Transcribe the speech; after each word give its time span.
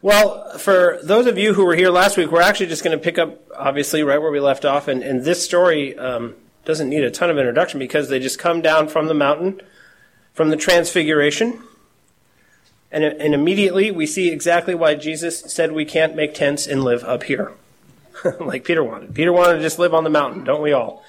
Well, 0.00 0.56
for 0.58 1.00
those 1.02 1.26
of 1.26 1.38
you 1.38 1.54
who 1.54 1.64
were 1.64 1.74
here 1.74 1.90
last 1.90 2.16
week, 2.16 2.30
we're 2.30 2.40
actually 2.40 2.66
just 2.66 2.84
going 2.84 2.96
to 2.96 3.02
pick 3.02 3.18
up, 3.18 3.40
obviously, 3.56 4.04
right 4.04 4.20
where 4.22 4.30
we 4.30 4.38
left 4.38 4.64
off. 4.64 4.86
And, 4.86 5.02
and 5.02 5.24
this 5.24 5.44
story 5.44 5.98
um, 5.98 6.36
doesn't 6.64 6.88
need 6.88 7.02
a 7.02 7.10
ton 7.10 7.30
of 7.30 7.38
introduction 7.38 7.80
because 7.80 8.08
they 8.08 8.20
just 8.20 8.38
come 8.38 8.62
down 8.62 8.86
from 8.86 9.08
the 9.08 9.14
mountain, 9.14 9.60
from 10.34 10.50
the 10.50 10.56
transfiguration. 10.56 11.60
And, 12.92 13.02
and 13.02 13.34
immediately 13.34 13.90
we 13.90 14.06
see 14.06 14.28
exactly 14.28 14.72
why 14.72 14.94
Jesus 14.94 15.40
said 15.40 15.72
we 15.72 15.84
can't 15.84 16.14
make 16.14 16.32
tents 16.32 16.68
and 16.68 16.84
live 16.84 17.02
up 17.02 17.24
here, 17.24 17.52
like 18.40 18.64
Peter 18.64 18.84
wanted. 18.84 19.16
Peter 19.16 19.32
wanted 19.32 19.56
to 19.56 19.62
just 19.62 19.80
live 19.80 19.94
on 19.94 20.04
the 20.04 20.10
mountain, 20.10 20.44
don't 20.44 20.62
we 20.62 20.72
all? 20.72 21.02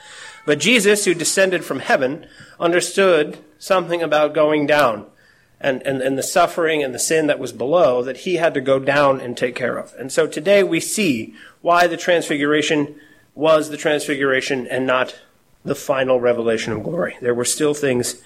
But 0.47 0.59
Jesus, 0.59 1.05
who 1.05 1.13
descended 1.13 1.63
from 1.63 1.79
heaven, 1.79 2.25
understood 2.59 3.37
something 3.59 4.01
about 4.01 4.33
going 4.33 4.65
down 4.65 5.05
and, 5.61 5.85
and, 5.85 6.01
and 6.01 6.17
the 6.17 6.23
suffering 6.23 6.83
and 6.83 6.93
the 6.93 6.99
sin 6.99 7.27
that 7.27 7.39
was 7.39 7.51
below 7.51 8.01
that 8.03 8.17
he 8.17 8.35
had 8.35 8.53
to 8.53 8.61
go 8.61 8.79
down 8.79 9.19
and 9.19 9.35
take 9.35 9.55
care 9.55 9.77
of. 9.77 9.93
And 9.95 10.11
so 10.11 10.27
today 10.27 10.63
we 10.63 10.79
see 10.79 11.33
why 11.61 11.87
the 11.87 11.97
transfiguration 11.97 12.95
was 13.35 13.69
the 13.69 13.77
transfiguration 13.77 14.67
and 14.67 14.87
not 14.87 15.19
the 15.63 15.75
final 15.75 16.19
revelation 16.19 16.73
of 16.73 16.83
glory. 16.83 17.17
There 17.21 17.33
were 17.33 17.45
still 17.45 17.73
things 17.73 18.21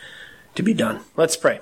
to 0.56 0.64
be 0.64 0.74
done. 0.74 1.02
Let's 1.16 1.36
pray. 1.36 1.60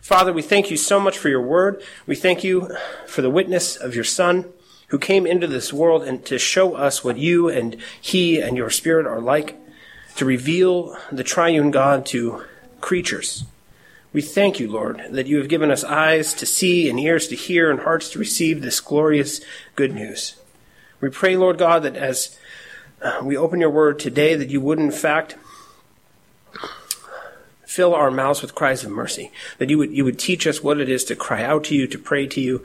Father, 0.00 0.32
we 0.32 0.42
thank 0.42 0.70
you 0.70 0.76
so 0.78 0.98
much 0.98 1.18
for 1.18 1.28
your 1.28 1.42
word. 1.42 1.82
We 2.06 2.16
thank 2.16 2.42
you 2.42 2.74
for 3.06 3.20
the 3.20 3.30
witness 3.30 3.76
of 3.76 3.94
your 3.94 4.04
Son 4.04 4.46
who 4.88 4.98
came 4.98 5.26
into 5.26 5.46
this 5.46 5.72
world 5.72 6.02
and 6.02 6.24
to 6.26 6.38
show 6.38 6.74
us 6.74 7.04
what 7.04 7.18
you 7.18 7.48
and 7.48 7.76
he 8.00 8.40
and 8.40 8.56
your 8.56 8.70
spirit 8.70 9.06
are 9.06 9.20
like, 9.20 9.56
to 10.16 10.24
reveal 10.24 10.96
the 11.12 11.22
triune 11.22 11.70
God 11.70 12.04
to 12.06 12.44
creatures. 12.80 13.44
We 14.12 14.22
thank 14.22 14.58
you, 14.58 14.68
Lord, 14.68 15.00
that 15.10 15.28
you 15.28 15.38
have 15.38 15.48
given 15.48 15.70
us 15.70 15.84
eyes 15.84 16.34
to 16.34 16.46
see 16.46 16.90
and 16.90 16.98
ears 16.98 17.28
to 17.28 17.36
hear 17.36 17.70
and 17.70 17.80
hearts 17.80 18.10
to 18.10 18.18
receive 18.18 18.60
this 18.60 18.80
glorious 18.80 19.40
good 19.76 19.94
news. 19.94 20.34
We 21.00 21.10
pray, 21.10 21.36
Lord 21.36 21.58
God, 21.58 21.84
that 21.84 21.96
as 21.96 22.36
uh, 23.00 23.20
we 23.22 23.36
open 23.36 23.60
your 23.60 23.70
word 23.70 24.00
today, 24.00 24.34
that 24.34 24.50
you 24.50 24.60
would 24.60 24.80
in 24.80 24.90
fact 24.90 25.36
fill 27.64 27.94
our 27.94 28.10
mouths 28.10 28.42
with 28.42 28.56
cries 28.56 28.82
of 28.82 28.90
mercy, 28.90 29.30
that 29.58 29.70
you 29.70 29.78
would, 29.78 29.92
you 29.92 30.04
would 30.04 30.18
teach 30.18 30.44
us 30.44 30.60
what 30.60 30.80
it 30.80 30.88
is 30.88 31.04
to 31.04 31.14
cry 31.14 31.44
out 31.44 31.62
to 31.64 31.74
you, 31.76 31.86
to 31.86 31.98
pray 31.98 32.26
to 32.26 32.40
you, 32.40 32.64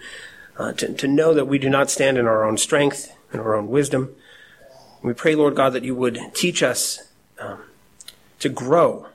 uh, 0.58 0.74
to, 0.74 0.94
to 0.94 1.08
know 1.08 1.32
that 1.32 1.46
we 1.46 1.60
do 1.60 1.70
not 1.70 1.92
stand 1.92 2.18
in 2.18 2.26
our 2.26 2.44
own 2.44 2.58
strength 2.58 3.16
and 3.32 3.40
our 3.40 3.56
own 3.56 3.68
wisdom. 3.68 4.16
We 5.04 5.14
pray, 5.14 5.36
Lord 5.36 5.56
God, 5.56 5.74
that 5.74 5.84
you 5.84 5.94
would 5.94 6.20
teach 6.34 6.64
us 6.64 7.08
um, 7.40 7.62
to 8.40 8.50
grow 8.50 9.10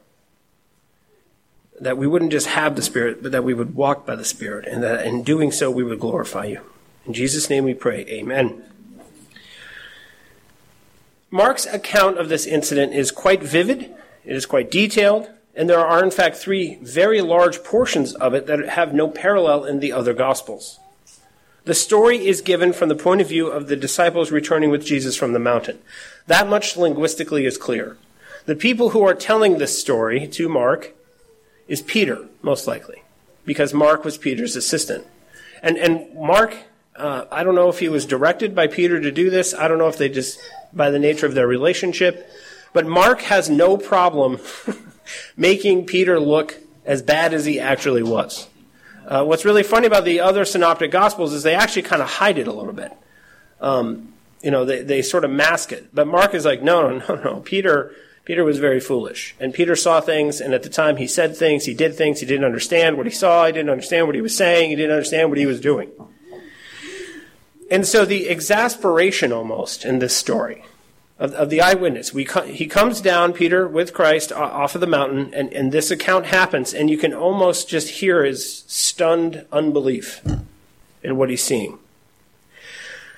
that 1.80 1.96
we 1.96 2.06
wouldn't 2.06 2.32
just 2.32 2.48
have 2.48 2.76
the 2.76 2.82
Spirit, 2.82 3.22
but 3.22 3.32
that 3.32 3.44
we 3.44 3.54
would 3.54 3.74
walk 3.74 4.06
by 4.06 4.14
the 4.14 4.24
Spirit, 4.24 4.66
and 4.66 4.82
that 4.82 5.06
in 5.06 5.22
doing 5.22 5.50
so 5.50 5.70
we 5.70 5.82
would 5.82 5.98
glorify 5.98 6.44
you. 6.44 6.60
In 7.06 7.14
Jesus' 7.14 7.48
name 7.48 7.64
we 7.64 7.74
pray. 7.74 8.04
Amen. 8.08 8.62
Mark's 11.30 11.66
account 11.66 12.18
of 12.18 12.28
this 12.28 12.46
incident 12.46 12.92
is 12.92 13.10
quite 13.10 13.42
vivid, 13.42 13.94
it 14.24 14.36
is 14.36 14.46
quite 14.46 14.70
detailed, 14.70 15.30
and 15.54 15.68
there 15.68 15.84
are, 15.84 16.02
in 16.02 16.10
fact, 16.10 16.36
three 16.36 16.76
very 16.82 17.20
large 17.20 17.64
portions 17.64 18.14
of 18.14 18.34
it 18.34 18.46
that 18.46 18.68
have 18.68 18.92
no 18.92 19.08
parallel 19.08 19.64
in 19.64 19.80
the 19.80 19.92
other 19.92 20.12
Gospels. 20.12 20.78
The 21.64 21.74
story 21.74 22.26
is 22.26 22.40
given 22.40 22.72
from 22.72 22.88
the 22.88 22.94
point 22.94 23.20
of 23.20 23.28
view 23.28 23.48
of 23.48 23.68
the 23.68 23.76
disciples 23.76 24.30
returning 24.30 24.70
with 24.70 24.84
Jesus 24.84 25.16
from 25.16 25.32
the 25.32 25.38
mountain. 25.38 25.78
That 26.26 26.48
much 26.48 26.76
linguistically 26.76 27.46
is 27.46 27.58
clear. 27.58 27.96
The 28.46 28.56
people 28.56 28.90
who 28.90 29.06
are 29.06 29.14
telling 29.14 29.58
this 29.58 29.78
story 29.78 30.26
to 30.28 30.48
Mark 30.48 30.94
is 31.70 31.80
Peter, 31.80 32.26
most 32.42 32.66
likely, 32.66 33.04
because 33.46 33.72
Mark 33.72 34.04
was 34.04 34.18
Peter's 34.18 34.56
assistant. 34.56 35.06
And, 35.62 35.78
and 35.78 36.12
Mark, 36.16 36.56
uh, 36.96 37.26
I 37.30 37.44
don't 37.44 37.54
know 37.54 37.68
if 37.68 37.78
he 37.78 37.88
was 37.88 38.04
directed 38.04 38.56
by 38.56 38.66
Peter 38.66 39.00
to 39.00 39.12
do 39.12 39.30
this. 39.30 39.54
I 39.54 39.68
don't 39.68 39.78
know 39.78 39.86
if 39.86 39.96
they 39.96 40.08
just, 40.08 40.40
by 40.72 40.90
the 40.90 40.98
nature 40.98 41.26
of 41.26 41.34
their 41.34 41.46
relationship. 41.46 42.28
But 42.72 42.86
Mark 42.86 43.22
has 43.22 43.48
no 43.48 43.76
problem 43.76 44.40
making 45.36 45.86
Peter 45.86 46.18
look 46.18 46.56
as 46.84 47.02
bad 47.02 47.32
as 47.32 47.44
he 47.44 47.60
actually 47.60 48.02
was. 48.02 48.48
Uh, 49.06 49.24
what's 49.24 49.44
really 49.44 49.62
funny 49.62 49.86
about 49.86 50.04
the 50.04 50.20
other 50.20 50.44
synoptic 50.44 50.90
gospels 50.90 51.32
is 51.32 51.44
they 51.44 51.54
actually 51.54 51.82
kind 51.82 52.02
of 52.02 52.08
hide 52.08 52.36
it 52.36 52.48
a 52.48 52.52
little 52.52 52.72
bit. 52.72 52.92
Um, 53.60 54.12
you 54.42 54.50
know, 54.50 54.64
they, 54.64 54.82
they 54.82 55.02
sort 55.02 55.24
of 55.24 55.30
mask 55.30 55.70
it. 55.70 55.94
But 55.94 56.08
Mark 56.08 56.34
is 56.34 56.44
like, 56.44 56.62
no, 56.62 56.98
no, 56.98 56.98
no, 57.14 57.22
no. 57.22 57.40
Peter 57.40 57.94
Peter 58.24 58.44
was 58.44 58.58
very 58.58 58.80
foolish. 58.80 59.34
And 59.40 59.54
Peter 59.54 59.74
saw 59.74 60.00
things, 60.00 60.40
and 60.40 60.54
at 60.54 60.62
the 60.62 60.68
time 60.68 60.96
he 60.96 61.06
said 61.06 61.36
things, 61.36 61.64
he 61.64 61.74
did 61.74 61.94
things, 61.94 62.20
he 62.20 62.26
didn't 62.26 62.44
understand 62.44 62.96
what 62.96 63.06
he 63.06 63.12
saw, 63.12 63.46
he 63.46 63.52
didn't 63.52 63.70
understand 63.70 64.06
what 64.06 64.14
he 64.14 64.20
was 64.20 64.36
saying, 64.36 64.70
he 64.70 64.76
didn't 64.76 64.92
understand 64.92 65.28
what 65.30 65.38
he 65.38 65.46
was 65.46 65.60
doing. 65.60 65.90
And 67.70 67.86
so 67.86 68.04
the 68.04 68.28
exasperation 68.28 69.32
almost 69.32 69.84
in 69.84 70.00
this 70.00 70.16
story 70.16 70.64
of, 71.18 71.32
of 71.34 71.50
the 71.50 71.60
eyewitness, 71.60 72.12
we, 72.12 72.26
he 72.46 72.66
comes 72.66 73.00
down, 73.00 73.32
Peter, 73.32 73.66
with 73.68 73.94
Christ 73.94 74.32
off 74.32 74.74
of 74.74 74.80
the 74.80 74.86
mountain, 74.86 75.32
and, 75.32 75.52
and 75.52 75.70
this 75.70 75.90
account 75.90 76.26
happens, 76.26 76.74
and 76.74 76.90
you 76.90 76.98
can 76.98 77.14
almost 77.14 77.68
just 77.68 77.88
hear 77.88 78.24
his 78.24 78.64
stunned 78.66 79.46
unbelief 79.52 80.20
in 81.02 81.16
what 81.16 81.30
he's 81.30 81.42
seeing. 81.42 81.78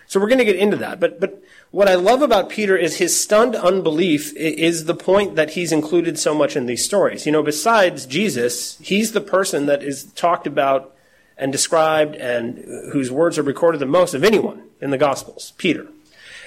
So 0.07 0.21
we're 0.21 0.29
going 0.29 0.39
to 0.39 0.45
get 0.45 0.57
into 0.57 0.77
that. 0.77 1.01
But, 1.01 1.21
but 1.21 1.43
what 1.73 1.89
I 1.89 1.95
love 1.95 2.21
about 2.21 2.51
Peter 2.51 2.77
is 2.77 2.99
his 2.99 3.19
stunned 3.19 3.57
unbelief 3.57 4.37
is 4.37 4.85
the 4.85 4.95
point 4.95 5.37
that 5.37 5.53
he's 5.53 5.73
included 5.73 6.19
so 6.19 6.35
much 6.35 6.55
in 6.55 6.67
these 6.67 6.85
stories. 6.85 7.25
You 7.25 7.33
know, 7.33 7.43
besides 7.43 8.05
Jesus, 8.05 8.79
he's 8.79 9.13
the 9.13 9.23
person 9.23 9.65
that 9.67 9.83
is 9.83 10.05
talked 10.13 10.47
about 10.47 10.95
and 11.39 11.51
described 11.51 12.15
and 12.15 12.59
uh, 12.59 12.93
whose 12.93 13.11
words 13.11 13.39
are 13.39 13.43
recorded 13.43 13.79
the 13.81 13.87
most 13.87 14.13
of 14.13 14.23
anyone 14.23 14.65
in 14.83 14.91
the 14.91 14.99
Gospels, 14.99 15.55
Peter. 15.57 15.89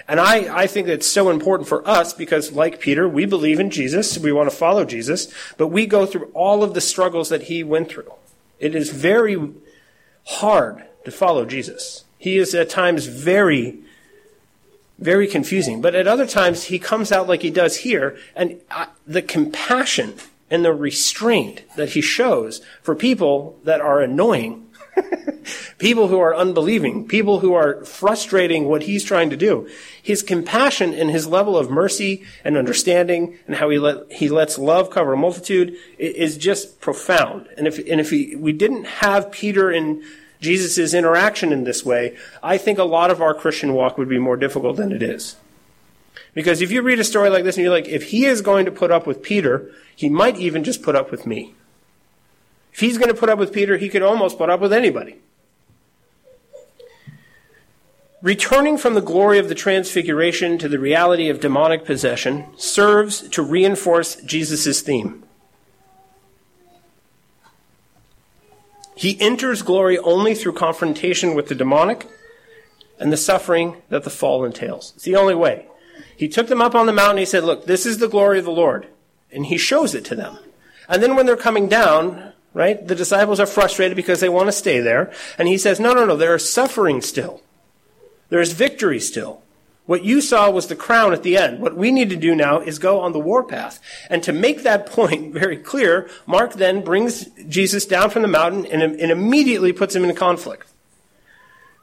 And 0.08 0.20
I, 0.20 0.56
I 0.56 0.68
think 0.68 0.88
it's 0.88 1.08
so 1.08 1.32
important 1.32 1.68
for 1.68 1.86
us 1.88 2.14
because, 2.14 2.52
like 2.52 2.80
Peter, 2.80 3.10
we 3.10 3.26
believe 3.26 3.60
in 3.60 3.72
Jesus, 3.72 4.20
we 4.20 4.32
want 4.32 4.52
to 4.52 4.56
follow 4.56 4.86
Jesus, 4.86 5.34
but 5.58 5.70
we 5.70 5.88
go 5.88 6.06
through 6.06 6.30
all 6.36 6.64
of 6.64 6.76
the 6.76 6.82
struggles 6.82 7.30
that 7.30 7.44
he 7.44 7.64
went 7.64 7.90
through. 7.90 8.14
It 8.60 8.76
is 8.76 8.92
very 8.92 9.52
hard 10.26 10.86
to 11.04 11.10
follow 11.10 11.46
Jesus. 11.46 12.04
He 12.20 12.38
is 12.38 12.54
at 12.54 12.70
times 12.70 13.08
very 13.08 13.80
very 15.00 15.28
confusing. 15.28 15.82
But 15.82 15.96
at 15.96 16.08
other 16.08 16.28
times, 16.28 16.66
he 16.66 16.80
comes 16.80 17.12
out 17.12 17.28
like 17.28 17.42
he 17.42 17.52
does 17.52 17.78
here, 17.78 18.18
and 18.36 18.62
uh, 18.72 18.88
the 19.06 19.22
compassion 19.22 20.16
and 20.50 20.64
the 20.64 20.74
restraint 20.74 21.64
that 21.76 21.90
he 21.90 22.02
shows 22.02 22.62
for 22.82 22.96
people 22.96 23.60
that 23.64 23.82
are 23.82 24.02
annoying, 24.02 24.68
people 25.80 26.08
who 26.08 26.20
are 26.20 26.36
unbelieving, 26.36 27.08
people 27.08 27.40
who 27.40 27.54
are 27.54 27.84
frustrating 27.84 28.66
what 28.66 28.84
he's 28.84 29.04
trying 29.04 29.30
to 29.30 29.36
do. 29.36 29.68
His 30.02 30.22
compassion 30.22 30.94
and 30.94 31.10
his 31.10 31.28
level 31.28 31.58
of 31.58 31.70
mercy 31.70 32.24
and 32.44 32.56
understanding 32.56 33.38
and 33.48 33.58
how 33.58 33.70
he 33.70 33.80
let, 33.80 34.12
he 34.12 34.30
lets 34.30 34.58
love 34.58 34.90
cover 34.90 35.14
a 35.14 35.18
multitude 35.18 35.76
is 35.98 36.38
just 36.38 36.80
profound. 36.80 37.48
And 37.58 37.68
if, 37.68 37.78
and 37.80 38.00
if 38.00 38.12
he, 38.12 38.36
we 38.36 38.54
didn't 38.54 38.86
have 38.86 39.32
Peter 39.32 39.72
in 39.72 40.04
Jesus' 40.46 40.94
interaction 40.94 41.52
in 41.52 41.64
this 41.64 41.84
way, 41.84 42.16
I 42.42 42.58
think 42.58 42.78
a 42.78 42.84
lot 42.84 43.12
of 43.12 43.22
our 43.22 43.34
Christian 43.34 43.74
walk 43.74 43.98
would 43.98 44.08
be 44.08 44.20
more 44.20 44.38
difficult 44.38 44.78
than 44.78 44.92
it 44.92 45.02
is. 45.02 45.36
Because 46.34 46.62
if 46.62 46.72
you 46.72 46.82
read 46.82 47.00
a 47.00 47.04
story 47.04 47.30
like 47.30 47.44
this 47.44 47.58
and 47.58 47.64
you're 47.64 47.74
like, 47.74 47.88
if 47.88 48.12
he 48.12 48.26
is 48.26 48.42
going 48.42 48.66
to 48.66 48.72
put 48.72 48.92
up 48.92 49.08
with 49.08 49.24
Peter, 49.24 49.72
he 49.96 50.08
might 50.08 50.38
even 50.38 50.64
just 50.64 50.84
put 50.84 50.96
up 50.96 51.12
with 51.12 51.26
me. 51.26 51.56
If 52.72 52.80
he's 52.80 52.98
going 52.98 53.10
to 53.10 53.20
put 53.20 53.30
up 53.30 53.40
with 53.40 53.52
Peter, 53.52 53.78
he 53.78 53.90
could 53.90 54.04
almost 54.04 54.38
put 54.38 54.50
up 54.50 54.60
with 54.60 54.72
anybody. 54.72 55.16
Returning 58.22 58.78
from 58.78 58.94
the 58.94 59.02
glory 59.02 59.40
of 59.40 59.50
the 59.50 59.56
transfiguration 59.56 60.58
to 60.58 60.70
the 60.70 60.80
reality 60.80 61.30
of 61.30 61.40
demonic 61.40 61.86
possession 61.86 62.48
serves 62.58 63.28
to 63.30 63.42
reinforce 63.42 64.16
Jesus' 64.18 64.82
theme. 64.82 65.25
He 68.96 69.20
enters 69.20 69.62
glory 69.62 69.98
only 70.00 70.34
through 70.34 70.54
confrontation 70.54 71.36
with 71.36 71.48
the 71.48 71.56
demonic 71.56 72.08
and 72.98 73.12
the 73.12 73.18
suffering 73.18 73.82
that 73.90 74.04
the 74.04 74.10
fall 74.10 74.46
entails. 74.46 74.94
It's 74.96 75.04
the 75.04 75.16
only 75.16 75.36
way. 75.36 75.68
He 76.16 76.30
took 76.30 76.48
them 76.48 76.62
up 76.62 76.76
on 76.76 76.86
the 76.86 76.94
mountain. 76.94 77.18
He 77.18 77.26
said, 77.26 77.44
Look, 77.44 77.66
this 77.66 77.86
is 77.86 77.98
the 77.98 78.08
glory 78.08 78.40
of 78.40 78.46
the 78.46 78.52
Lord. 78.52 78.88
And 79.32 79.48
he 79.48 79.58
shows 79.58 79.94
it 79.94 80.06
to 80.06 80.16
them. 80.16 80.38
And 80.88 81.04
then 81.04 81.16
when 81.16 81.26
they're 81.26 81.36
coming 81.36 81.68
down, 81.68 82.34
right, 82.54 82.86
the 82.88 82.96
disciples 82.96 83.40
are 83.40 83.46
frustrated 83.46 83.98
because 83.98 84.22
they 84.22 84.30
want 84.30 84.48
to 84.48 84.54
stay 84.54 84.80
there. 84.80 85.12
And 85.38 85.48
he 85.48 85.58
says, 85.58 85.80
No, 85.80 85.94
no, 85.94 86.06
no, 86.06 86.16
there 86.16 86.36
is 86.36 86.52
suffering 86.52 87.02
still. 87.02 87.42
There 88.30 88.40
is 88.40 88.54
victory 88.54 89.00
still. 89.00 89.44
What 89.86 90.04
you 90.04 90.20
saw 90.20 90.50
was 90.50 90.68
the 90.68 90.76
crown 90.76 91.14
at 91.14 91.22
the 91.22 91.38
end. 91.38 91.60
What 91.60 91.78
we 91.78 91.92
need 91.92 92.10
to 92.10 92.16
do 92.16 92.36
now 92.36 92.60
is 92.60 92.80
go 92.80 93.00
on 93.00 93.12
the 93.12 93.20
warpath. 93.20 93.80
And 94.10 94.24
to 94.24 94.34
make 94.34 94.64
that 94.64 94.86
point 94.92 95.34
very 95.34 95.58
clear, 95.58 96.10
Mark 96.26 96.54
then 96.54 96.84
brings 96.84 97.26
Jesus 97.48 97.86
down 97.86 98.10
from 98.10 98.24
the 98.24 98.28
mountain 98.28 98.66
and, 98.66 98.82
and 98.82 99.12
immediately 99.12 99.72
puts 99.72 99.96
him 99.96 100.04
in 100.04 100.16
conflict. 100.16 100.68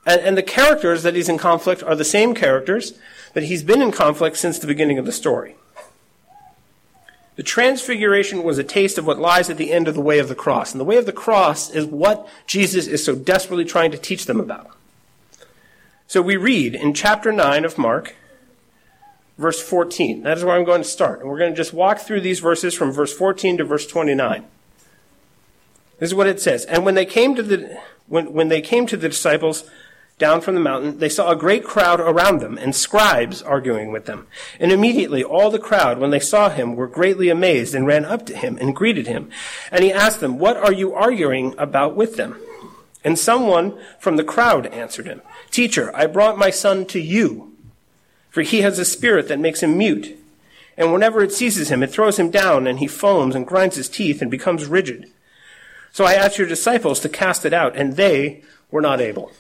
And, 0.05 0.21
and 0.21 0.37
the 0.37 0.43
characters 0.43 1.05
that 1.05 1.15
he's 1.15 1.29
in 1.29 1.39
conflict 1.39 1.83
are 1.83 1.95
the 1.95 2.05
same 2.05 2.35
characters 2.35 2.99
that 3.35 3.45
he's 3.45 3.63
been 3.63 3.81
in 3.81 3.93
conflict 3.93 4.37
since 4.37 4.59
the 4.59 4.67
beginning 4.67 4.99
of 4.99 5.07
the 5.07 5.13
story. 5.13 5.55
The 7.37 7.43
transfiguration 7.43 8.43
was 8.43 8.59
a 8.59 8.65
taste 8.65 8.99
of 8.99 9.07
what 9.07 9.19
lies 9.19 9.49
at 9.49 9.57
the 9.57 9.73
end 9.73 9.89
of 9.89 9.95
the 9.95 10.03
way 10.03 10.19
of 10.19 10.29
the 10.29 10.35
cross. 10.35 10.73
And 10.73 10.81
the 10.81 10.85
way 10.85 10.97
of 10.97 11.07
the 11.07 11.13
cross 11.13 11.71
is 11.71 11.87
what 11.87 12.29
Jesus 12.47 12.87
is 12.87 13.05
so 13.05 13.15
desperately 13.15 13.65
trying 13.65 13.91
to 13.93 13.99
teach 13.99 14.27
them 14.27 14.41
about. 14.41 14.71
So 16.13 16.21
we 16.21 16.37
read 16.37 16.75
in 16.75 16.93
chapter 16.93 17.33
9 17.33 17.65
of 17.65 17.79
Mark, 17.79 18.15
verse 19.39 19.63
14. 19.63 20.25
That 20.25 20.37
is 20.37 20.45
where 20.45 20.55
I'm 20.55 20.67
going 20.67 20.83
to 20.83 20.87
start. 20.87 21.21
And 21.21 21.31
we're 21.31 21.39
going 21.39 21.53
to 21.53 21.57
just 21.57 21.73
walk 21.73 22.01
through 22.01 22.21
these 22.21 22.39
verses 22.39 22.75
from 22.75 22.93
verse 22.93 23.17
14 23.17 23.57
to 23.57 23.65
verse 23.65 23.87
29. 23.87 24.45
This 25.99 26.11
is 26.11 26.15
what 26.15 26.27
it 26.27 26.39
says. 26.39 26.67
And 26.67 26.85
when 26.85 26.97
they 26.97 27.07
came 27.07 27.35
to 27.35 27.43
the, 27.43 27.81
when, 28.09 28.31
when 28.35 28.49
they 28.49 28.61
came 28.61 28.87
to 28.89 28.97
the 28.99 29.09
disciples 29.09 29.65
down 30.19 30.43
from 30.43 30.55
the 30.55 30.61
mountain, 30.61 30.99
they 30.99 31.09
saw 31.09 31.31
a 31.31 31.35
great 31.35 31.65
crowd 31.65 31.99
around 31.99 32.41
them 32.41 32.59
and 32.59 32.77
scribes 32.77 33.41
arguing 33.41 33.91
with 33.91 34.05
them. 34.05 34.27
And 34.61 34.71
immediately 34.71 35.25
all 35.25 35.51
the 35.51 35.59
crowd, 35.59 35.99
when 35.99 36.11
they 36.11 36.21
saw 36.21 36.51
him, 36.51 36.77
were 36.77 36.89
greatly 36.89 37.31
amazed 37.31 37.75
and 37.75 37.87
ran 37.87 38.05
up 38.05 38.27
to 38.27 38.37
him 38.37 38.59
and 38.61 38.77
greeted 38.77 39.07
him. 39.07 39.31
And 39.71 39.83
he 39.83 39.91
asked 39.91 40.21
them, 40.21 40.39
What 40.39 40.59
are 40.59 40.75
you 40.75 40.93
arguing 40.93 41.55
about 41.57 41.97
with 41.97 42.17
them? 42.17 42.37
And 43.03 43.19
someone 43.19 43.79
from 43.99 44.17
the 44.17 44.25
crowd 44.25 44.67
answered 44.67 45.07
him, 45.07 45.23
Teacher, 45.53 45.95
I 45.95 46.07
brought 46.07 46.39
my 46.39 46.49
son 46.49 46.87
to 46.87 46.99
you, 46.99 47.53
for 48.31 48.41
he 48.41 48.63
has 48.63 48.79
a 48.79 48.87
spirit 48.87 49.29
that 49.29 49.39
makes 49.39 49.63
him 49.63 49.77
mute. 49.77 50.19
And 50.79 50.93
whenever 50.93 51.23
it 51.23 51.31
seizes 51.31 51.71
him, 51.71 51.83
it 51.83 51.91
throws 51.91 52.19
him 52.19 52.31
down, 52.31 52.67
and 52.67 52.79
he 52.79 52.87
foams 52.87 53.35
and 53.35 53.47
grinds 53.47 53.77
his 53.77 53.91
teeth 53.91 54.23
and 54.23 54.31
becomes 54.31 54.65
rigid. 54.65 55.11
So 55.93 56.07
I 56.07 56.15
asked 56.15 56.39
your 56.39 56.49
disciples 56.49 57.01
to 57.01 57.11
cast 57.11 57.45
it 57.45 57.53
out, 57.53 57.77
and 57.77 57.97
they 57.97 58.43
were 58.71 58.81
not 58.81 59.03
able. 59.03 59.31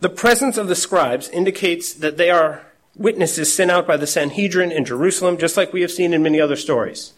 The 0.00 0.08
presence 0.08 0.58
of 0.58 0.66
the 0.66 0.74
scribes 0.74 1.28
indicates 1.28 1.92
that 1.92 2.16
they 2.16 2.28
are 2.28 2.66
witnesses 2.96 3.54
sent 3.54 3.70
out 3.70 3.86
by 3.86 3.96
the 3.96 4.06
Sanhedrin 4.08 4.72
in 4.72 4.84
Jerusalem, 4.84 5.38
just 5.38 5.56
like 5.56 5.72
we 5.72 5.82
have 5.82 5.92
seen 5.92 6.12
in 6.12 6.24
many 6.24 6.40
other 6.40 6.56
stories. 6.56 7.12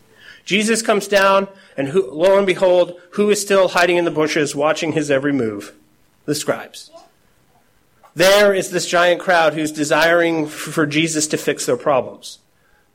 Jesus 0.44 0.82
comes 0.82 1.08
down, 1.08 1.48
and 1.78 1.88
who, 1.88 2.10
lo 2.10 2.36
and 2.36 2.46
behold, 2.46 3.00
who 3.12 3.30
is 3.30 3.40
still 3.40 3.68
hiding 3.68 3.96
in 3.96 4.04
the 4.04 4.10
bushes, 4.10 4.54
watching 4.54 4.92
his 4.92 5.10
every 5.10 5.32
move? 5.32 5.72
The 6.24 6.34
scribes. 6.34 6.90
There 8.14 8.54
is 8.54 8.70
this 8.70 8.86
giant 8.86 9.20
crowd 9.20 9.54
who's 9.54 9.72
desiring 9.72 10.46
for 10.46 10.86
Jesus 10.86 11.26
to 11.28 11.36
fix 11.36 11.66
their 11.66 11.76
problems. 11.76 12.38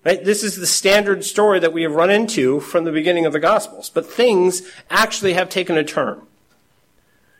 Right? 0.05 0.23
This 0.23 0.43
is 0.43 0.55
the 0.55 0.65
standard 0.65 1.25
story 1.25 1.59
that 1.59 1.73
we 1.73 1.83
have 1.83 1.93
run 1.93 2.09
into 2.09 2.61
from 2.61 2.85
the 2.85 2.91
beginning 2.91 3.25
of 3.25 3.33
the 3.33 3.39
Gospels. 3.39 3.89
But 3.89 4.05
things 4.05 4.61
actually 4.89 5.33
have 5.33 5.49
taken 5.49 5.77
a 5.77 5.83
turn. 5.83 6.21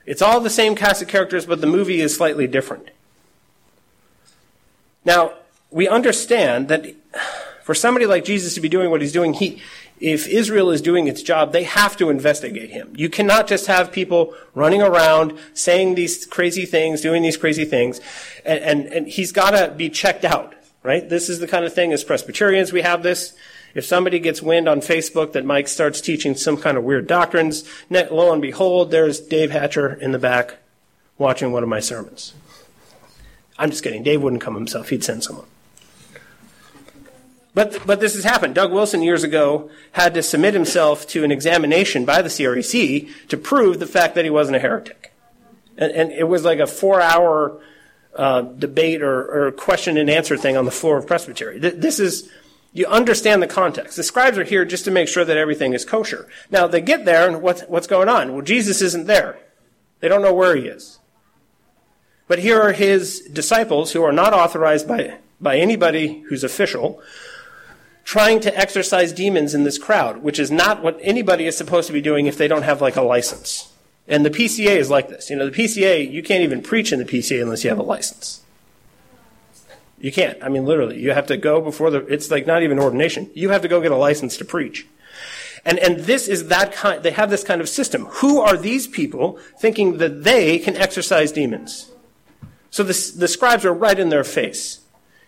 It's 0.06 0.22
all 0.22 0.42
the 0.42 0.50
same 0.50 0.76
cast 0.76 1.02
of 1.02 1.08
characters, 1.08 1.46
but 1.46 1.62
the 1.62 1.68
movie 1.68 2.02
is 2.02 2.16
slightly 2.16 2.48
different. 2.48 2.90
Now, 5.06 5.34
we 5.72 5.88
understand 5.88 6.68
that 6.68 6.96
for 7.64 7.74
somebody 7.74 8.06
like 8.06 8.26
Jesus 8.26 8.56
to 8.56 8.62
be 8.62 8.70
doing 8.70 8.90
what 8.90 9.02
he's 9.02 9.12
doing, 9.12 9.34
he, 9.34 9.62
if 10.00 10.28
Israel 10.28 10.72
is 10.72 10.82
doing 10.82 11.08
its 11.08 11.22
job, 11.22 11.52
they 11.52 11.64
have 11.64 11.98
to 11.98 12.10
investigate 12.10 12.70
him. 12.70 12.94
You 12.96 13.10
cannot 13.10 13.48
just 13.48 13.68
have 13.68 13.92
people 13.92 14.34
running 14.56 14.82
around 14.82 15.38
saying 15.54 15.96
these 15.96 16.26
crazy 16.26 16.66
things, 16.66 17.02
doing 17.02 17.22
these 17.22 17.38
crazy 17.38 17.66
things, 17.66 18.00
and, 18.46 18.60
and, 18.60 18.86
and 18.88 19.08
he's 19.08 19.32
got 19.32 19.52
to 19.52 19.74
be 19.76 19.90
checked 19.90 20.26
out 20.26 20.56
right? 20.84 21.10
This 21.10 21.30
is 21.30 21.40
the 21.40 21.48
kind 21.48 21.66
of 21.66 21.74
thing 21.74 21.94
as 21.94 22.04
Presbyterians 22.04 22.72
we 22.72 22.82
have 22.82 23.04
this. 23.04 23.34
If 23.76 23.86
somebody 23.86 24.20
gets 24.20 24.42
wind 24.42 24.68
on 24.68 24.80
Facebook 24.80 25.34
that 25.34 25.46
Mike 25.46 25.68
starts 25.68 26.02
teaching 26.02 26.36
some 26.36 26.58
kind 26.58 26.78
of 26.78 26.84
weird 26.84 27.06
doctrines, 27.06 27.70
lo 27.90 28.32
and 28.32 28.42
behold, 28.42 28.92
there's 28.92 29.20
Dave 29.20 29.52
Hatcher 29.52 29.94
in 29.94 30.12
the 30.12 30.20
back 30.20 30.58
watching 31.18 31.52
one 31.52 31.64
of 31.64 31.70
my 31.70 31.80
sermons. 31.80 32.34
I'm 33.58 33.70
just 33.70 33.84
kidding. 33.84 34.04
Dave 34.04 34.22
wouldn't 34.24 34.42
come 34.42 34.56
himself. 34.56 34.90
He'd 34.90 35.04
send 35.04 35.24
someone. 35.24 35.46
But, 37.54 37.86
but 37.86 38.00
this 38.00 38.14
has 38.16 38.24
happened. 38.24 38.56
Doug 38.56 38.72
Wilson 38.72 39.02
years 39.02 39.24
ago 39.24 39.70
had 39.94 40.14
to 40.14 40.24
submit 40.24 40.54
himself 40.54 41.08
to 41.08 41.24
an 41.24 41.32
examination 41.32 42.06
by 42.06 42.22
the 42.22 42.30
CREC 42.30 43.10
to 43.28 43.38
prove 43.38 43.80
the 43.80 43.88
fact 43.88 44.16
that 44.16 44.24
he 44.24 44.30
wasn't 44.30 44.58
a 44.58 44.60
heretic. 44.60 45.14
And, 45.78 45.92
and 45.92 46.12
it 46.12 46.28
was 46.28 46.44
like 46.44 46.60
a 46.60 46.68
four 46.68 47.02
hour 47.02 47.60
uh, 48.16 48.42
debate 48.42 49.02
or, 49.02 49.48
or, 49.48 49.52
question 49.52 49.98
and 49.98 50.10
answer 50.10 50.36
thing 50.36 50.58
on 50.58 50.66
the 50.66 50.72
floor 50.72 50.98
of 50.98 51.08
presbytery. 51.08 51.60
This 51.60 52.00
is, 52.00 52.30
you 52.74 52.86
understand 52.88 53.42
the 53.42 53.48
context. 53.48 53.96
The 53.96 54.04
scribes 54.04 54.38
are 54.38 54.44
here 54.44 54.66
just 54.66 54.86
to 54.86 54.92
make 54.92 55.08
sure 55.08 55.24
that 55.24 55.38
everything 55.38 55.74
is 55.74 55.86
kosher. 55.86 56.28
Now 56.52 56.68
they 56.68 56.82
get 56.82 57.06
there 57.06 57.28
and 57.28 57.42
what's, 57.42 57.62
what's 57.64 57.88
going 57.88 58.10
on? 58.10 58.34
Well, 58.34 58.42
Jesus 58.42 58.82
isn't 58.82 59.08
there. 59.08 59.40
They 60.00 60.08
don't 60.08 60.22
know 60.22 60.34
where 60.34 60.56
he 60.56 60.64
is. 60.64 61.00
But 62.28 62.40
here 62.40 62.62
are 62.62 62.74
his 62.74 63.22
disciples 63.22 63.92
who 63.92 64.04
are 64.04 64.12
not 64.12 64.34
authorized 64.34 64.88
by, 64.88 65.18
by 65.40 65.58
anybody 65.58 66.24
who's 66.30 66.44
official, 66.44 67.02
trying 68.10 68.40
to 68.40 68.58
exorcise 68.58 69.14
demons 69.14 69.54
in 69.54 69.66
this 69.66 69.78
crowd, 69.78 70.24
which 70.24 70.40
is 70.40 70.50
not 70.50 70.82
what 70.82 70.98
anybody 71.00 71.46
is 71.46 71.56
supposed 71.56 71.86
to 71.86 71.94
be 71.94 72.02
doing 72.02 72.26
if 72.26 72.40
they 72.40 72.48
don't 72.48 72.64
have 72.64 72.82
like 72.82 72.96
a 72.96 73.04
license. 73.04 73.72
And 74.08 74.26
the 74.26 74.32
PCA 74.32 74.78
is 74.78 74.90
like 74.90 75.10
this. 75.10 75.30
You 75.30 75.36
know, 75.36 75.48
the 75.48 75.56
PCA, 75.56 76.12
you 76.12 76.24
can't 76.24 76.42
even 76.42 76.64
preach 76.64 76.92
in 76.92 76.98
the 76.98 77.06
PCA 77.06 77.40
unless 77.40 77.64
you 77.64 77.70
have 77.70 77.78
a 77.78 77.84
license. 77.84 78.42
You 80.00 80.12
can't. 80.12 80.44
I 80.44 80.50
mean, 80.50 80.66
literally, 80.66 81.00
you 81.00 81.12
have 81.12 81.28
to 81.28 81.38
go 81.38 81.62
before 81.62 81.92
the, 81.92 82.00
it's 82.08 82.32
like 82.32 82.48
not 82.48 82.64
even 82.64 82.80
ordination. 82.80 83.30
You 83.36 83.50
have 83.50 83.62
to 83.62 83.68
go 83.68 83.80
get 83.80 83.92
a 83.92 83.96
license 83.96 84.38
to 84.38 84.46
preach. 84.46 84.88
And, 85.64 85.78
and 85.78 86.00
this 86.00 86.28
is 86.28 86.48
that 86.48 86.72
kind, 86.72 87.04
they 87.04 87.12
have 87.12 87.30
this 87.30 87.44
kind 87.44 87.62
of 87.62 87.70
system. 87.70 88.06
Who 88.06 88.42
are 88.42 88.58
these 88.58 88.88
people 88.88 89.38
thinking 89.60 90.00
that 90.00 90.24
they 90.24 90.58
can 90.58 90.76
exorcise 90.76 91.32
demons? 91.32 91.92
So 92.72 92.82
the, 92.82 93.14
the 93.18 93.28
scribes 93.28 93.66
are 93.66 93.74
right 93.74 94.00
in 94.00 94.10
their 94.10 94.24
face. 94.24 94.80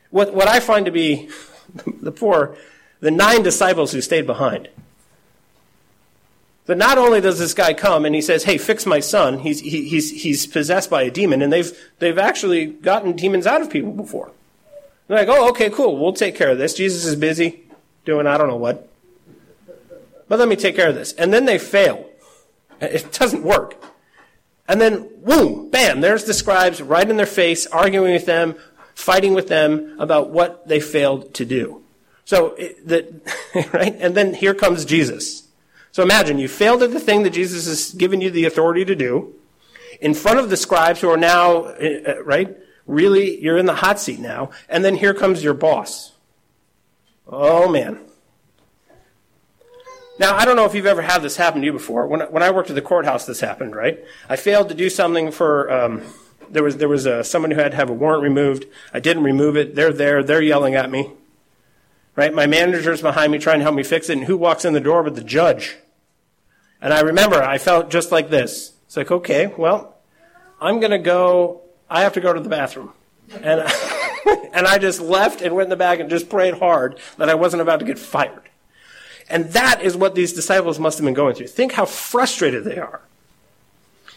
What, 0.09 0.33
what 0.33 0.47
I 0.47 0.59
find 0.59 0.87
to 0.87 0.91
be 0.91 1.29
the 2.01 2.11
poor, 2.11 2.57
the 3.01 3.11
nine 3.11 3.43
disciples 3.43 3.91
who 3.91 3.99
stayed 3.99 4.25
behind. 4.25 4.69
But 6.65 6.77
not 6.77 6.97
only 6.97 7.19
does 7.19 7.39
this 7.39 7.53
guy 7.53 7.73
come 7.73 8.05
and 8.05 8.15
he 8.15 8.21
says, 8.21 8.45
"Hey, 8.45 8.57
fix 8.57 8.85
my 8.85 8.99
son," 8.99 9.39
he's 9.39 9.59
he, 9.59 9.89
he's 9.89 10.21
he's 10.21 10.47
possessed 10.47 10.89
by 10.89 11.01
a 11.01 11.11
demon, 11.11 11.41
and 11.41 11.51
they've 11.51 11.77
they've 11.99 12.17
actually 12.17 12.67
gotten 12.67 13.13
demons 13.13 13.45
out 13.45 13.61
of 13.61 13.69
people 13.69 13.91
before. 13.91 14.31
They're 15.07 15.17
like, 15.17 15.27
"Oh, 15.27 15.49
okay, 15.49 15.69
cool, 15.69 15.97
we'll 15.97 16.13
take 16.13 16.35
care 16.35 16.51
of 16.51 16.57
this." 16.57 16.73
Jesus 16.73 17.03
is 17.03 17.15
busy 17.15 17.63
doing 18.05 18.27
I 18.27 18.37
don't 18.37 18.47
know 18.47 18.55
what, 18.55 18.87
but 20.29 20.39
let 20.39 20.47
me 20.47 20.55
take 20.55 20.75
care 20.75 20.87
of 20.87 20.95
this. 20.95 21.13
And 21.13 21.33
then 21.33 21.45
they 21.45 21.57
fail; 21.57 22.07
it 22.79 23.11
doesn't 23.11 23.43
work. 23.43 23.75
And 24.67 24.79
then, 24.79 25.09
boom, 25.25 25.69
bam! 25.71 25.99
There's 25.99 26.23
the 26.23 26.33
scribes 26.33 26.81
right 26.81 27.09
in 27.09 27.17
their 27.17 27.25
face, 27.25 27.65
arguing 27.67 28.13
with 28.13 28.27
them, 28.27 28.55
fighting 28.93 29.33
with 29.33 29.47
them 29.47 29.99
about 29.99 30.29
what 30.29 30.67
they 30.67 30.79
failed 30.79 31.33
to 31.33 31.43
do. 31.43 31.80
So, 32.31 32.55
that 32.85 33.11
right, 33.73 33.93
and 33.99 34.15
then 34.15 34.33
here 34.33 34.53
comes 34.53 34.85
Jesus. 34.85 35.49
So 35.91 36.01
imagine 36.01 36.39
you 36.39 36.47
failed 36.47 36.81
at 36.81 36.91
the 36.91 36.99
thing 37.01 37.23
that 37.23 37.31
Jesus 37.31 37.67
has 37.67 37.91
given 37.91 38.21
you 38.21 38.29
the 38.29 38.45
authority 38.45 38.85
to 38.85 38.95
do 38.95 39.35
in 39.99 40.13
front 40.13 40.39
of 40.39 40.49
the 40.49 40.55
scribes 40.55 41.01
who 41.01 41.09
are 41.09 41.17
now, 41.17 41.63
uh, 41.63 41.89
uh, 42.07 42.23
right? 42.23 42.55
Really, 42.87 43.37
you're 43.43 43.57
in 43.57 43.65
the 43.65 43.75
hot 43.75 43.99
seat 43.99 44.21
now. 44.21 44.51
And 44.69 44.85
then 44.85 44.95
here 44.95 45.13
comes 45.13 45.43
your 45.43 45.53
boss. 45.53 46.13
Oh, 47.27 47.67
man. 47.67 47.99
Now, 50.17 50.37
I 50.37 50.45
don't 50.45 50.55
know 50.55 50.63
if 50.63 50.73
you've 50.73 50.85
ever 50.85 51.01
had 51.01 51.23
this 51.23 51.35
happen 51.35 51.59
to 51.59 51.65
you 51.65 51.73
before. 51.73 52.07
When, 52.07 52.21
when 52.31 52.43
I 52.43 52.51
worked 52.51 52.69
at 52.69 52.77
the 52.77 52.81
courthouse, 52.81 53.25
this 53.25 53.41
happened, 53.41 53.75
right? 53.75 53.99
I 54.29 54.37
failed 54.37 54.69
to 54.69 54.75
do 54.75 54.89
something 54.89 55.33
for, 55.33 55.69
um, 55.69 56.03
there 56.49 56.63
was, 56.63 56.77
there 56.77 56.87
was 56.87 57.05
a, 57.05 57.25
someone 57.25 57.51
who 57.51 57.59
had 57.59 57.71
to 57.71 57.77
have 57.77 57.89
a 57.89 57.93
warrant 57.93 58.23
removed. 58.23 58.67
I 58.93 59.01
didn't 59.01 59.23
remove 59.23 59.57
it. 59.57 59.75
They're 59.75 59.91
there. 59.91 60.23
They're 60.23 60.41
yelling 60.41 60.75
at 60.75 60.89
me. 60.89 61.11
Right? 62.15 62.33
My 62.33 62.45
manager's 62.45 63.01
behind 63.01 63.31
me 63.31 63.37
trying 63.37 63.59
to 63.59 63.63
help 63.63 63.75
me 63.75 63.83
fix 63.83 64.09
it. 64.09 64.17
And 64.17 64.25
who 64.25 64.37
walks 64.37 64.65
in 64.65 64.73
the 64.73 64.79
door 64.79 65.03
but 65.03 65.15
the 65.15 65.23
judge? 65.23 65.77
And 66.81 66.93
I 66.93 67.01
remember 67.01 67.41
I 67.41 67.57
felt 67.57 67.89
just 67.89 68.11
like 68.11 68.29
this. 68.29 68.73
It's 68.85 68.97
like, 68.97 69.11
okay, 69.11 69.47
well, 69.47 69.95
I'm 70.59 70.79
going 70.79 70.91
to 70.91 70.99
go, 70.99 71.61
I 71.89 72.01
have 72.01 72.13
to 72.13 72.21
go 72.21 72.33
to 72.33 72.39
the 72.39 72.49
bathroom. 72.49 72.91
And, 73.33 73.61
and 74.53 74.67
I 74.67 74.77
just 74.77 74.99
left 74.99 75.41
and 75.41 75.55
went 75.55 75.67
in 75.67 75.69
the 75.69 75.77
back 75.77 75.99
and 75.99 76.09
just 76.09 76.29
prayed 76.29 76.55
hard 76.55 76.99
that 77.17 77.29
I 77.29 77.35
wasn't 77.35 77.61
about 77.61 77.79
to 77.79 77.85
get 77.85 77.97
fired. 77.97 78.49
And 79.29 79.45
that 79.53 79.81
is 79.81 79.95
what 79.95 80.13
these 80.13 80.33
disciples 80.33 80.77
must 80.79 80.97
have 80.97 81.05
been 81.05 81.13
going 81.13 81.35
through. 81.35 81.47
Think 81.47 81.71
how 81.73 81.85
frustrated 81.85 82.65
they 82.65 82.77
are. 82.77 83.01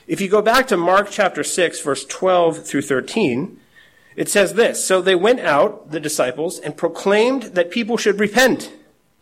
If 0.07 0.21
you 0.21 0.29
go 0.29 0.43
back 0.43 0.67
to 0.69 0.77
Mark 0.77 1.09
chapter 1.11 1.45
6, 1.45 1.81
verse 1.81 2.05
12 2.05 2.67
through 2.67 2.83
13, 2.83 3.61
it 4.16 4.28
says 4.28 4.54
this 4.54 4.85
So 4.85 5.00
they 5.00 5.14
went 5.14 5.40
out, 5.40 5.90
the 5.90 6.00
disciples, 6.00 6.59
and 6.59 6.76
proclaimed 6.76 7.44
that 7.54 7.71
people 7.71 7.97
should 7.97 8.21
repent. 8.21 8.73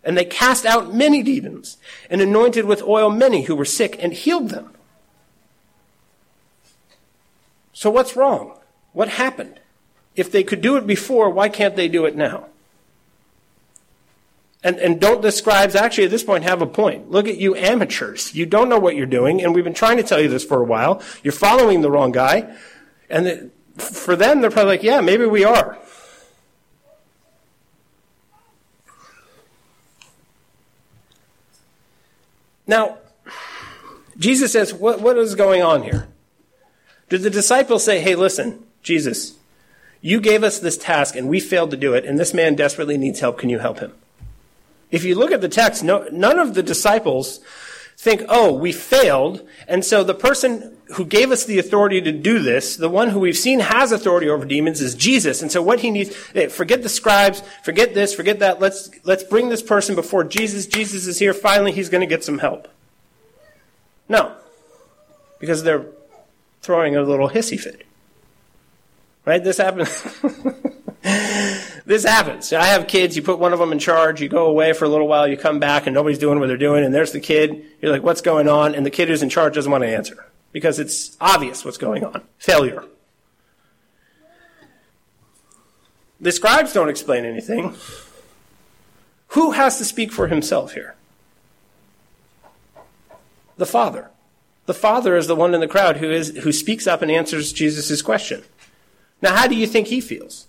And 0.05 0.17
they 0.17 0.25
cast 0.25 0.67
out 0.67 0.93
many 0.93 1.23
demons 1.23 1.77
and 2.11 2.21
anointed 2.21 2.65
with 2.65 2.83
oil 2.83 3.09
many 3.09 3.43
who 3.43 3.55
were 3.55 3.65
sick 3.65 3.97
and 4.01 4.13
healed 4.13 4.51
them. 4.51 4.73
So 7.73 7.89
what's 7.89 8.17
wrong? 8.17 8.59
What 8.93 9.09
happened? 9.09 9.61
If 10.17 10.31
they 10.31 10.43
could 10.43 10.61
do 10.61 10.77
it 10.77 10.87
before, 10.87 11.31
why 11.31 11.49
can't 11.49 11.77
they 11.77 11.89
do 11.89 12.05
it 12.05 12.17
now? 12.17 12.47
And, 14.65 14.79
and 14.79 15.01
don't 15.01 15.23
the 15.23 15.33
scribes 15.33 15.75
actually 15.75 16.05
at 16.05 16.11
this 16.11 16.23
point 16.23 16.45
have 16.45 16.63
a 16.63 16.67
point? 16.67 17.11
Look 17.11 17.27
at 17.27 17.39
you 17.39 17.57
amateurs. 17.57 18.35
You 18.35 18.47
don't 18.47 18.69
know 18.69 18.79
what 18.79 18.95
you're 18.95 19.07
doing, 19.07 19.43
and 19.43 19.55
we've 19.55 19.65
been 19.65 19.75
trying 19.75 19.97
to 19.97 20.05
tell 20.05 20.21
you 20.21 20.29
this 20.29 20.45
for 20.45 20.61
a 20.61 20.65
while. 20.65 21.03
You're 21.25 21.33
following 21.33 21.81
the 21.81 21.91
wrong 21.91 22.13
guy. 22.13 22.55
And 23.11 23.27
the, 23.27 23.51
for 23.77 24.17
them, 24.17 24.41
they're 24.41 24.51
probably 24.51 24.73
like, 24.73 24.83
yeah, 24.83 25.01
maybe 25.01 25.27
we 25.27 25.45
are. 25.45 25.79
Now, 32.67 32.99
Jesus 34.19 34.53
says, 34.53 34.73
what, 34.73 35.01
what 35.01 35.19
is 35.19 35.35
going 35.35 35.63
on 35.63 35.83
here? 35.83 36.09
Did 37.09 37.23
the 37.23 37.31
disciples 37.31 37.85
say, 37.85 38.01
hey, 38.01 38.15
listen, 38.15 38.65
Jesus, 38.83 39.37
you 40.01 40.21
gave 40.21 40.43
us 40.43 40.59
this 40.59 40.79
task 40.79 41.17
and 41.17 41.29
we 41.29 41.41
failed 41.41 41.71
to 41.73 41.77
do 41.77 41.95
it, 41.95 42.05
and 42.05 42.19
this 42.19 42.33
man 42.33 42.55
desperately 42.55 42.97
needs 42.97 43.21
help. 43.21 43.39
Can 43.39 43.51
you 43.51 43.59
help 43.59 43.81
him? 43.81 43.93
If 44.91 45.05
you 45.05 45.15
look 45.15 45.33
at 45.33 45.41
the 45.41 45.49
text, 45.49 45.83
no, 45.83 46.07
none 46.13 46.39
of 46.39 46.55
the 46.55 46.63
disciples 46.63 47.41
think, 48.03 48.23
oh, 48.29 48.53
we 48.53 48.73
failed, 48.73 49.49
and 49.69 49.85
so 49.85 50.03
the 50.03 50.13
person 50.13 50.77
who 50.95 51.05
gave 51.05 51.31
us 51.31 51.45
the 51.45 51.61
authority 51.61 52.01
to 52.01 52.11
do 52.11 52.41
this, 52.41 52.75
the 52.75 52.89
one 52.89 53.11
who 53.11 53.21
we've 53.21 53.37
seen 53.37 53.61
has 53.61 53.93
authority 53.93 54.29
over 54.29 54.45
demons, 54.45 54.81
is 54.81 54.97
Jesus. 54.97 55.41
And 55.41 55.53
so 55.53 55.63
what 55.63 55.79
he 55.79 55.91
needs, 55.93 56.13
forget 56.53 56.83
the 56.83 56.89
scribes, 56.89 57.45
forget 57.63 57.95
this, 57.95 58.13
forget 58.13 58.41
that. 58.41 58.59
Let's 58.59 58.91
let's 59.05 59.23
bring 59.23 59.51
this 59.51 59.63
person 59.63 59.95
before 59.95 60.25
Jesus. 60.25 60.67
Jesus 60.67 61.07
is 61.07 61.21
here. 61.21 61.33
Finally, 61.33 61.71
he's 61.71 61.89
going 61.89 62.01
to 62.01 62.09
get 62.09 62.25
some 62.25 62.39
help. 62.39 62.67
No, 64.09 64.35
because 65.39 65.63
they're 65.63 65.87
throwing 66.61 66.97
a 66.97 67.03
little 67.03 67.29
hissy 67.29 67.59
fit. 67.59 67.87
Right? 69.25 69.45
This 69.45 69.59
happens. 69.59 70.03
this 71.85 72.05
happens. 72.05 72.53
I 72.53 72.67
have 72.67 72.87
kids. 72.87 73.17
You 73.17 73.23
put 73.23 73.39
one 73.39 73.53
of 73.53 73.59
them 73.59 73.73
in 73.73 73.79
charge. 73.79 74.21
You 74.21 74.29
go 74.29 74.47
away 74.47 74.73
for 74.73 74.85
a 74.85 74.89
little 74.89 75.09
while. 75.09 75.27
You 75.27 75.37
come 75.37 75.59
back, 75.59 75.87
and 75.87 75.95
nobody's 75.95 76.19
doing 76.19 76.39
what 76.39 76.47
they're 76.47 76.57
doing. 76.57 76.85
And 76.85 76.95
there's 76.95 77.13
the 77.13 77.21
kid. 77.21 77.65
You're 77.81 77.93
like, 77.93 78.03
"What's 78.03 78.21
going 78.21 78.49
on?" 78.49 78.75
And 78.75 78.87
the 78.87 78.91
kid 78.91 79.09
who's 79.09 79.23
in 79.23 79.29
charge 79.29 79.55
doesn't 79.55 79.71
want 79.71 79.83
to 79.83 79.89
answer 79.89 80.27
because 80.53 80.79
it's 80.79 81.17
obvious 81.21 81.65
what's 81.65 81.79
going 81.79 82.05
on. 82.05 82.23
Failure. 82.39 82.85
The 86.21 86.31
scribes 86.31 86.73
don't 86.73 86.89
explain 86.89 87.25
anything. 87.25 87.75
Who 89.29 89.53
has 89.53 89.79
to 89.79 89.85
speak 89.85 90.13
for 90.13 90.29
himself 90.29 90.75
here? 90.75 90.95
The 93.57 93.67
Father. 93.67 94.11
The 94.67 94.75
Father 94.75 95.17
is 95.17 95.27
the 95.27 95.35
one 95.35 95.55
in 95.55 95.61
the 95.61 95.67
crowd 95.67 95.97
who 95.97 96.11
is 96.11 96.37
who 96.39 96.53
speaks 96.53 96.87
up 96.87 97.03
and 97.03 97.11
answers 97.11 97.53
Jesus' 97.53 98.03
question. 98.03 98.45
Now, 99.21 99.35
how 99.35 99.49
do 99.49 99.57
you 99.57 99.67
think 99.67 99.89
he 99.89 100.01
feels? 100.01 100.47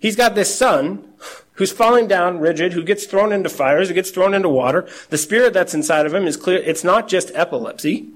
He's 0.00 0.16
got 0.16 0.34
this 0.34 0.52
son 0.56 1.06
who's 1.52 1.70
falling 1.70 2.08
down 2.08 2.40
rigid, 2.40 2.72
who 2.72 2.82
gets 2.82 3.04
thrown 3.04 3.32
into 3.32 3.50
fires, 3.50 3.88
who 3.88 3.94
gets 3.94 4.10
thrown 4.10 4.32
into 4.32 4.48
water. 4.48 4.88
The 5.10 5.18
spirit 5.18 5.52
that's 5.52 5.74
inside 5.74 6.06
of 6.06 6.14
him 6.14 6.26
is 6.26 6.38
clear. 6.38 6.58
It's 6.58 6.82
not 6.82 7.06
just 7.06 7.30
epilepsy. 7.34 8.08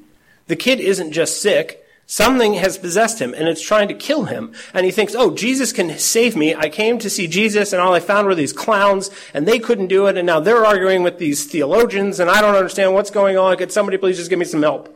The 0.47 0.57
kid 0.57 0.81
isn't 0.81 1.13
just 1.13 1.43
sick. 1.43 1.85
Something 2.07 2.55
has 2.55 2.79
possessed 2.79 3.21
him 3.21 3.35
and 3.35 3.49
it's 3.49 3.63
trying 3.63 3.89
to 3.89 3.95
kill 3.95 4.25
him. 4.25 4.53
And 4.73 4.85
he 4.87 4.93
thinks, 4.93 5.15
oh, 5.15 5.35
Jesus 5.35 5.73
can 5.73 5.99
save 5.99 6.37
me. 6.37 6.55
I 6.55 6.69
came 6.69 6.99
to 6.99 7.11
see 7.11 7.27
Jesus 7.27 7.73
and 7.73 7.81
all 7.81 7.95
I 7.95 8.01
found 8.01 8.27
were 8.27 8.35
these 8.35 8.53
clowns 8.53 9.11
and 9.35 9.47
they 9.47 9.59
couldn't 9.59 9.89
do 9.89 10.07
it. 10.07 10.17
And 10.17 10.27
now 10.27 10.41
they're 10.41 10.65
arguing 10.65 11.03
with 11.03 11.19
these 11.19 11.45
theologians 11.45 12.21
and 12.21 12.31
I 12.31 12.41
don't 12.41 12.57
understand 12.57 12.95
what's 12.95 13.11
going 13.11 13.37
on. 13.39 13.57
Could 13.57 13.73
somebody 13.73 13.99
please 13.99 14.17
just 14.17 14.31
give 14.31 14.39
me 14.39 14.45
some 14.45 14.63
help? 14.63 14.94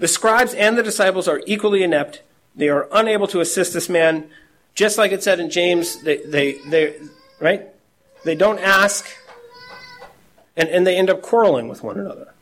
The 0.00 0.08
scribes 0.08 0.54
and 0.54 0.76
the 0.76 0.82
disciples 0.82 1.28
are 1.28 1.42
equally 1.46 1.82
inept. 1.82 2.22
They 2.56 2.68
are 2.70 2.88
unable 2.90 3.26
to 3.28 3.40
assist 3.40 3.74
this 3.74 3.88
man. 3.88 4.30
Just 4.74 4.96
like 4.96 5.12
it 5.12 5.22
said 5.22 5.38
in 5.38 5.50
James, 5.50 6.02
they, 6.02 6.16
they, 6.16 6.52
they, 6.66 6.96
right? 7.38 7.68
They 8.24 8.34
don't 8.34 8.58
ask, 8.58 9.06
and, 10.56 10.70
and 10.70 10.86
they 10.86 10.96
end 10.96 11.10
up 11.10 11.20
quarreling 11.20 11.68
with 11.68 11.82
one 11.82 12.00
another. 12.00 12.32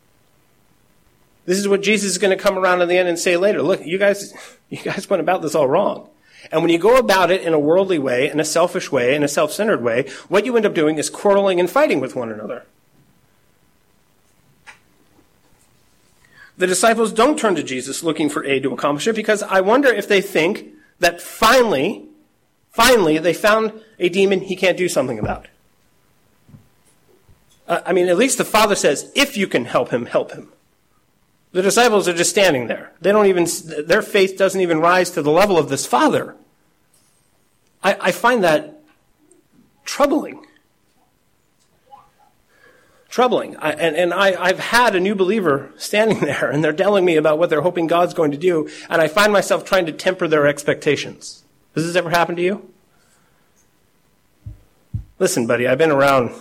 This 1.45 1.57
is 1.57 1.67
what 1.67 1.81
Jesus 1.81 2.11
is 2.11 2.17
going 2.17 2.35
to 2.35 2.41
come 2.41 2.57
around 2.57 2.81
in 2.81 2.87
the 2.87 2.97
end 2.97 3.09
and 3.09 3.19
say 3.19 3.35
later. 3.35 3.61
Look, 3.61 3.85
you 3.85 3.97
guys, 3.97 4.33
you 4.69 4.77
guys 4.77 5.09
went 5.09 5.19
about 5.19 5.41
this 5.41 5.53
all 5.53 5.67
wrong. 5.67 6.09
And 6.53 6.61
when 6.61 6.71
you 6.71 6.79
go 6.79 6.95
about 6.95 7.29
it 7.29 7.41
in 7.41 7.53
a 7.53 7.59
worldly 7.59 7.99
way, 7.99 8.29
in 8.29 8.39
a 8.39 8.45
selfish 8.45 8.89
way, 8.89 9.15
in 9.15 9.23
a 9.23 9.27
self-centered 9.27 9.83
way, 9.83 10.09
what 10.29 10.45
you 10.45 10.55
end 10.55 10.65
up 10.65 10.73
doing 10.73 10.97
is 10.97 11.09
quarreling 11.09 11.59
and 11.59 11.69
fighting 11.69 11.99
with 11.99 12.15
one 12.15 12.31
another. 12.31 12.65
The 16.59 16.67
disciples 16.67 17.13
don't 17.13 17.39
turn 17.39 17.55
to 17.55 17.63
Jesus 17.63 18.03
looking 18.03 18.27
for 18.27 18.43
aid 18.43 18.63
to 18.63 18.73
accomplish 18.73 19.07
it 19.07 19.15
because 19.15 19.41
I 19.43 19.61
wonder 19.61 19.87
if 19.87 20.09
they 20.09 20.19
think 20.19 20.73
that 20.99 21.21
finally, 21.21 22.09
finally, 22.69 23.17
they 23.17 23.33
found 23.33 23.71
a 23.97 24.09
demon 24.09 24.41
he 24.41 24.57
can't 24.57 24.77
do 24.77 24.89
something 24.89 25.17
about. 25.17 25.47
Uh, 27.65 27.79
I 27.85 27.93
mean, 27.93 28.09
at 28.09 28.17
least 28.17 28.37
the 28.37 28.43
Father 28.43 28.75
says, 28.75 29.09
if 29.15 29.37
you 29.37 29.47
can 29.47 29.63
help 29.63 29.91
him, 29.91 30.05
help 30.05 30.33
him. 30.33 30.49
The 31.53 31.61
disciples 31.61 32.09
are 32.09 32.13
just 32.13 32.31
standing 32.31 32.67
there. 32.67 32.91
They 32.99 33.13
don't 33.13 33.27
even, 33.27 33.47
their 33.85 34.01
faith 34.01 34.37
doesn't 34.37 34.59
even 34.59 34.81
rise 34.81 35.11
to 35.11 35.21
the 35.21 35.31
level 35.31 35.57
of 35.57 35.69
this 35.69 35.85
Father. 35.85 36.35
I, 37.81 37.95
I 38.01 38.11
find 38.11 38.43
that 38.43 38.81
troubling 39.85 40.45
troubling. 43.09 43.57
I, 43.57 43.71
and 43.71 43.95
and 43.95 44.13
I, 44.13 44.41
I've 44.41 44.59
had 44.59 44.95
a 44.95 44.99
new 44.99 45.15
believer 45.15 45.71
standing 45.77 46.19
there, 46.21 46.49
and 46.49 46.63
they're 46.63 46.73
telling 46.73 47.03
me 47.03 47.17
about 47.17 47.37
what 47.37 47.49
they're 47.49 47.61
hoping 47.61 47.87
God's 47.87 48.13
going 48.13 48.31
to 48.31 48.37
do, 48.37 48.69
and 48.89 49.01
I 49.01 49.07
find 49.07 49.33
myself 49.33 49.65
trying 49.65 49.85
to 49.87 49.91
temper 49.91 50.27
their 50.27 50.47
expectations. 50.47 51.43
Has 51.75 51.85
this 51.85 51.95
ever 51.95 52.09
happened 52.09 52.37
to 52.37 52.43
you? 52.43 52.69
Listen, 55.17 55.45
buddy, 55.45 55.67
I've 55.67 55.77
been 55.77 55.91
around 55.91 56.31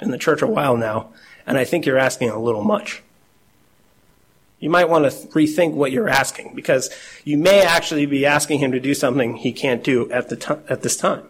in 0.00 0.10
the 0.10 0.18
church 0.18 0.42
a 0.42 0.46
while 0.46 0.76
now, 0.76 1.12
and 1.46 1.58
I 1.58 1.64
think 1.64 1.86
you're 1.86 1.98
asking 1.98 2.30
a 2.30 2.38
little 2.38 2.62
much. 2.62 3.02
You 4.60 4.70
might 4.70 4.88
want 4.88 5.04
to 5.04 5.10
rethink 5.28 5.74
what 5.74 5.92
you're 5.92 6.08
asking 6.08 6.54
because 6.54 6.90
you 7.24 7.36
may 7.36 7.62
actually 7.62 8.06
be 8.06 8.24
asking 8.24 8.60
him 8.60 8.72
to 8.72 8.80
do 8.80 8.94
something 8.94 9.36
he 9.36 9.52
can't 9.52 9.84
do 9.84 10.10
at 10.10 10.28
the 10.28 10.36
t- 10.36 10.54
at 10.68 10.82
this 10.82 10.96
time. 10.96 11.24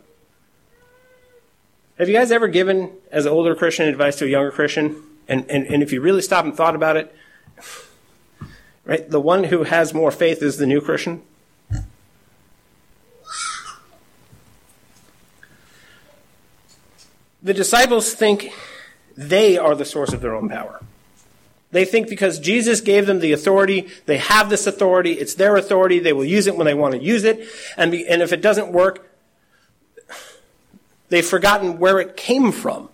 Have 1.98 2.10
you 2.10 2.14
guys 2.14 2.30
ever 2.30 2.46
given, 2.46 2.90
as 3.10 3.24
an 3.24 3.32
older 3.32 3.54
Christian, 3.54 3.88
advice 3.88 4.16
to 4.16 4.26
a 4.26 4.28
younger 4.28 4.50
Christian? 4.50 5.02
And, 5.28 5.50
and, 5.50 5.66
and 5.66 5.82
if 5.82 5.92
you 5.92 6.02
really 6.02 6.20
stop 6.20 6.44
and 6.44 6.54
thought 6.54 6.74
about 6.74 6.98
it, 6.98 7.14
right, 8.84 9.08
the 9.08 9.20
one 9.20 9.44
who 9.44 9.62
has 9.62 9.94
more 9.94 10.10
faith 10.10 10.42
is 10.42 10.58
the 10.58 10.66
new 10.66 10.82
Christian. 10.82 11.22
The 17.42 17.54
disciples 17.54 18.12
think 18.12 18.52
they 19.16 19.56
are 19.56 19.74
the 19.74 19.86
source 19.86 20.12
of 20.12 20.20
their 20.20 20.34
own 20.34 20.50
power. 20.50 20.82
They 21.70 21.86
think 21.86 22.10
because 22.10 22.38
Jesus 22.38 22.82
gave 22.82 23.06
them 23.06 23.20
the 23.20 23.32
authority, 23.32 23.88
they 24.04 24.18
have 24.18 24.50
this 24.50 24.66
authority, 24.66 25.12
it's 25.12 25.34
their 25.34 25.56
authority, 25.56 25.98
they 25.98 26.12
will 26.12 26.26
use 26.26 26.46
it 26.46 26.56
when 26.56 26.66
they 26.66 26.74
want 26.74 26.94
to 26.94 27.02
use 27.02 27.24
it, 27.24 27.48
and, 27.78 27.90
be, 27.90 28.06
and 28.06 28.20
if 28.20 28.34
it 28.34 28.42
doesn't 28.42 28.70
work, 28.70 29.05
They've 31.08 31.26
forgotten 31.26 31.78
where 31.78 32.00
it 32.00 32.16
came 32.16 32.52
from. 32.52 32.88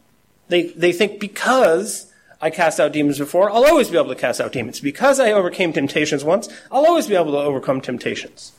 They, 0.49 0.65
they 0.65 0.93
think 0.93 1.19
because 1.19 2.13
I 2.41 2.51
cast 2.51 2.79
out 2.79 2.93
demons 2.93 3.19
before, 3.19 3.51
I'll 3.51 3.65
always 3.65 3.89
be 3.89 3.97
able 3.97 4.09
to 4.09 4.15
cast 4.15 4.41
out 4.41 4.53
demons. 4.53 4.81
Because 4.81 5.19
I 5.21 5.33
overcame 5.33 5.73
temptations 5.73 6.25
once, 6.25 6.49
I'll 6.71 6.87
always 6.87 7.07
be 7.07 7.15
able 7.15 7.33
to 7.33 7.39
overcome 7.39 7.81
temptations. 7.81 8.53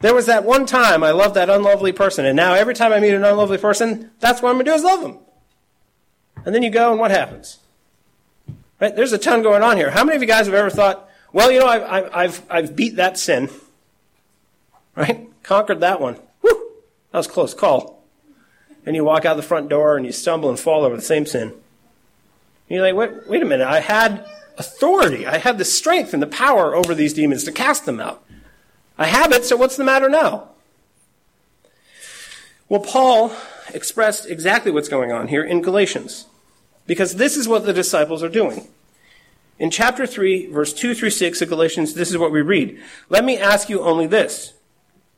There 0.00 0.14
was 0.14 0.26
that 0.26 0.44
one 0.44 0.66
time 0.66 1.04
I 1.04 1.10
loved 1.10 1.36
that 1.36 1.50
unlovely 1.50 1.92
person, 1.92 2.24
and 2.24 2.36
now 2.36 2.54
every 2.54 2.74
time 2.74 2.92
I 2.92 3.00
meet 3.00 3.14
an 3.14 3.24
unlovely 3.24 3.58
person, 3.58 4.10
that's 4.18 4.42
what 4.42 4.48
I'm 4.48 4.56
going 4.56 4.64
to 4.64 4.70
do 4.70 4.74
is 4.74 4.82
love 4.82 5.02
them. 5.02 5.18
And 6.44 6.54
then 6.54 6.62
you 6.62 6.70
go, 6.70 6.90
and 6.90 6.98
what 6.98 7.10
happens? 7.10 7.58
Right? 8.80 8.96
There's 8.96 9.12
a 9.12 9.18
ton 9.18 9.42
going 9.42 9.62
on 9.62 9.76
here. 9.76 9.90
How 9.90 10.04
many 10.04 10.16
of 10.16 10.22
you 10.22 10.28
guys 10.28 10.46
have 10.46 10.54
ever 10.54 10.70
thought, 10.70 11.08
well, 11.32 11.52
you 11.52 11.60
know, 11.60 11.66
I've, 11.66 12.10
I've, 12.14 12.42
I've 12.50 12.76
beat 12.76 12.96
that 12.96 13.18
sin, 13.18 13.50
right? 14.96 15.28
Conquered 15.42 15.80
that 15.80 16.00
one. 16.00 16.16
Whew, 16.40 16.72
that 17.12 17.18
was 17.18 17.26
close 17.26 17.54
call 17.54 17.99
and 18.86 18.96
you 18.96 19.04
walk 19.04 19.24
out 19.24 19.36
the 19.36 19.42
front 19.42 19.68
door 19.68 19.96
and 19.96 20.06
you 20.06 20.12
stumble 20.12 20.48
and 20.48 20.58
fall 20.58 20.84
over 20.84 20.96
the 20.96 21.02
same 21.02 21.26
sin. 21.26 21.48
And 21.48 21.60
you're 22.68 22.82
like, 22.82 22.94
wait, 22.94 23.28
wait 23.28 23.42
a 23.42 23.46
minute, 23.46 23.66
I 23.66 23.80
had 23.80 24.24
authority. 24.58 25.26
I 25.26 25.38
had 25.38 25.58
the 25.58 25.64
strength 25.64 26.12
and 26.12 26.22
the 26.22 26.26
power 26.26 26.74
over 26.74 26.94
these 26.94 27.14
demons 27.14 27.44
to 27.44 27.52
cast 27.52 27.86
them 27.86 28.00
out. 28.00 28.24
I 28.98 29.06
have 29.06 29.32
it, 29.32 29.44
so 29.44 29.56
what's 29.56 29.76
the 29.76 29.84
matter 29.84 30.08
now? 30.08 30.50
Well, 32.68 32.80
Paul 32.80 33.32
expressed 33.74 34.26
exactly 34.26 34.70
what's 34.70 34.88
going 34.88 35.10
on 35.10 35.28
here 35.28 35.42
in 35.42 35.62
Galatians, 35.62 36.26
because 36.86 37.16
this 37.16 37.36
is 37.36 37.48
what 37.48 37.64
the 37.64 37.72
disciples 37.72 38.22
are 38.22 38.28
doing. 38.28 38.68
In 39.58 39.70
chapter 39.70 40.06
3, 40.06 40.46
verse 40.46 40.72
2 40.72 40.94
through 40.94 41.10
6 41.10 41.42
of 41.42 41.48
Galatians, 41.48 41.94
this 41.94 42.10
is 42.10 42.18
what 42.18 42.30
we 42.30 42.42
read. 42.42 42.80
Let 43.08 43.24
me 43.24 43.38
ask 43.38 43.68
you 43.68 43.80
only 43.80 44.06
this. 44.06 44.52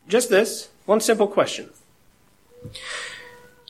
Just 0.09 0.31
this, 0.31 0.69
one 0.87 1.01
simple 1.01 1.27
question. 1.27 1.71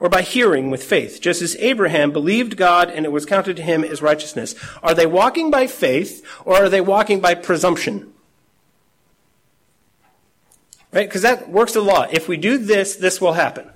Or 0.00 0.08
by 0.08 0.22
hearing 0.22 0.70
with 0.70 0.82
faith, 0.82 1.20
just 1.20 1.42
as 1.42 1.54
Abraham 1.56 2.10
believed 2.10 2.56
God 2.56 2.90
and 2.90 3.04
it 3.04 3.12
was 3.12 3.26
counted 3.26 3.56
to 3.56 3.62
him 3.62 3.84
as 3.84 4.00
righteousness. 4.00 4.54
Are 4.82 4.94
they 4.94 5.06
walking 5.06 5.50
by 5.50 5.66
faith 5.66 6.26
or 6.46 6.56
are 6.56 6.68
they 6.70 6.80
walking 6.80 7.20
by 7.20 7.34
presumption? 7.34 8.12
Right? 10.90 11.06
Because 11.06 11.22
that 11.22 11.50
works 11.50 11.74
the 11.74 11.82
law. 11.82 12.06
If 12.10 12.26
we 12.26 12.38
do 12.38 12.58
this, 12.58 12.96
this 12.96 13.20
will 13.20 13.34
happen. 13.34 13.70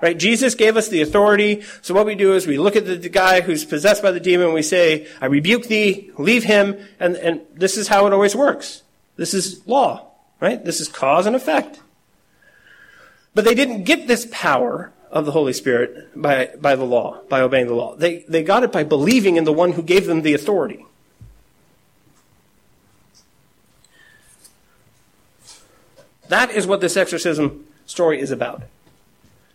Right? 0.00 0.18
Jesus 0.18 0.56
gave 0.56 0.76
us 0.76 0.88
the 0.88 1.02
authority. 1.02 1.62
So 1.82 1.94
what 1.94 2.06
we 2.06 2.16
do 2.16 2.34
is 2.34 2.46
we 2.46 2.58
look 2.58 2.74
at 2.74 2.86
the, 2.86 2.96
the, 2.96 3.08
guy 3.08 3.40
who's 3.40 3.64
possessed 3.64 4.02
by 4.02 4.10
the 4.10 4.18
demon 4.18 4.46
and 4.46 4.54
we 4.54 4.62
say, 4.62 5.06
I 5.20 5.26
rebuke 5.26 5.68
thee, 5.68 6.10
leave 6.18 6.42
him, 6.42 6.76
and, 6.98 7.14
and 7.16 7.42
this 7.54 7.76
is 7.76 7.86
how 7.86 8.06
it 8.06 8.12
always 8.12 8.34
works. 8.34 8.82
This 9.14 9.32
is 9.32 9.64
law. 9.64 10.08
Right? 10.40 10.64
This 10.64 10.80
is 10.80 10.88
cause 10.88 11.26
and 11.26 11.36
effect. 11.36 11.78
But 13.32 13.44
they 13.44 13.54
didn't 13.54 13.84
get 13.84 14.08
this 14.08 14.26
power 14.32 14.92
of 15.12 15.26
the 15.26 15.32
Holy 15.32 15.52
Spirit 15.52 16.08
by, 16.20 16.50
by 16.58 16.74
the 16.74 16.84
law, 16.84 17.20
by 17.28 17.42
obeying 17.42 17.66
the 17.66 17.74
law. 17.74 17.94
They, 17.94 18.24
they 18.28 18.42
got 18.42 18.64
it 18.64 18.72
by 18.72 18.82
believing 18.82 19.36
in 19.36 19.44
the 19.44 19.52
one 19.52 19.72
who 19.72 19.82
gave 19.82 20.06
them 20.06 20.22
the 20.22 20.32
authority. 20.32 20.86
That 26.28 26.50
is 26.50 26.66
what 26.66 26.80
this 26.80 26.96
exorcism 26.96 27.66
story 27.84 28.18
is 28.20 28.30
about. 28.30 28.62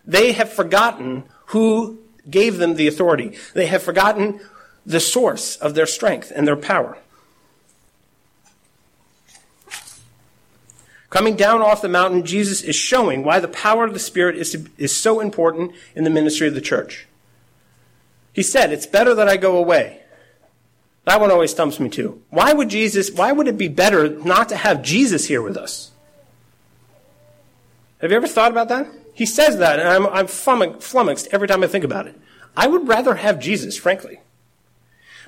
They 0.06 0.34
have 0.34 0.54
forgotten 0.54 1.24
who 1.48 1.98
gave 2.30 2.58
them 2.58 2.76
the 2.76 2.88
authority. 2.88 3.36
They 3.56 3.66
have 3.66 3.82
forgotten 3.82 4.40
the 4.86 5.00
source 5.00 5.56
of 5.56 5.74
their 5.74 5.88
strength 5.88 6.32
and 6.34 6.48
their 6.48 6.56
power. 6.56 7.00
Coming 11.10 11.36
down 11.36 11.62
off 11.62 11.82
the 11.82 11.88
mountain, 11.88 12.26
Jesus 12.26 12.62
is 12.62 12.76
showing 12.76 13.24
why 13.24 13.40
the 13.40 13.48
power 13.48 13.86
of 13.86 13.94
the 13.94 14.00
Spirit 14.00 14.36
is, 14.36 14.52
to, 14.52 14.66
is 14.78 14.96
so 14.96 15.20
important 15.20 15.72
in 15.96 16.04
the 16.04 16.10
ministry 16.10 16.48
of 16.48 16.54
the 16.54 16.62
church. 16.62 17.08
He 18.34 18.44
said, 18.44 18.72
It's 18.72 18.86
better 18.86 19.16
that 19.16 19.30
I 19.30 19.38
go 19.38 19.58
away. 19.58 20.02
That 21.06 21.22
one 21.22 21.32
always 21.32 21.52
stumps 21.52 21.80
me 21.80 21.90
too. 21.90 22.22
Why 22.30 22.52
would 22.52 22.68
Jesus, 22.68 23.10
why 23.10 23.32
would 23.32 23.48
it 23.48 23.58
be 23.58 23.70
better 23.70 24.10
not 24.10 24.50
to 24.50 24.58
have 24.58 24.82
Jesus 24.82 25.26
here 25.26 25.42
with 25.42 25.56
us? 25.56 25.92
Have 28.02 28.12
you 28.12 28.18
ever 28.18 28.28
thought 28.28 28.52
about 28.52 28.68
that? 28.68 28.88
He 29.14 29.26
says 29.26 29.58
that, 29.58 29.80
and 29.80 29.88
I'm, 29.88 30.06
I'm 30.08 30.28
flummoxed 30.28 31.30
every 31.32 31.48
time 31.48 31.64
I 31.64 31.68
think 31.68 31.86
about 31.86 32.08
it. 32.08 32.20
I 32.56 32.68
would 32.68 32.88
rather 32.88 33.16
have 33.16 33.40
Jesus, 33.40 33.78
frankly. 33.78 34.20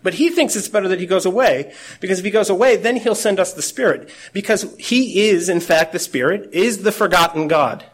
But 0.01 0.15
he 0.15 0.29
thinks 0.29 0.55
it's 0.55 0.67
better 0.67 0.87
that 0.87 0.99
he 0.99 1.05
goes 1.05 1.25
away, 1.25 1.73
because 1.99 2.19
if 2.19 2.25
he 2.25 2.31
goes 2.31 2.49
away, 2.49 2.75
then 2.75 2.97
he'll 2.97 3.15
send 3.15 3.39
us 3.39 3.53
the 3.53 3.61
Spirit. 3.61 4.09
Because 4.33 4.75
he 4.77 5.29
is, 5.29 5.49
in 5.49 5.59
fact, 5.59 5.91
the 5.91 5.99
Spirit, 5.99 6.49
is 6.53 6.83
the 6.83 6.91
forgotten 6.91 7.47
God. 7.47 7.85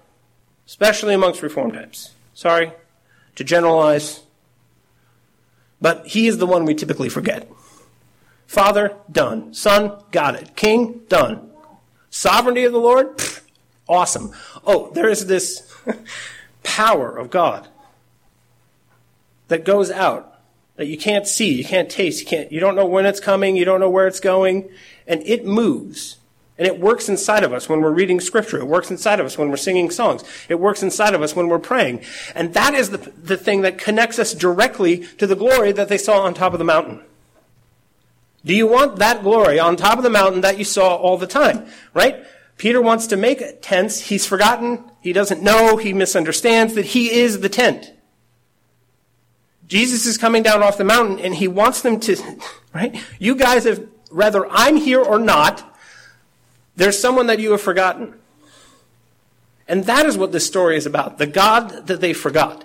Especially 0.65 1.13
amongst 1.13 1.41
Reformed 1.41 1.73
types. 1.73 2.11
Sorry 2.33 2.71
to 3.35 3.43
generalize. 3.43 4.21
But 5.81 6.07
he 6.07 6.27
is 6.27 6.37
the 6.37 6.47
one 6.47 6.65
we 6.65 6.73
typically 6.73 7.09
forget. 7.09 7.49
Father, 8.47 8.95
done. 9.11 9.53
Son, 9.53 10.01
got 10.11 10.35
it. 10.35 10.55
King, 10.55 11.01
done. 11.09 11.51
Sovereignty 12.09 12.63
of 12.63 12.71
the 12.71 12.79
Lord, 12.79 13.21
awesome. 13.89 14.31
Oh, 14.65 14.91
there 14.91 15.09
is 15.09 15.25
this 15.25 15.69
power 16.63 17.17
of 17.17 17.29
God 17.29 17.67
that 19.49 19.65
goes 19.65 19.91
out 19.91 20.34
that 20.75 20.87
you 20.87 20.97
can't 20.97 21.27
see, 21.27 21.53
you 21.53 21.63
can't 21.63 21.89
taste, 21.89 22.19
you 22.19 22.27
can't, 22.27 22.51
you 22.51 22.59
don't 22.59 22.75
know 22.75 22.85
when 22.85 23.05
it's 23.05 23.19
coming, 23.19 23.55
you 23.55 23.65
don't 23.65 23.79
know 23.79 23.89
where 23.89 24.07
it's 24.07 24.19
going, 24.19 24.69
and 25.07 25.21
it 25.25 25.45
moves. 25.45 26.17
And 26.57 26.65
it 26.65 26.79
works 26.79 27.09
inside 27.09 27.43
of 27.43 27.51
us 27.51 27.67
when 27.67 27.81
we're 27.81 27.91
reading 27.91 28.21
scripture. 28.21 28.57
It 28.57 28.67
works 28.67 28.89
inside 28.89 29.19
of 29.19 29.25
us 29.25 29.37
when 29.37 29.49
we're 29.49 29.57
singing 29.57 29.89
songs. 29.91 30.23
It 30.47 30.55
works 30.55 30.81
inside 30.81 31.13
of 31.13 31.21
us 31.21 31.35
when 31.35 31.49
we're 31.49 31.59
praying. 31.59 32.01
And 32.33 32.53
that 32.53 32.73
is 32.73 32.91
the, 32.91 32.97
the 32.97 33.35
thing 33.35 33.61
that 33.61 33.77
connects 33.77 34.19
us 34.19 34.33
directly 34.33 34.99
to 35.17 35.27
the 35.27 35.35
glory 35.35 35.73
that 35.73 35.89
they 35.89 35.97
saw 35.97 36.21
on 36.21 36.33
top 36.33 36.53
of 36.53 36.59
the 36.59 36.65
mountain. 36.65 37.01
Do 38.45 38.55
you 38.55 38.67
want 38.67 38.97
that 38.97 39.23
glory 39.23 39.59
on 39.59 39.75
top 39.75 39.97
of 39.97 40.03
the 40.03 40.09
mountain 40.09 40.41
that 40.41 40.57
you 40.57 40.63
saw 40.63 40.95
all 40.95 41.17
the 41.17 41.27
time? 41.27 41.65
Right? 41.93 42.23
Peter 42.57 42.81
wants 42.81 43.07
to 43.07 43.17
make 43.17 43.61
tents. 43.61 43.99
He's 43.99 44.25
forgotten. 44.25 44.83
He 45.01 45.11
doesn't 45.11 45.43
know. 45.43 45.75
He 45.75 45.91
misunderstands 45.91 46.73
that 46.75 46.85
he 46.85 47.11
is 47.11 47.41
the 47.41 47.49
tent. 47.49 47.91
Jesus 49.67 50.05
is 50.05 50.17
coming 50.17 50.43
down 50.43 50.61
off 50.61 50.77
the 50.77 50.83
mountain 50.83 51.19
and 51.19 51.35
he 51.35 51.47
wants 51.47 51.81
them 51.81 51.99
to, 52.01 52.15
right? 52.73 52.95
You 53.19 53.35
guys 53.35 53.63
have, 53.63 53.87
whether 54.09 54.45
I'm 54.49 54.77
here 54.77 55.01
or 55.01 55.19
not, 55.19 55.75
there's 56.75 56.99
someone 56.99 57.27
that 57.27 57.39
you 57.39 57.51
have 57.51 57.61
forgotten. 57.61 58.15
And 59.67 59.85
that 59.85 60.05
is 60.05 60.17
what 60.17 60.31
this 60.31 60.45
story 60.45 60.77
is 60.77 60.85
about 60.85 61.17
the 61.17 61.25
God 61.25 61.87
that 61.87 62.01
they 62.01 62.13
forgot. 62.13 62.63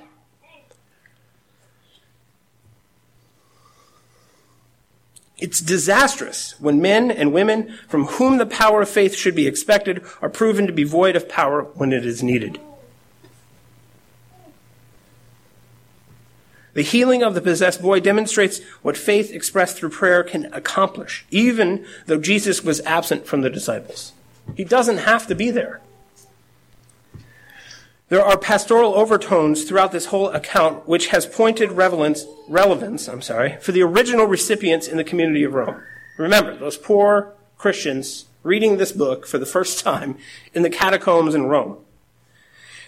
It's 5.39 5.61
disastrous 5.61 6.55
when 6.61 6.83
men 6.83 7.11
and 7.11 7.33
women 7.33 7.79
from 7.89 8.05
whom 8.05 8.37
the 8.37 8.45
power 8.45 8.83
of 8.83 8.91
faith 8.91 9.15
should 9.15 9.35
be 9.35 9.47
expected 9.47 10.05
are 10.21 10.29
proven 10.29 10.67
to 10.67 10.73
be 10.73 10.85
void 10.85 11.17
of 11.17 11.31
power 11.31 11.63
when 11.63 11.95
it 11.95 12.05
is 12.05 12.23
needed. 12.23 12.61
The 16.73 16.83
healing 16.83 17.23
of 17.23 17.35
the 17.35 17.41
possessed 17.41 17.83
boy 17.83 18.01
demonstrates 18.01 18.61
what 18.83 18.97
faith 18.97 19.33
expressed 19.33 19.77
through 19.77 19.91
prayer 19.91 20.23
can 20.23 20.53
accomplish, 20.53 21.25
even 21.31 21.85
though 22.07 22.21
Jesus 22.21 22.63
was 22.63 22.81
absent 22.83 23.27
from 23.27 23.41
the 23.41 23.51
disciples. 23.51 24.13
He 24.57 24.65
doesn't 24.65 24.99
have 24.99 25.27
to 25.27 25.35
be 25.35 25.51
there. 25.51 25.81
There 28.09 28.25
are 28.25 28.37
pastoral 28.37 28.95
overtones 28.95 29.63
throughout 29.63 29.93
this 29.93 30.07
whole 30.07 30.31
account 30.31 30.89
which 30.89 31.09
has 31.09 31.27
pointed 31.27 31.71
relevance, 31.73 32.25
relevance 32.49 33.09
I'm 33.09 33.23
sorry, 33.23 33.57
for 33.61 33.71
the 33.71 33.83
original 33.83 34.27
recipients 34.27 34.89
in 34.89 34.97
the 34.97 35.05
community 35.05 35.45
of 35.45 35.55
Rome. 35.55 35.81
Remember, 36.17 36.57
those 36.57 36.77
poor 36.77 37.35
Christians 37.57 38.27
reading 38.43 38.79
this 38.79 38.91
book 38.91 39.27
for 39.27 39.39
the 39.39 39.47
first 39.47 39.79
time 39.85 40.19
in 40.53 40.63
the 40.63 40.71
catacombs 40.71 41.35
in 41.35 41.47
Rome. 41.47 41.79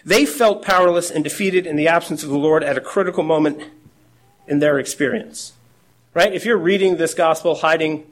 They 0.04 0.26
felt 0.26 0.62
powerless 0.62 1.10
and 1.10 1.22
defeated 1.22 1.66
in 1.66 1.76
the 1.76 1.88
absence 1.88 2.22
of 2.22 2.30
the 2.30 2.38
Lord 2.38 2.64
at 2.64 2.76
a 2.76 2.80
critical 2.80 3.22
moment 3.22 3.62
in 4.46 4.58
their 4.58 4.78
experience. 4.78 5.52
Right? 6.14 6.32
If 6.32 6.44
you're 6.44 6.58
reading 6.58 6.96
this 6.96 7.14
gospel 7.14 7.56
hiding 7.56 8.06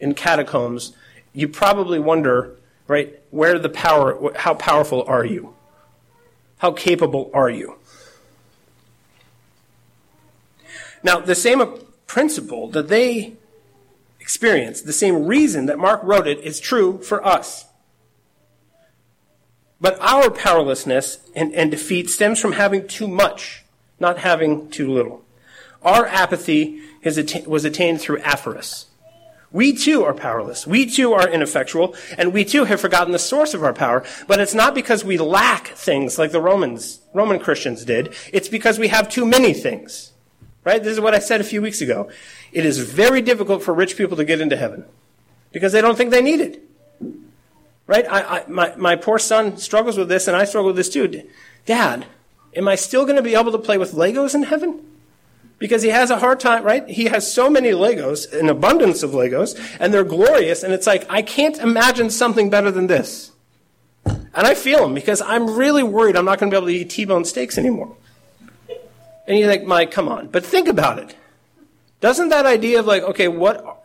in 0.00 0.14
catacombs, 0.14 0.92
you 1.32 1.48
probably 1.48 1.98
wonder, 1.98 2.56
right, 2.86 3.18
where 3.30 3.58
the 3.58 3.68
power, 3.68 4.32
how 4.36 4.54
powerful 4.54 5.04
are 5.06 5.24
you? 5.24 5.54
How 6.58 6.72
capable 6.72 7.30
are 7.32 7.48
you? 7.50 7.78
Now, 11.02 11.20
the 11.20 11.34
same 11.34 11.62
principle 12.06 12.68
that 12.70 12.88
they 12.88 13.34
experienced, 14.20 14.86
the 14.86 14.92
same 14.92 15.26
reason 15.26 15.66
that 15.66 15.78
Mark 15.78 16.02
wrote 16.02 16.26
it, 16.28 16.40
is 16.40 16.60
true 16.60 16.98
for 16.98 17.24
us. 17.26 17.66
But 19.82 19.98
our 20.00 20.30
powerlessness 20.30 21.18
and, 21.34 21.52
and 21.52 21.70
defeat 21.70 22.08
stems 22.08 22.40
from 22.40 22.52
having 22.52 22.86
too 22.86 23.08
much, 23.08 23.64
not 23.98 24.18
having 24.18 24.70
too 24.70 24.90
little. 24.90 25.24
Our 25.82 26.06
apathy 26.06 26.80
atta- 27.04 27.42
was 27.48 27.64
attained 27.64 28.00
through 28.00 28.20
aphoris. 28.20 28.86
We 29.50 29.76
too 29.76 30.04
are 30.04 30.14
powerless. 30.14 30.68
We 30.68 30.86
too 30.86 31.12
are 31.12 31.28
ineffectual, 31.28 31.96
and 32.16 32.32
we 32.32 32.44
too 32.44 32.64
have 32.64 32.80
forgotten 32.80 33.12
the 33.12 33.18
source 33.18 33.54
of 33.54 33.64
our 33.64 33.74
power. 33.74 34.04
But 34.28 34.38
it's 34.38 34.54
not 34.54 34.74
because 34.74 35.04
we 35.04 35.18
lack 35.18 35.66
things 35.68 36.16
like 36.16 36.30
the 36.30 36.40
Romans, 36.40 37.00
Roman 37.12 37.40
Christians 37.40 37.84
did. 37.84 38.14
It's 38.32 38.48
because 38.48 38.78
we 38.78 38.88
have 38.88 39.10
too 39.10 39.26
many 39.26 39.52
things. 39.52 40.12
Right? 40.64 40.80
This 40.80 40.92
is 40.92 41.00
what 41.00 41.12
I 41.12 41.18
said 41.18 41.40
a 41.40 41.44
few 41.44 41.60
weeks 41.60 41.80
ago. 41.80 42.08
It 42.52 42.64
is 42.64 42.78
very 42.78 43.20
difficult 43.20 43.64
for 43.64 43.74
rich 43.74 43.96
people 43.96 44.16
to 44.16 44.24
get 44.24 44.40
into 44.40 44.56
heaven 44.56 44.84
because 45.50 45.72
they 45.72 45.80
don't 45.80 45.96
think 45.96 46.12
they 46.12 46.22
need 46.22 46.40
it. 46.40 46.62
Right? 47.86 48.06
I, 48.08 48.20
I, 48.22 48.44
my, 48.48 48.74
my 48.76 48.96
poor 48.96 49.18
son 49.18 49.56
struggles 49.56 49.98
with 49.98 50.08
this, 50.08 50.28
and 50.28 50.36
I 50.36 50.44
struggle 50.44 50.68
with 50.68 50.76
this 50.76 50.88
too. 50.88 51.28
Dad, 51.66 52.06
am 52.54 52.68
I 52.68 52.74
still 52.74 53.04
going 53.04 53.16
to 53.16 53.22
be 53.22 53.34
able 53.34 53.52
to 53.52 53.58
play 53.58 53.78
with 53.78 53.92
Legos 53.92 54.34
in 54.34 54.44
heaven? 54.44 54.84
Because 55.58 55.82
he 55.82 55.90
has 55.90 56.10
a 56.10 56.18
hard 56.18 56.40
time, 56.40 56.64
right? 56.64 56.88
He 56.88 57.04
has 57.04 57.32
so 57.32 57.48
many 57.48 57.70
Legos, 57.70 58.32
an 58.32 58.48
abundance 58.48 59.02
of 59.02 59.12
Legos, 59.12 59.58
and 59.78 59.92
they're 59.92 60.04
glorious, 60.04 60.62
and 60.62 60.72
it's 60.72 60.86
like, 60.86 61.06
I 61.08 61.22
can't 61.22 61.58
imagine 61.58 62.10
something 62.10 62.50
better 62.50 62.70
than 62.70 62.86
this. 62.88 63.32
And 64.04 64.46
I 64.46 64.54
feel 64.54 64.84
him 64.84 64.94
because 64.94 65.20
I'm 65.20 65.50
really 65.56 65.82
worried 65.82 66.16
I'm 66.16 66.24
not 66.24 66.38
going 66.38 66.50
to 66.50 66.54
be 66.54 66.58
able 66.58 66.68
to 66.68 66.74
eat 66.74 66.90
T-bone 66.90 67.24
steaks 67.24 67.58
anymore. 67.58 67.96
And 69.26 69.38
you 69.38 69.46
think, 69.46 69.64
Mike, 69.64 69.90
come 69.90 70.08
on. 70.08 70.28
But 70.28 70.44
think 70.44 70.68
about 70.68 70.98
it. 70.98 71.14
Doesn't 72.00 72.30
that 72.30 72.46
idea 72.46 72.80
of 72.80 72.86
like, 72.86 73.02
okay, 73.02 73.28
what, 73.28 73.84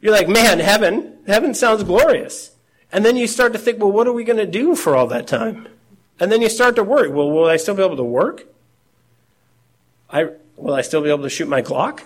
you're 0.00 0.12
like, 0.12 0.28
man, 0.28 0.58
heaven, 0.58 1.18
heaven 1.26 1.54
sounds 1.54 1.84
glorious. 1.84 2.51
And 2.92 3.04
then 3.06 3.16
you 3.16 3.26
start 3.26 3.54
to 3.54 3.58
think, 3.58 3.78
well, 3.80 3.90
what 3.90 4.06
are 4.06 4.12
we 4.12 4.22
going 4.22 4.38
to 4.38 4.46
do 4.46 4.76
for 4.76 4.94
all 4.94 5.06
that 5.06 5.26
time? 5.26 5.66
And 6.20 6.30
then 6.30 6.42
you 6.42 6.50
start 6.50 6.76
to 6.76 6.84
worry, 6.84 7.08
well, 7.08 7.30
will 7.30 7.46
I 7.46 7.56
still 7.56 7.74
be 7.74 7.82
able 7.82 7.96
to 7.96 8.04
work? 8.04 8.44
I, 10.10 10.28
will 10.56 10.74
I 10.74 10.82
still 10.82 11.00
be 11.00 11.08
able 11.08 11.22
to 11.22 11.30
shoot 11.30 11.48
my 11.48 11.62
Glock? 11.62 12.02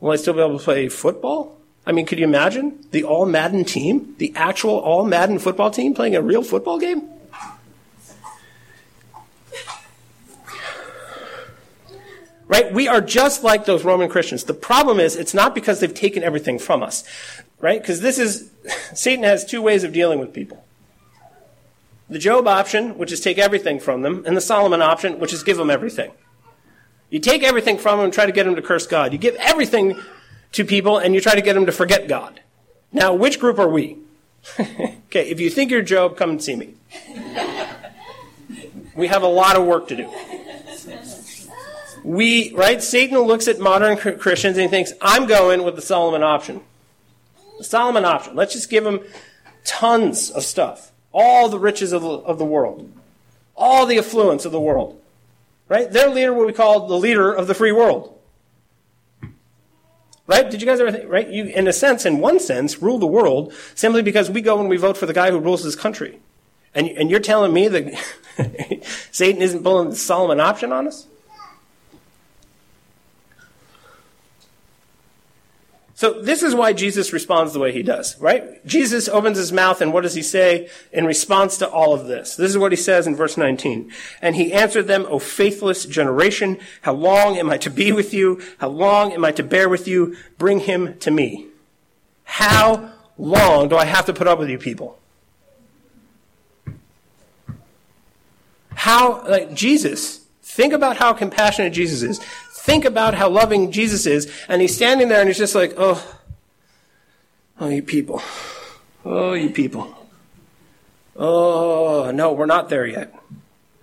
Will 0.00 0.12
I 0.12 0.16
still 0.16 0.34
be 0.34 0.40
able 0.40 0.58
to 0.58 0.64
play 0.64 0.88
football? 0.90 1.56
I 1.86 1.92
mean, 1.92 2.04
could 2.04 2.18
you 2.18 2.24
imagine 2.24 2.78
the 2.90 3.04
all 3.04 3.24
Madden 3.24 3.64
team, 3.64 4.14
the 4.18 4.32
actual 4.36 4.78
all 4.78 5.04
Madden 5.04 5.38
football 5.38 5.70
team 5.70 5.94
playing 5.94 6.14
a 6.14 6.20
real 6.20 6.42
football 6.42 6.78
game? 6.78 7.08
Right? 12.46 12.70
We 12.70 12.86
are 12.86 13.00
just 13.00 13.42
like 13.42 13.64
those 13.64 13.82
Roman 13.82 14.10
Christians. 14.10 14.44
The 14.44 14.52
problem 14.52 15.00
is, 15.00 15.16
it's 15.16 15.32
not 15.32 15.54
because 15.54 15.80
they've 15.80 15.94
taken 15.94 16.22
everything 16.22 16.58
from 16.58 16.82
us 16.82 17.02
right? 17.62 17.80
Because 17.80 18.02
this 18.02 18.18
is, 18.18 18.50
Satan 18.92 19.24
has 19.24 19.46
two 19.46 19.62
ways 19.62 19.84
of 19.84 19.94
dealing 19.94 20.18
with 20.18 20.34
people. 20.34 20.62
The 22.10 22.18
Job 22.18 22.46
option, 22.46 22.98
which 22.98 23.10
is 23.10 23.20
take 23.20 23.38
everything 23.38 23.80
from 23.80 24.02
them, 24.02 24.22
and 24.26 24.36
the 24.36 24.42
Solomon 24.42 24.82
option, 24.82 25.18
which 25.18 25.32
is 25.32 25.42
give 25.42 25.56
them 25.56 25.70
everything. 25.70 26.10
You 27.08 27.20
take 27.20 27.42
everything 27.42 27.78
from 27.78 27.98
them 27.98 28.04
and 28.04 28.12
try 28.12 28.26
to 28.26 28.32
get 28.32 28.44
them 28.44 28.56
to 28.56 28.62
curse 28.62 28.86
God. 28.86 29.12
You 29.12 29.18
give 29.18 29.34
everything 29.36 29.98
to 30.52 30.64
people 30.64 30.98
and 30.98 31.14
you 31.14 31.20
try 31.20 31.34
to 31.34 31.40
get 31.40 31.54
them 31.54 31.66
to 31.66 31.72
forget 31.72 32.08
God. 32.08 32.40
Now, 32.90 33.14
which 33.14 33.38
group 33.38 33.58
are 33.58 33.68
we? 33.68 33.98
okay, 34.60 35.30
if 35.30 35.40
you 35.40 35.48
think 35.50 35.70
you're 35.70 35.82
Job, 35.82 36.16
come 36.16 36.30
and 36.30 36.42
see 36.42 36.56
me. 36.56 36.74
we 38.96 39.08
have 39.08 39.22
a 39.22 39.28
lot 39.28 39.56
of 39.56 39.66
work 39.66 39.88
to 39.88 39.96
do. 39.96 40.10
We, 42.02 42.52
right? 42.54 42.82
Satan 42.82 43.18
looks 43.20 43.46
at 43.46 43.58
modern 43.58 43.96
Christians 43.96 44.56
and 44.56 44.64
he 44.64 44.68
thinks, 44.68 44.92
I'm 45.00 45.26
going 45.26 45.64
with 45.64 45.76
the 45.76 45.82
Solomon 45.82 46.22
option. 46.22 46.62
Solomon 47.62 48.04
option. 48.04 48.34
Let's 48.34 48.52
just 48.52 48.70
give 48.70 48.84
them 48.84 49.00
tons 49.64 50.30
of 50.30 50.42
stuff. 50.42 50.92
All 51.12 51.48
the 51.48 51.58
riches 51.58 51.92
of 51.92 52.02
the, 52.02 52.08
of 52.08 52.38
the 52.38 52.44
world. 52.44 52.90
All 53.56 53.86
the 53.86 53.98
affluence 53.98 54.44
of 54.44 54.52
the 54.52 54.60
world. 54.60 55.00
Right? 55.68 55.90
Their 55.90 56.08
leader 56.08 56.32
will 56.32 56.46
be 56.46 56.52
called 56.52 56.88
the 56.88 56.98
leader 56.98 57.32
of 57.32 57.46
the 57.46 57.54
free 57.54 57.72
world. 57.72 58.18
Right? 60.26 60.50
Did 60.50 60.62
you 60.62 60.66
guys 60.66 60.80
ever 60.80 60.92
think, 60.92 61.10
right? 61.10 61.28
You, 61.28 61.44
in 61.44 61.66
a 61.66 61.72
sense, 61.72 62.06
in 62.06 62.18
one 62.18 62.38
sense, 62.40 62.80
rule 62.80 62.98
the 62.98 63.06
world 63.06 63.52
simply 63.74 64.02
because 64.02 64.30
we 64.30 64.40
go 64.40 64.60
and 64.60 64.68
we 64.68 64.76
vote 64.76 64.96
for 64.96 65.06
the 65.06 65.12
guy 65.12 65.30
who 65.30 65.38
rules 65.38 65.64
this 65.64 65.76
country. 65.76 66.20
And, 66.74 66.88
and 66.88 67.10
you're 67.10 67.20
telling 67.20 67.52
me 67.52 67.68
that 67.68 68.86
Satan 69.10 69.42
isn't 69.42 69.62
pulling 69.62 69.90
the 69.90 69.96
Solomon 69.96 70.40
option 70.40 70.72
on 70.72 70.86
us? 70.86 71.06
So 76.02 76.20
this 76.20 76.42
is 76.42 76.52
why 76.52 76.72
Jesus 76.72 77.12
responds 77.12 77.52
the 77.52 77.60
way 77.60 77.70
he 77.70 77.84
does, 77.84 78.18
right? 78.18 78.66
Jesus 78.66 79.08
opens 79.08 79.38
his 79.38 79.52
mouth 79.52 79.80
and 79.80 79.92
what 79.92 80.00
does 80.00 80.14
he 80.14 80.22
say 80.22 80.68
in 80.90 81.06
response 81.06 81.58
to 81.58 81.70
all 81.70 81.94
of 81.94 82.08
this? 82.08 82.34
This 82.34 82.50
is 82.50 82.58
what 82.58 82.72
he 82.72 82.76
says 82.76 83.06
in 83.06 83.14
verse 83.14 83.36
19. 83.36 83.88
And 84.20 84.34
he 84.34 84.52
answered 84.52 84.88
them, 84.88 85.06
O 85.08 85.20
faithless 85.20 85.86
generation, 85.86 86.58
how 86.80 86.94
long 86.94 87.38
am 87.38 87.48
I 87.50 87.56
to 87.58 87.70
be 87.70 87.92
with 87.92 88.12
you? 88.12 88.40
How 88.58 88.66
long 88.66 89.12
am 89.12 89.24
I 89.24 89.30
to 89.30 89.44
bear 89.44 89.68
with 89.68 89.86
you? 89.86 90.16
Bring 90.38 90.58
him 90.58 90.98
to 90.98 91.12
me. 91.12 91.46
How 92.24 92.90
long 93.16 93.68
do 93.68 93.76
I 93.76 93.84
have 93.84 94.06
to 94.06 94.12
put 94.12 94.26
up 94.26 94.40
with 94.40 94.50
you 94.50 94.58
people? 94.58 94.98
How, 98.74 99.24
like 99.28 99.54
Jesus, 99.54 100.26
think 100.42 100.72
about 100.72 100.96
how 100.96 101.12
compassionate 101.12 101.72
Jesus 101.72 102.02
is. 102.02 102.20
Think 102.62 102.84
about 102.84 103.14
how 103.14 103.28
loving 103.28 103.72
Jesus 103.72 104.06
is. 104.06 104.32
And 104.46 104.62
he's 104.62 104.72
standing 104.72 105.08
there 105.08 105.18
and 105.18 105.28
he's 105.28 105.36
just 105.36 105.56
like, 105.56 105.74
oh, 105.76 106.00
oh, 107.58 107.68
you 107.68 107.82
people. 107.82 108.22
Oh, 109.04 109.32
you 109.32 109.50
people. 109.50 110.08
Oh, 111.16 112.12
no, 112.14 112.32
we're 112.32 112.46
not 112.46 112.68
there 112.68 112.86
yet. 112.86 113.12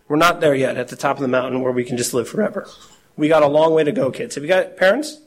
We're 0.08 0.16
not 0.16 0.40
there 0.40 0.56
yet 0.56 0.78
at 0.78 0.88
the 0.88 0.96
top 0.96 1.18
of 1.18 1.22
the 1.22 1.28
mountain 1.28 1.60
where 1.60 1.74
we 1.74 1.84
can 1.84 1.98
just 1.98 2.14
live 2.14 2.30
forever. 2.30 2.70
We 3.18 3.28
got 3.28 3.44
a 3.44 3.48
long 3.48 3.74
way 3.74 3.84
to 3.84 3.92
go, 3.92 4.12
kids. 4.12 4.36
Have 4.36 4.46
you 4.46 4.48
got 4.48 4.78
parents? 4.78 5.20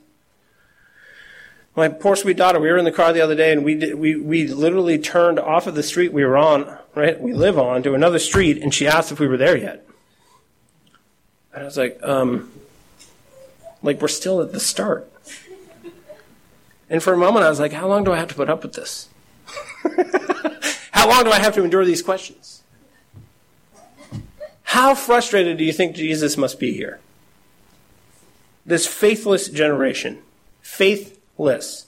My 1.77 1.88
poor 1.88 2.17
sweet 2.17 2.38
daughter, 2.38 2.59
we 2.59 2.71
were 2.71 2.79
in 2.79 2.87
the 2.87 2.91
car 2.91 3.12
the 3.12 3.21
other 3.21 3.35
day 3.35 3.53
and 3.53 3.67
we, 3.67 3.75
did, 3.75 3.97
we, 3.97 4.17
we 4.17 4.47
literally 4.47 4.99
turned 4.99 5.38
off 5.38 5.67
of 5.67 5.75
the 5.75 5.83
street 5.83 6.15
we 6.15 6.25
were 6.25 6.38
on, 6.38 6.79
right? 6.95 7.21
We 7.21 7.35
live 7.35 7.59
on 7.59 7.83
to 7.83 7.93
another 7.93 8.19
street 8.19 8.62
and 8.62 8.73
she 8.73 8.87
asked 8.87 9.12
if 9.12 9.21
we 9.21 9.29
were 9.29 9.37
there 9.37 9.59
yet. 9.59 9.87
And 11.53 11.65
I 11.65 11.67
was 11.67 11.77
like, 11.77 12.03
um, 12.03 12.51
like 13.83 14.01
we're 14.01 14.09
still 14.09 14.40
at 14.40 14.53
the 14.53 14.61
start. 14.61 15.11
And 16.88 17.03
for 17.03 17.12
a 17.12 17.16
moment, 17.16 17.45
I 17.45 17.49
was 17.49 17.59
like, 17.59 17.73
how 17.73 17.88
long 17.88 18.05
do 18.05 18.12
I 18.12 18.18
have 18.18 18.29
to 18.29 18.35
put 18.35 18.51
up 18.51 18.62
with 18.62 18.75
this? 18.75 19.09
how 20.92 21.09
long 21.09 21.25
do 21.25 21.31
I 21.31 21.38
have 21.38 21.55
to 21.55 21.64
endure 21.64 21.85
these 21.85 22.03
questions? 22.03 22.62
How 24.64 24.95
frustrated 24.95 25.59
do 25.59 25.64
you 25.64 25.73
think 25.73 25.97
Jesus 25.97 26.37
must 26.37 26.61
be 26.61 26.73
here? 26.73 27.01
This 28.64 28.87
faithless 28.87 29.49
generation. 29.49 30.23
Faithless. 30.61 31.87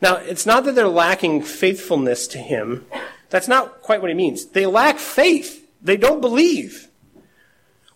Now, 0.00 0.16
it's 0.16 0.46
not 0.46 0.64
that 0.64 0.74
they're 0.74 0.88
lacking 0.88 1.42
faithfulness 1.42 2.26
to 2.28 2.38
him. 2.38 2.86
That's 3.30 3.48
not 3.48 3.82
quite 3.82 4.00
what 4.00 4.10
he 4.10 4.14
means. 4.14 4.46
They 4.46 4.66
lack 4.66 4.98
faith. 4.98 5.68
They 5.82 5.96
don't 5.96 6.20
believe. 6.20 6.88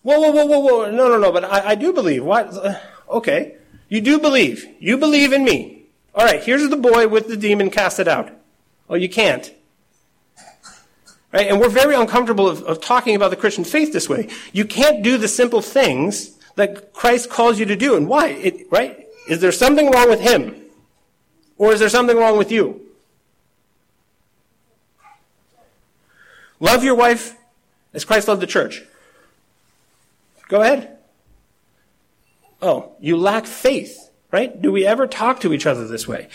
Whoa, 0.01 0.19
whoa, 0.19 0.31
whoa, 0.31 0.45
whoa, 0.45 0.59
whoa. 0.59 0.91
No, 0.91 1.07
no, 1.07 1.17
no, 1.17 1.31
but 1.31 1.45
I, 1.45 1.69
I 1.69 1.75
do 1.75 1.93
believe. 1.93 2.23
What? 2.23 2.53
Okay. 3.13 3.55
You 3.87 4.01
do 4.01 4.19
believe. 4.19 4.67
You 4.79 4.97
believe 4.97 5.31
in 5.31 5.43
me. 5.43 5.85
All 6.15 6.25
right, 6.25 6.43
here's 6.43 6.67
the 6.69 6.75
boy 6.77 7.07
with 7.07 7.27
the 7.27 7.37
demon 7.37 7.69
cast 7.69 7.99
it 7.99 8.07
out. 8.07 8.31
Oh, 8.89 8.95
you 8.95 9.07
can't. 9.07 9.53
Right? 11.31 11.47
And 11.47 11.59
we're 11.59 11.69
very 11.69 11.95
uncomfortable 11.95 12.47
of, 12.47 12.61
of 12.63 12.81
talking 12.81 13.15
about 13.15 13.31
the 13.31 13.35
Christian 13.35 13.63
faith 13.63 13.93
this 13.93 14.07
way. 14.07 14.29
You 14.51 14.65
can't 14.65 15.03
do 15.03 15.17
the 15.17 15.27
simple 15.27 15.61
things 15.61 16.37
that 16.55 16.93
Christ 16.93 17.29
calls 17.29 17.57
you 17.59 17.65
to 17.65 17.75
do. 17.75 17.95
And 17.95 18.07
why? 18.07 18.27
It, 18.27 18.71
right? 18.71 19.07
Is 19.27 19.41
there 19.41 19.51
something 19.51 19.89
wrong 19.89 20.09
with 20.09 20.21
him? 20.21 20.55
Or 21.57 21.71
is 21.71 21.79
there 21.79 21.89
something 21.89 22.17
wrong 22.17 22.37
with 22.37 22.51
you? 22.51 22.81
Love 26.59 26.83
your 26.83 26.95
wife 26.95 27.35
as 27.93 28.05
Christ 28.05 28.27
loved 28.27 28.41
the 28.41 28.47
church. 28.47 28.83
Go 30.47 30.61
ahead. 30.61 30.97
Oh, 32.63 32.93
you 33.01 33.17
lack 33.17 33.45
faith, 33.45 34.09
right? 34.31 34.59
Do 34.61 34.71
we 34.71 34.85
ever 34.85 35.05
talk 35.05 35.41
to 35.41 35.53
each 35.53 35.65
other 35.65 35.85
this 35.85 36.07
way? 36.07 36.29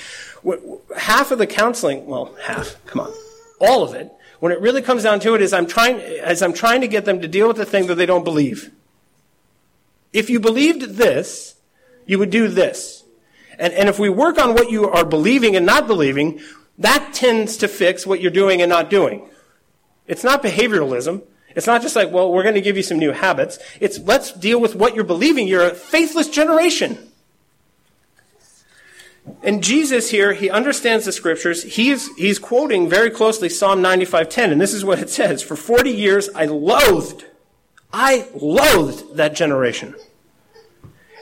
Half 0.96 1.30
of 1.30 1.38
the 1.38 1.46
counseling, 1.46 2.04
well, 2.04 2.36
half, 2.42 2.76
come 2.84 3.00
on, 3.00 3.12
all 3.58 3.82
of 3.82 3.94
it, 3.94 4.12
when 4.40 4.52
it 4.52 4.60
really 4.60 4.82
comes 4.82 5.02
down 5.02 5.20
to 5.20 5.34
it, 5.34 5.40
is 5.40 5.54
I'm 5.54 5.66
trying, 5.66 5.96
as 5.96 6.42
I'm 6.42 6.52
trying 6.52 6.82
to 6.82 6.88
get 6.88 7.06
them 7.06 7.22
to 7.22 7.28
deal 7.28 7.48
with 7.48 7.56
the 7.56 7.64
thing 7.64 7.86
that 7.86 7.94
they 7.94 8.06
don't 8.06 8.24
believe. 8.24 8.70
If 10.12 10.28
you 10.28 10.38
believed 10.38 10.82
this, 10.82 11.56
you 12.06 12.18
would 12.18 12.30
do 12.30 12.48
this. 12.48 13.04
And, 13.58 13.72
and 13.72 13.88
if 13.88 13.98
we 13.98 14.10
work 14.10 14.38
on 14.38 14.54
what 14.54 14.70
you 14.70 14.88
are 14.88 15.04
believing 15.04 15.56
and 15.56 15.64
not 15.66 15.86
believing, 15.86 16.40
that 16.78 17.14
tends 17.14 17.56
to 17.58 17.68
fix 17.68 18.06
what 18.06 18.20
you're 18.20 18.30
doing 18.30 18.62
and 18.62 18.68
not 18.68 18.90
doing. 18.90 19.28
It's 20.06 20.24
not 20.24 20.42
behavioralism. 20.42 21.22
It's 21.56 21.66
not 21.66 21.82
just 21.82 21.96
like, 21.96 22.12
well, 22.12 22.30
we're 22.32 22.42
going 22.42 22.54
to 22.54 22.60
give 22.60 22.76
you 22.76 22.82
some 22.82 22.98
new 22.98 23.12
habits. 23.12 23.58
It's 23.80 23.98
let's 23.98 24.32
deal 24.32 24.60
with 24.60 24.74
what 24.74 24.94
you're 24.94 25.04
believing. 25.04 25.48
You're 25.48 25.68
a 25.68 25.74
faithless 25.74 26.28
generation. 26.28 27.08
And 29.42 29.62
Jesus 29.62 30.10
here, 30.10 30.32
he 30.32 30.50
understands 30.50 31.04
the 31.04 31.12
scriptures. 31.12 31.62
He's, 31.62 32.14
he's 32.16 32.38
quoting 32.38 32.88
very 32.88 33.10
closely 33.10 33.48
Psalm 33.48 33.82
95:10, 33.82 34.52
and 34.52 34.60
this 34.60 34.72
is 34.72 34.84
what 34.84 34.98
it 34.98 35.10
says: 35.10 35.42
"For 35.42 35.56
40 35.56 35.90
years 35.90 36.28
I 36.34 36.46
loathed, 36.46 37.26
I 37.92 38.26
loathed 38.34 39.16
that 39.16 39.34
generation, 39.34 39.94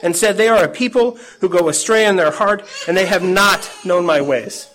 and 0.01 0.15
said 0.15 0.37
they 0.37 0.47
are 0.47 0.63
a 0.63 0.69
people 0.69 1.17
who 1.41 1.49
go 1.49 1.69
astray 1.69 2.05
in 2.05 2.15
their 2.15 2.31
heart, 2.31 2.65
and 2.87 2.95
they 2.95 3.05
have 3.05 3.23
not 3.23 3.69
known 3.83 4.05
my 4.05 4.21
ways." 4.21 4.69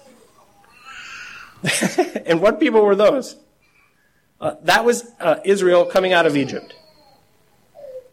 and 2.26 2.40
what 2.40 2.60
people 2.60 2.84
were 2.84 2.96
those? 2.96 3.36
Uh, 4.42 4.57
that 4.64 4.85
was 4.85 5.09
uh, 5.20 5.37
Israel 5.44 5.85
coming 5.85 6.12
out 6.12 6.26
of 6.26 6.37
Egypt. 6.37 6.74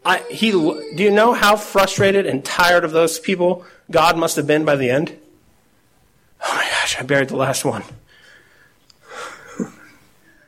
I, 0.04 0.18
he, 0.30 0.52
do 0.52 0.94
you 0.96 1.10
know 1.10 1.32
how 1.34 1.56
frustrated 1.56 2.24
and 2.24 2.44
tired 2.44 2.84
of 2.84 2.92
those 2.92 3.18
people 3.18 3.66
God 3.90 4.16
must 4.16 4.36
have 4.36 4.46
been 4.46 4.64
by 4.64 4.76
the 4.76 4.88
end? 4.88 5.18
Oh 6.42 6.54
my 6.54 6.62
gosh, 6.62 6.96
I 6.98 7.02
buried 7.02 7.30
the 7.30 7.36
last 7.36 7.64
one. 7.64 7.82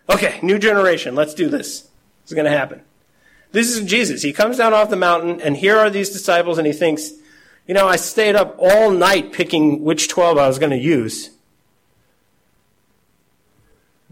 okay, 0.08 0.38
new 0.40 0.58
generation. 0.58 1.16
Let's 1.16 1.34
do 1.34 1.48
this. 1.48 1.88
It's 2.22 2.32
going 2.32 2.44
to 2.44 2.56
happen. 2.56 2.80
This 3.50 3.76
is 3.76 3.84
Jesus. 3.84 4.22
He 4.22 4.32
comes 4.32 4.58
down 4.58 4.72
off 4.72 4.88
the 4.88 4.96
mountain, 4.96 5.40
and 5.40 5.56
here 5.56 5.76
are 5.76 5.90
these 5.90 6.10
disciples, 6.10 6.58
and 6.58 6.66
he 6.66 6.72
thinks, 6.72 7.10
you 7.66 7.74
know, 7.74 7.88
I 7.88 7.96
stayed 7.96 8.36
up 8.36 8.54
all 8.58 8.90
night 8.90 9.32
picking 9.32 9.82
which 9.82 10.08
12 10.08 10.38
I 10.38 10.46
was 10.46 10.60
going 10.60 10.70
to 10.70 10.78
use. 10.78 11.30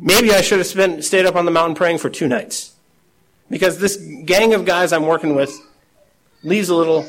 Maybe 0.03 0.33
I 0.33 0.41
should 0.41 0.59
have 0.59 0.67
spent, 0.67 1.05
stayed 1.05 1.27
up 1.27 1.37
on 1.37 1.45
the 1.45 1.51
mountain 1.51 1.75
praying 1.75 1.99
for 1.99 2.09
two 2.09 2.27
nights. 2.27 2.73
Because 3.51 3.79
this 3.79 3.97
gang 4.25 4.55
of 4.55 4.65
guys 4.65 4.93
I'm 4.93 5.07
working 5.07 5.35
with 5.35 5.53
leaves 6.43 6.71
a 6.71 6.75
little. 6.75 7.07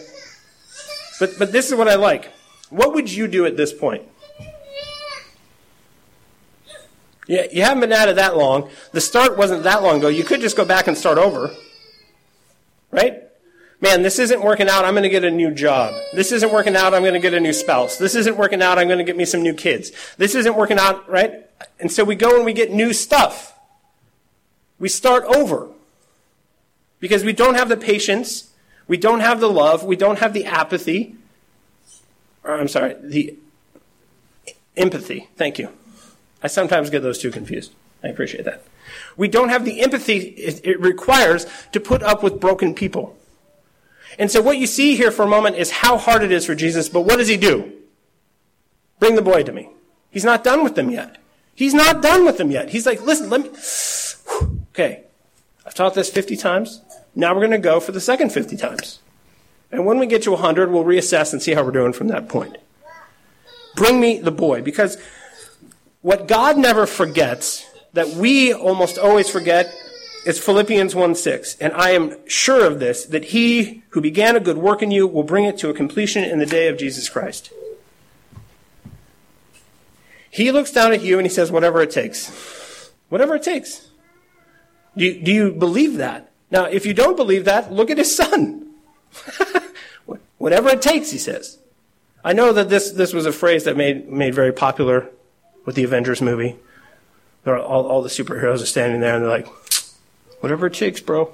But, 1.19 1.39
but 1.39 1.53
this 1.53 1.71
is 1.71 1.77
what 1.77 1.87
I 1.87 1.95
like. 1.95 2.31
What 2.69 2.93
would 2.93 3.09
you 3.09 3.27
do 3.27 3.45
at 3.45 3.55
this 3.55 3.71
point? 3.71 4.03
Yeah, 7.27 7.45
you 7.49 7.61
haven't 7.61 7.79
been 7.79 7.93
at 7.93 8.09
it 8.09 8.17
that 8.17 8.35
long. 8.35 8.69
The 8.91 8.99
start 8.99 9.37
wasn't 9.37 9.63
that 9.63 9.83
long 9.83 9.99
ago. 9.99 10.09
You 10.09 10.25
could 10.25 10.41
just 10.41 10.57
go 10.57 10.65
back 10.65 10.87
and 10.87 10.97
start 10.97 11.17
over. 11.17 11.51
Right? 12.91 13.23
Man, 13.81 14.03
this 14.03 14.19
isn't 14.19 14.43
working 14.43 14.69
out. 14.69 14.85
I'm 14.85 14.93
going 14.93 15.03
to 15.03 15.09
get 15.09 15.23
a 15.23 15.31
new 15.31 15.51
job. 15.51 15.95
This 16.13 16.31
isn't 16.31 16.53
working 16.53 16.75
out. 16.75 16.93
I'm 16.93 17.01
going 17.01 17.15
to 17.15 17.19
get 17.19 17.33
a 17.33 17.39
new 17.39 17.51
spouse. 17.51 17.97
This 17.97 18.13
isn't 18.13 18.37
working 18.37 18.61
out. 18.61 18.77
I'm 18.77 18.87
going 18.87 18.99
to 18.99 19.03
get 19.03 19.17
me 19.17 19.25
some 19.25 19.41
new 19.41 19.55
kids. 19.55 19.91
This 20.17 20.35
isn't 20.35 20.55
working 20.55 20.77
out, 20.77 21.09
right? 21.09 21.49
And 21.79 21.91
so 21.91 22.03
we 22.03 22.15
go 22.15 22.35
and 22.35 22.45
we 22.45 22.53
get 22.53 22.71
new 22.71 22.93
stuff. 22.93 23.57
We 24.77 24.87
start 24.87 25.23
over. 25.25 25.69
Because 26.99 27.23
we 27.23 27.33
don't 27.33 27.55
have 27.55 27.67
the 27.67 27.77
patience, 27.77 28.51
we 28.87 28.95
don't 28.95 29.21
have 29.21 29.39
the 29.39 29.49
love, 29.49 29.83
we 29.83 29.95
don't 29.95 30.19
have 30.19 30.33
the 30.33 30.45
apathy. 30.45 31.15
Or, 32.43 32.59
I'm 32.59 32.67
sorry, 32.67 32.95
the 33.01 33.35
empathy. 34.77 35.27
Thank 35.35 35.57
you. 35.57 35.69
I 36.43 36.47
sometimes 36.47 36.91
get 36.91 37.01
those 37.01 37.17
two 37.17 37.31
confused. 37.31 37.71
I 38.03 38.09
appreciate 38.09 38.45
that. 38.45 38.63
We 39.17 39.27
don't 39.27 39.49
have 39.49 39.65
the 39.65 39.81
empathy 39.81 40.17
it 40.19 40.79
requires 40.79 41.47
to 41.71 41.79
put 41.79 42.03
up 42.03 42.21
with 42.21 42.39
broken 42.39 42.75
people. 42.75 43.17
And 44.19 44.29
so 44.29 44.41
what 44.41 44.57
you 44.57 44.67
see 44.67 44.95
here 44.95 45.11
for 45.11 45.23
a 45.23 45.27
moment 45.27 45.55
is 45.55 45.71
how 45.71 45.97
hard 45.97 46.23
it 46.23 46.31
is 46.31 46.45
for 46.45 46.55
Jesus, 46.55 46.89
but 46.89 47.01
what 47.01 47.17
does 47.17 47.27
he 47.27 47.37
do? 47.37 47.71
Bring 48.99 49.15
the 49.15 49.21
boy 49.21 49.43
to 49.43 49.51
me. 49.51 49.69
He's 50.09 50.25
not 50.25 50.43
done 50.43 50.63
with 50.63 50.75
them 50.75 50.91
yet. 50.91 51.17
He's 51.55 51.73
not 51.73 52.01
done 52.01 52.25
with 52.25 52.37
them 52.37 52.51
yet. 52.51 52.69
He's 52.69 52.85
like, 52.85 53.01
listen, 53.01 53.29
let 53.29 53.41
me, 53.41 53.49
okay, 54.73 55.03
I've 55.65 55.73
taught 55.73 55.93
this 55.93 56.09
50 56.09 56.35
times. 56.37 56.81
Now 57.15 57.33
we're 57.33 57.41
going 57.41 57.51
to 57.51 57.57
go 57.57 57.79
for 57.79 57.91
the 57.91 58.01
second 58.01 58.31
50 58.31 58.57
times. 58.57 58.99
And 59.71 59.85
when 59.85 59.99
we 59.99 60.05
get 60.05 60.23
to 60.23 60.31
100, 60.31 60.71
we'll 60.71 60.83
reassess 60.83 61.33
and 61.33 61.41
see 61.41 61.53
how 61.53 61.63
we're 61.63 61.71
doing 61.71 61.93
from 61.93 62.07
that 62.09 62.27
point. 62.27 62.57
Bring 63.75 63.99
me 63.99 64.19
the 64.19 64.31
boy. 64.31 64.61
Because 64.61 64.97
what 66.01 66.27
God 66.27 66.57
never 66.57 66.85
forgets, 66.85 67.65
that 67.93 68.09
we 68.09 68.53
almost 68.53 68.97
always 68.97 69.29
forget, 69.29 69.73
is 70.25 70.39
Philippians 70.39 70.93
1 70.95 71.15
6. 71.15 71.55
And 71.55 71.73
I 71.73 71.91
am 71.91 72.15
sure 72.27 72.65
of 72.65 72.79
this, 72.79 73.05
that 73.05 73.25
he 73.25 73.83
who 73.89 74.01
began 74.01 74.35
a 74.35 74.39
good 74.39 74.57
work 74.57 74.81
in 74.81 74.91
you 74.91 75.07
will 75.07 75.23
bring 75.23 75.45
it 75.45 75.57
to 75.59 75.69
a 75.69 75.73
completion 75.73 76.23
in 76.23 76.39
the 76.39 76.45
day 76.45 76.67
of 76.67 76.77
Jesus 76.77 77.09
Christ. 77.09 77.51
He 80.29 80.51
looks 80.51 80.71
down 80.71 80.93
at 80.93 81.01
you 81.01 81.17
and 81.17 81.25
he 81.25 81.33
says, 81.33 81.51
whatever 81.51 81.81
it 81.81 81.91
takes. 81.91 82.91
Whatever 83.09 83.35
it 83.35 83.43
takes. 83.43 83.89
Do 84.95 85.05
you, 85.05 85.21
do 85.21 85.31
you 85.31 85.51
believe 85.51 85.97
that? 85.97 86.31
Now, 86.49 86.65
if 86.65 86.85
you 86.85 86.93
don't 86.93 87.17
believe 87.17 87.45
that, 87.45 87.71
look 87.71 87.89
at 87.89 87.97
his 87.97 88.15
son. 88.15 88.67
whatever 90.37 90.69
it 90.69 90.81
takes, 90.81 91.11
he 91.11 91.17
says. 91.17 91.57
I 92.23 92.33
know 92.33 92.53
that 92.53 92.69
this, 92.69 92.91
this 92.91 93.13
was 93.13 93.25
a 93.25 93.31
phrase 93.31 93.65
that 93.65 93.75
made, 93.75 94.09
made 94.09 94.35
very 94.35 94.53
popular 94.53 95.09
with 95.65 95.75
the 95.75 95.83
Avengers 95.83 96.21
movie. 96.21 96.57
All, 97.45 97.87
all 97.87 98.01
the 98.01 98.09
superheroes 98.09 98.61
are 98.61 98.67
standing 98.67 99.01
there 99.01 99.15
and 99.15 99.23
they're 99.23 99.29
like, 99.29 99.47
whatever 100.41 100.67
it 100.67 100.73
takes, 100.73 100.99
bro. 100.99 101.33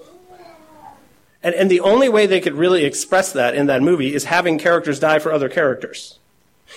And, 1.44 1.56
and 1.56 1.72
the 1.72 1.80
only 1.80 2.10
way 2.10 2.26
they 2.26 2.42
could 2.42 2.54
really 2.54 2.84
express 2.84 3.32
that 3.34 3.56
in 3.56 3.68
that 3.68 3.82
movie 3.82 4.14
is 4.14 4.26
having 4.26 4.58
characters 4.60 5.00
die 5.00 5.20
for 5.20 5.32
other 5.32 5.50
characters. 5.50 6.20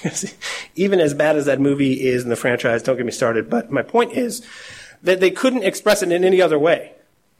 Even 0.75 1.01
as 1.01 1.15
bad 1.15 1.37
as 1.37 1.47
that 1.47 1.61
movie 1.61 2.07
is 2.07 2.23
in 2.23 2.31
the 2.31 2.37
franchise, 2.37 2.83
don't 2.83 2.97
get 2.97 3.07
me 3.07 3.13
started, 3.13 3.51
but 3.51 3.71
my 3.71 3.83
point 3.83 4.13
is 4.13 4.47
that 5.03 5.21
they 5.21 5.31
couldn't 5.31 5.65
express 5.65 6.03
it 6.03 6.13
in 6.13 6.25
any 6.25 6.41
other 6.41 6.59
way. 6.59 6.93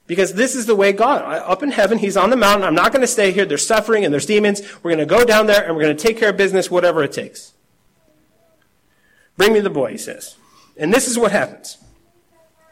Because 0.07 0.33
this 0.33 0.55
is 0.55 0.65
the 0.65 0.75
way 0.75 0.91
God, 0.91 1.21
uh, 1.21 1.45
up 1.45 1.63
in 1.63 1.71
heaven, 1.71 1.97
He's 1.97 2.17
on 2.17 2.31
the 2.31 2.35
mountain. 2.35 2.67
I'm 2.67 2.75
not 2.75 2.91
going 2.91 3.01
to 3.01 3.07
stay 3.07 3.31
here. 3.31 3.45
There's 3.45 3.65
suffering 3.65 4.03
and 4.03 4.11
there's 4.11 4.25
demons. 4.25 4.61
We're 4.83 4.91
going 4.91 4.99
to 4.99 5.05
go 5.05 5.23
down 5.23 5.45
there 5.45 5.63
and 5.63 5.75
we're 5.75 5.83
going 5.83 5.95
to 5.95 6.03
take 6.03 6.17
care 6.17 6.31
of 6.31 6.37
business, 6.37 6.69
whatever 6.69 7.01
it 7.03 7.13
takes. 7.13 7.53
Bring 9.37 9.53
me 9.53 9.61
the 9.61 9.69
boy, 9.69 9.91
he 9.91 9.97
says. 9.97 10.35
And 10.75 10.93
this 10.93 11.07
is 11.07 11.17
what 11.17 11.31
happens. 11.31 11.77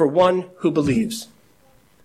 for 0.00 0.06
one 0.06 0.46
who 0.60 0.70
believes. 0.70 1.28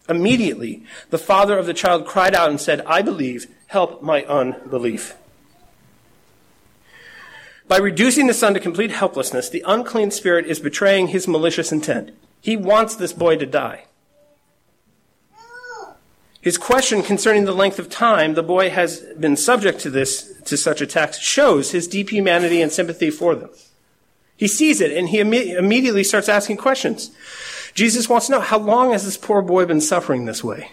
Immediately, 0.09 0.83
the 1.11 1.17
father 1.17 1.57
of 1.57 1.65
the 1.65 1.73
child 1.73 2.05
cried 2.05 2.35
out 2.35 2.49
and 2.49 2.59
said, 2.59 2.81
I 2.81 3.01
believe, 3.01 3.47
help 3.67 4.01
my 4.01 4.25
unbelief. 4.25 5.15
By 7.69 7.77
reducing 7.77 8.27
the 8.27 8.33
son 8.33 8.53
to 8.53 8.59
complete 8.59 8.91
helplessness, 8.91 9.47
the 9.47 9.63
unclean 9.65 10.11
spirit 10.11 10.45
is 10.45 10.59
betraying 10.59 11.07
his 11.07 11.25
malicious 11.25 11.71
intent. 11.71 12.11
He 12.41 12.57
wants 12.57 12.97
this 12.97 13.13
boy 13.13 13.37
to 13.37 13.45
die. 13.45 13.85
His 16.41 16.57
question 16.57 17.01
concerning 17.01 17.45
the 17.45 17.53
length 17.53 17.79
of 17.79 17.89
time 17.89 18.33
the 18.33 18.43
boy 18.43 18.71
has 18.71 19.05
been 19.17 19.37
subject 19.37 19.79
to 19.79 19.89
this, 19.89 20.33
to 20.43 20.57
such 20.57 20.81
attacks, 20.81 21.17
shows 21.17 21.71
his 21.71 21.87
deep 21.87 22.09
humanity 22.09 22.61
and 22.61 22.73
sympathy 22.73 23.09
for 23.09 23.35
them. 23.35 23.51
He 24.35 24.49
sees 24.49 24.81
it 24.81 24.91
and 24.91 25.07
he 25.07 25.19
imme- 25.19 25.57
immediately 25.57 26.03
starts 26.03 26.27
asking 26.27 26.57
questions. 26.57 27.11
Jesus 27.75 28.07
wants 28.09 28.27
to 28.27 28.31
know, 28.31 28.39
how 28.39 28.57
long 28.57 28.93
has 28.93 29.03
this 29.03 29.17
poor 29.17 29.41
boy 29.41 29.65
been 29.65 29.81
suffering 29.81 30.25
this 30.25 30.43
way? 30.43 30.71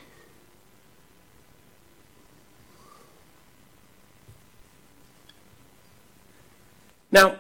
Now, 7.11 7.37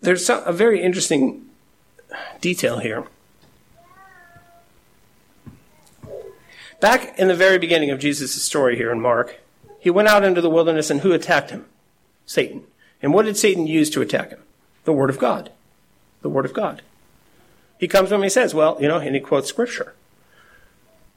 there's 0.00 0.28
a 0.28 0.52
very 0.52 0.82
interesting 0.82 1.46
detail 2.40 2.78
here. 2.78 3.04
Back 6.80 7.18
in 7.18 7.28
the 7.28 7.34
very 7.34 7.58
beginning 7.58 7.90
of 7.90 8.00
Jesus' 8.00 8.42
story 8.42 8.76
here 8.76 8.90
in 8.90 9.00
Mark, 9.00 9.38
he 9.78 9.90
went 9.90 10.08
out 10.08 10.24
into 10.24 10.40
the 10.40 10.50
wilderness 10.50 10.90
and 10.90 11.02
who 11.02 11.12
attacked 11.12 11.50
him? 11.50 11.66
Satan. 12.26 12.64
And 13.02 13.12
what 13.12 13.26
did 13.26 13.36
Satan 13.36 13.66
use 13.66 13.90
to 13.90 14.00
attack 14.00 14.30
him? 14.30 14.40
The 14.84 14.92
Word 14.92 15.10
of 15.10 15.18
God. 15.18 15.52
The 16.22 16.30
Word 16.30 16.46
of 16.46 16.54
God. 16.54 16.82
He 17.78 17.88
comes 17.88 18.08
to 18.08 18.14
him 18.14 18.20
and 18.20 18.26
he 18.26 18.30
says, 18.30 18.54
well, 18.54 18.76
you 18.80 18.88
know, 18.88 18.98
and 18.98 19.14
he 19.14 19.20
quotes 19.20 19.48
Scripture. 19.48 19.94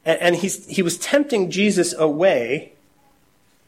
And, 0.04 0.20
and 0.20 0.36
he's, 0.36 0.66
he 0.66 0.82
was 0.82 0.98
tempting 0.98 1.50
Jesus 1.50 1.92
away 1.92 2.72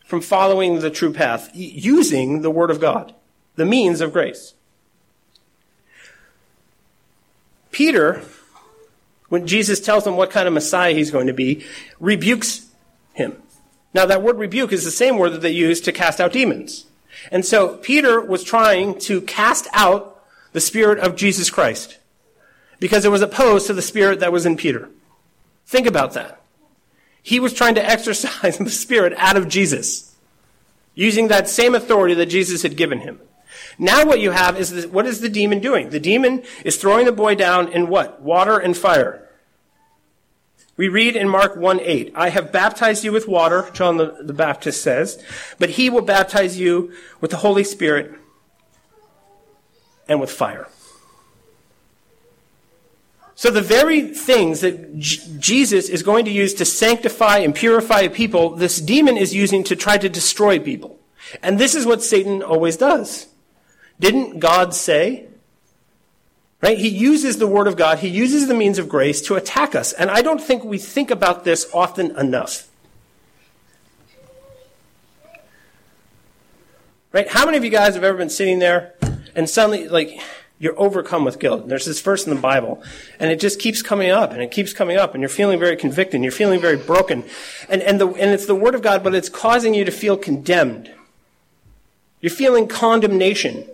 from 0.04 0.20
following 0.20 0.80
the 0.80 0.90
true 0.90 1.12
path, 1.12 1.50
using 1.54 2.42
the 2.42 2.50
Word 2.50 2.70
of 2.70 2.80
God, 2.80 3.14
the 3.56 3.64
means 3.64 4.00
of 4.00 4.12
grace. 4.12 4.54
Peter 7.70 8.22
when 9.30 9.46
Jesus 9.46 9.80
tells 9.80 10.06
him 10.06 10.16
what 10.16 10.30
kind 10.30 10.46
of 10.46 10.52
Messiah 10.52 10.92
he's 10.92 11.10
going 11.10 11.28
to 11.28 11.32
be, 11.32 11.64
rebukes 11.98 12.66
him. 13.14 13.40
Now, 13.94 14.04
that 14.06 14.22
word 14.22 14.38
rebuke 14.38 14.72
is 14.72 14.84
the 14.84 14.90
same 14.90 15.16
word 15.16 15.30
that 15.30 15.40
they 15.40 15.52
use 15.52 15.80
to 15.82 15.92
cast 15.92 16.20
out 16.20 16.32
demons. 16.32 16.86
And 17.30 17.46
so 17.46 17.76
Peter 17.76 18.20
was 18.20 18.44
trying 18.44 18.98
to 19.00 19.20
cast 19.22 19.68
out 19.72 20.22
the 20.52 20.60
spirit 20.60 20.98
of 20.98 21.16
Jesus 21.16 21.48
Christ 21.48 21.96
because 22.80 23.04
it 23.04 23.10
was 23.10 23.22
opposed 23.22 23.68
to 23.68 23.74
the 23.74 23.82
spirit 23.82 24.18
that 24.18 24.32
was 24.32 24.46
in 24.46 24.56
Peter. 24.56 24.88
Think 25.66 25.86
about 25.86 26.14
that. 26.14 26.42
He 27.22 27.38
was 27.38 27.52
trying 27.52 27.76
to 27.76 27.84
exorcise 27.88 28.58
the 28.58 28.70
spirit 28.70 29.12
out 29.16 29.36
of 29.36 29.48
Jesus 29.48 30.16
using 30.94 31.28
that 31.28 31.48
same 31.48 31.74
authority 31.74 32.14
that 32.14 32.26
Jesus 32.26 32.62
had 32.62 32.76
given 32.76 33.00
him. 33.00 33.20
Now 33.78 34.04
what 34.04 34.20
you 34.20 34.32
have 34.32 34.58
is, 34.58 34.70
this, 34.70 34.86
what 34.86 35.06
is 35.06 35.20
the 35.20 35.28
demon 35.28 35.60
doing? 35.60 35.90
The 35.90 36.00
demon 36.00 36.42
is 36.64 36.76
throwing 36.76 37.06
the 37.06 37.12
boy 37.12 37.34
down 37.34 37.68
in 37.68 37.88
what? 37.88 38.20
Water 38.20 38.58
and 38.58 38.76
fire. 38.76 39.26
We 40.76 40.88
read 40.88 41.14
in 41.14 41.28
Mark 41.28 41.56
1 41.56 41.80
8, 41.80 42.12
I 42.14 42.30
have 42.30 42.52
baptized 42.52 43.04
you 43.04 43.12
with 43.12 43.28
water, 43.28 43.68
John 43.74 43.98
the, 43.98 44.16
the 44.22 44.32
Baptist 44.32 44.82
says, 44.82 45.22
but 45.58 45.70
he 45.70 45.90
will 45.90 46.02
baptize 46.02 46.58
you 46.58 46.92
with 47.20 47.30
the 47.30 47.38
Holy 47.38 47.64
Spirit 47.64 48.14
and 50.08 50.20
with 50.20 50.30
fire. 50.30 50.68
So 53.40 53.50
the 53.50 53.62
very 53.62 54.02
things 54.02 54.60
that 54.60 54.98
J- 54.98 55.22
Jesus 55.38 55.88
is 55.88 56.02
going 56.02 56.26
to 56.26 56.30
use 56.30 56.52
to 56.52 56.66
sanctify 56.66 57.38
and 57.38 57.54
purify 57.54 58.06
people, 58.08 58.50
this 58.50 58.82
demon 58.82 59.16
is 59.16 59.34
using 59.34 59.64
to 59.64 59.74
try 59.74 59.96
to 59.96 60.10
destroy 60.10 60.58
people. 60.58 60.98
And 61.42 61.58
this 61.58 61.74
is 61.74 61.86
what 61.86 62.02
Satan 62.02 62.42
always 62.42 62.76
does. 62.76 63.28
Didn't 63.98 64.40
God 64.40 64.74
say? 64.74 65.28
Right? 66.60 66.76
He 66.76 66.88
uses 66.88 67.38
the 67.38 67.46
Word 67.46 67.66
of 67.66 67.78
God, 67.78 68.00
He 68.00 68.08
uses 68.08 68.46
the 68.46 68.52
means 68.52 68.78
of 68.78 68.90
grace 68.90 69.22
to 69.22 69.36
attack 69.36 69.74
us. 69.74 69.94
And 69.94 70.10
I 70.10 70.20
don't 70.20 70.42
think 70.42 70.62
we 70.62 70.76
think 70.76 71.10
about 71.10 71.44
this 71.44 71.66
often 71.72 72.14
enough. 72.18 72.68
Right? 77.10 77.26
How 77.26 77.46
many 77.46 77.56
of 77.56 77.64
you 77.64 77.70
guys 77.70 77.94
have 77.94 78.04
ever 78.04 78.18
been 78.18 78.28
sitting 78.28 78.58
there 78.58 78.96
and 79.34 79.48
suddenly, 79.48 79.88
like, 79.88 80.20
you're 80.60 80.78
overcome 80.78 81.24
with 81.24 81.38
guilt. 81.38 81.68
There's 81.68 81.86
this 81.86 82.02
verse 82.02 82.26
in 82.26 82.34
the 82.34 82.40
Bible, 82.40 82.82
and 83.18 83.32
it 83.32 83.40
just 83.40 83.58
keeps 83.58 83.80
coming 83.80 84.10
up, 84.10 84.30
and 84.30 84.42
it 84.42 84.50
keeps 84.50 84.74
coming 84.74 84.98
up, 84.98 85.14
and 85.14 85.22
you're 85.22 85.30
feeling 85.30 85.58
very 85.58 85.74
convicted, 85.74 86.16
and 86.16 86.22
you're 86.22 86.30
feeling 86.30 86.60
very 86.60 86.76
broken. 86.76 87.24
And, 87.70 87.82
and, 87.82 87.98
the, 87.98 88.06
and 88.08 88.30
it's 88.30 88.44
the 88.44 88.54
Word 88.54 88.74
of 88.74 88.82
God, 88.82 89.02
but 89.02 89.14
it's 89.14 89.30
causing 89.30 89.72
you 89.72 89.86
to 89.86 89.90
feel 89.90 90.18
condemned. 90.18 90.90
You're 92.20 92.30
feeling 92.30 92.68
condemnation. 92.68 93.66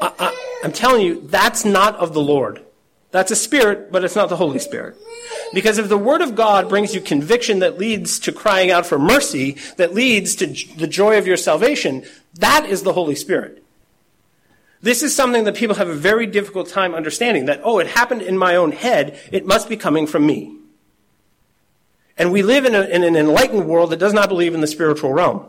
I, 0.00 0.34
am 0.64 0.72
telling 0.72 1.04
you, 1.04 1.20
that's 1.28 1.66
not 1.66 1.96
of 1.96 2.14
the 2.14 2.22
Lord. 2.22 2.64
That's 3.10 3.30
a 3.30 3.36
spirit, 3.36 3.92
but 3.92 4.04
it's 4.04 4.16
not 4.16 4.30
the 4.30 4.36
Holy 4.36 4.58
Spirit. 4.58 4.96
Because 5.52 5.76
if 5.76 5.90
the 5.90 5.98
Word 5.98 6.22
of 6.22 6.34
God 6.34 6.70
brings 6.70 6.94
you 6.94 7.02
conviction 7.02 7.58
that 7.58 7.78
leads 7.78 8.18
to 8.20 8.32
crying 8.32 8.70
out 8.70 8.86
for 8.86 8.98
mercy, 8.98 9.58
that 9.76 9.92
leads 9.92 10.34
to 10.36 10.46
the 10.46 10.86
joy 10.86 11.18
of 11.18 11.26
your 11.26 11.36
salvation, 11.36 12.06
that 12.34 12.64
is 12.64 12.84
the 12.84 12.94
Holy 12.94 13.14
Spirit. 13.14 13.62
This 14.80 15.02
is 15.02 15.14
something 15.14 15.44
that 15.44 15.56
people 15.56 15.76
have 15.76 15.88
a 15.88 15.94
very 15.94 16.26
difficult 16.26 16.68
time 16.68 16.94
understanding 16.94 17.46
that, 17.46 17.60
oh, 17.64 17.78
it 17.78 17.88
happened 17.88 18.22
in 18.22 18.38
my 18.38 18.54
own 18.54 18.72
head, 18.72 19.18
it 19.32 19.46
must 19.46 19.68
be 19.68 19.76
coming 19.76 20.06
from 20.06 20.24
me. 20.24 20.56
And 22.16 22.32
we 22.32 22.42
live 22.42 22.64
in, 22.64 22.74
a, 22.74 22.82
in 22.82 23.02
an 23.02 23.16
enlightened 23.16 23.66
world 23.66 23.90
that 23.90 23.98
does 23.98 24.12
not 24.12 24.28
believe 24.28 24.54
in 24.54 24.60
the 24.60 24.66
spiritual 24.66 25.12
realm. 25.12 25.46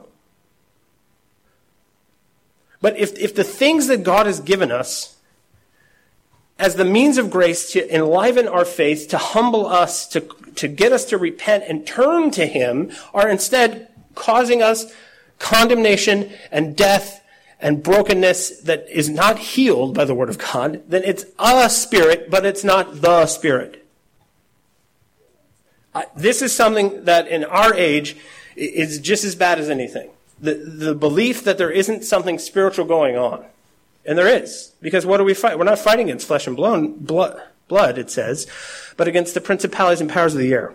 But 2.81 2.97
if, 2.97 3.17
if 3.19 3.35
the 3.35 3.43
things 3.43 3.87
that 3.87 4.03
God 4.03 4.25
has 4.25 4.39
given 4.39 4.71
us 4.71 5.17
as 6.57 6.75
the 6.75 6.85
means 6.85 7.17
of 7.17 7.31
grace 7.31 7.71
to 7.71 7.93
enliven 7.93 8.47
our 8.47 8.65
faith, 8.65 9.07
to 9.09 9.17
humble 9.17 9.65
us, 9.65 10.07
to, 10.09 10.21
to 10.55 10.67
get 10.67 10.91
us 10.91 11.05
to 11.05 11.17
repent 11.17 11.63
and 11.67 11.87
turn 11.87 12.31
to 12.31 12.45
Him, 12.45 12.91
are 13.13 13.29
instead 13.29 13.87
causing 14.13 14.61
us 14.61 14.91
condemnation 15.39 16.31
and 16.51 16.75
death 16.75 17.18
and 17.59 17.83
brokenness 17.83 18.61
that 18.61 18.87
is 18.89 19.09
not 19.09 19.37
healed 19.39 19.93
by 19.93 20.05
the 20.05 20.15
Word 20.15 20.29
of 20.29 20.37
God, 20.37 20.81
then 20.87 21.03
it's 21.03 21.25
a 21.37 21.69
spirit, 21.69 22.29
but 22.29 22.45
it's 22.45 22.63
not 22.63 23.01
the 23.01 23.25
spirit. 23.25 23.85
this 26.15 26.41
is 26.41 26.55
something 26.55 27.03
that 27.05 27.27
in 27.27 27.43
our 27.43 27.73
age 27.73 28.15
is 28.55 28.99
just 28.99 29.23
as 29.23 29.35
bad 29.35 29.59
as 29.59 29.69
anything. 29.69 30.09
The, 30.39 30.53
the 30.53 30.95
belief 30.95 31.43
that 31.43 31.57
there 31.57 31.71
isn't 31.71 32.03
something 32.03 32.39
spiritual 32.39 32.85
going 32.85 33.17
on. 33.17 33.45
And 34.05 34.17
there 34.17 34.27
is. 34.27 34.71
Because 34.81 35.05
what 35.05 35.19
are 35.19 35.25
we 35.25 35.33
fighting? 35.33 35.59
We're 35.59 35.65
not 35.65 35.79
fighting 35.79 36.07
against 36.07 36.27
flesh 36.27 36.47
and 36.47 36.55
blood, 36.55 37.05
blood, 37.67 37.97
it 37.97 38.09
says, 38.09 38.47
but 38.95 39.07
against 39.07 39.33
the 39.33 39.41
principalities 39.41 40.01
and 40.01 40.09
powers 40.09 40.33
of 40.33 40.39
the 40.39 40.53
air. 40.53 40.73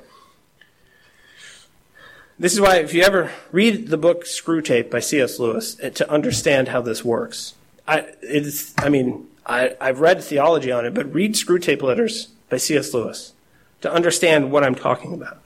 This 2.39 2.53
is 2.53 2.61
why, 2.61 2.77
if 2.77 2.93
you 2.93 3.03
ever 3.03 3.31
read 3.53 3.89
the 3.89 3.97
book 3.97 4.25
Screwtape 4.25 4.91
by 4.91 4.99
C.S. 4.99 5.39
Lewis 5.39 5.77
to 5.77 6.11
understand 6.11 6.69
how 6.69 6.81
this 6.81 7.05
works, 7.05 7.55
I, 7.87 8.13
it's, 8.23 8.75
I 8.79 8.89
mean, 8.89 9.29
I, 9.47 9.77
I've 9.81 10.01
read 10.01 10.23
theology 10.23 10.73
on 10.73 10.85
it, 10.85 10.95
but 10.95 11.13
read 11.15 11.35
Screwtape 11.35 11.81
Letters 11.81 12.29
by 12.49 12.57
C.S. 12.57 12.93
Lewis 12.93 13.35
to 13.83 13.93
understand 13.93 14.51
what 14.51 14.65
I'm 14.65 14.75
talking 14.75 15.15
about. 15.15 15.39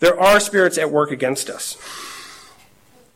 There 0.00 0.18
are 0.18 0.40
spirits 0.40 0.76
at 0.76 0.90
work 0.90 1.12
against 1.12 1.50
us. 1.50 1.76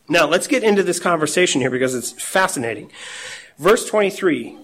Now, 0.07 0.27
let's 0.27 0.47
get 0.47 0.63
into 0.63 0.83
this 0.83 0.99
conversation 0.99 1.59
here 1.59 1.71
because 1.71 1.95
it's 1.95 2.11
fascinating. 2.11 2.91
Verse 3.57 3.85
23. 3.85 4.57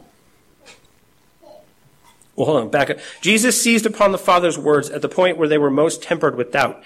Well, 2.39 2.45
hold 2.45 2.61
on, 2.61 2.69
back 2.69 2.89
up. 2.89 2.99
Jesus 3.19 3.61
seized 3.61 3.85
upon 3.85 4.13
the 4.13 4.17
Father's 4.17 4.57
words 4.57 4.89
at 4.89 5.01
the 5.01 5.09
point 5.09 5.37
where 5.37 5.49
they 5.49 5.57
were 5.57 5.69
most 5.69 6.01
tempered 6.01 6.37
with 6.37 6.53
doubt. 6.53 6.81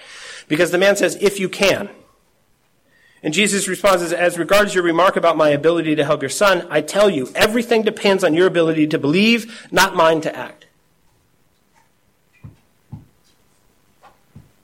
Because 0.48 0.72
the 0.72 0.78
man 0.78 0.96
says, 0.96 1.16
if 1.20 1.38
you 1.38 1.48
can. 1.48 1.90
And 3.22 3.32
Jesus 3.32 3.68
responds, 3.68 4.12
as 4.12 4.36
regards 4.36 4.74
your 4.74 4.82
remark 4.82 5.14
about 5.14 5.36
my 5.36 5.50
ability 5.50 5.94
to 5.94 6.04
help 6.04 6.22
your 6.22 6.28
son, 6.28 6.66
I 6.70 6.80
tell 6.80 7.08
you, 7.08 7.30
everything 7.36 7.82
depends 7.82 8.24
on 8.24 8.34
your 8.34 8.48
ability 8.48 8.88
to 8.88 8.98
believe, 8.98 9.68
not 9.70 9.94
mine 9.94 10.20
to 10.22 10.36
act. 10.36 10.66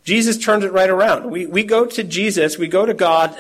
Jesus 0.03 0.37
turns 0.37 0.65
it 0.65 0.73
right 0.73 0.91
around. 0.91 1.31
We, 1.31 1.47
we 1.47 1.63
go 1.63 1.87
to 1.87 2.03
Jesus, 2.03 2.59
we 2.59 2.67
go 2.67 2.85
to 2.85 2.95
God, 2.95 3.39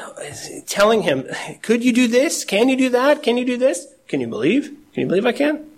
telling 0.68 1.02
him, 1.02 1.26
could 1.62 1.84
you 1.84 1.92
do 1.92 2.06
this? 2.06 2.44
Can 2.44 2.68
you 2.68 2.76
do 2.76 2.90
that? 2.90 3.24
Can 3.24 3.36
you 3.36 3.44
do 3.44 3.56
this? 3.56 3.88
Can 4.06 4.20
you 4.20 4.28
believe? 4.28 4.66
Can 4.94 5.00
you 5.02 5.06
believe 5.08 5.26
I 5.26 5.32
can? 5.32 5.69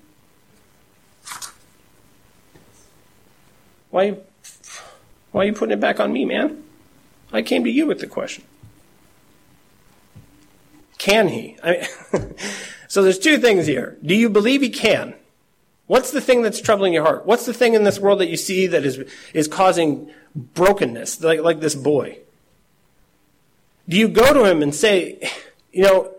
Why, 3.93 4.17
why 5.33 5.43
are 5.43 5.45
you 5.45 5.53
putting 5.53 5.75
it 5.75 5.81
back 5.81 6.01
on 6.01 6.15
me, 6.15 6.25
man? 6.25 6.65
I 7.31 7.43
came 7.43 7.63
to 7.63 7.71
you 7.71 7.87
with 7.87 8.01
the 8.01 8.07
question. 8.07 8.43
Can 10.97 11.29
he? 11.29 11.59
I 11.63 11.87
mean, 12.13 12.35
so 12.89 13.03
there's 13.03 13.19
two 13.19 13.37
things 13.37 13.67
here. 13.67 13.99
Do 14.03 14.15
you 14.15 14.31
believe 14.31 14.63
he 14.63 14.71
can? 14.71 15.15
What's 15.89 16.11
the 16.11 16.23
thing 16.23 16.41
that's 16.41 16.59
troubling 16.59 16.95
your 16.95 17.05
heart? 17.05 17.27
What's 17.27 17.45
the 17.45 17.53
thing 17.53 17.75
in 17.75 17.85
this 17.85 17.99
world 17.99 18.21
that 18.21 18.31
you 18.31 18.39
see 18.39 18.67
that 18.67 18.87
is, 18.87 19.05
is 19.35 19.47
causing 19.47 20.11
brokenness, 20.35 21.21
like, 21.23 21.41
like 21.41 21.61
this 21.61 21.75
boy? 21.75 22.19
Do 23.87 23.99
you 23.99 24.09
go 24.09 24.33
to 24.33 24.47
him 24.51 24.63
and 24.63 24.75
say, 24.75 25.31
you 25.71 25.83
know, 25.83 26.15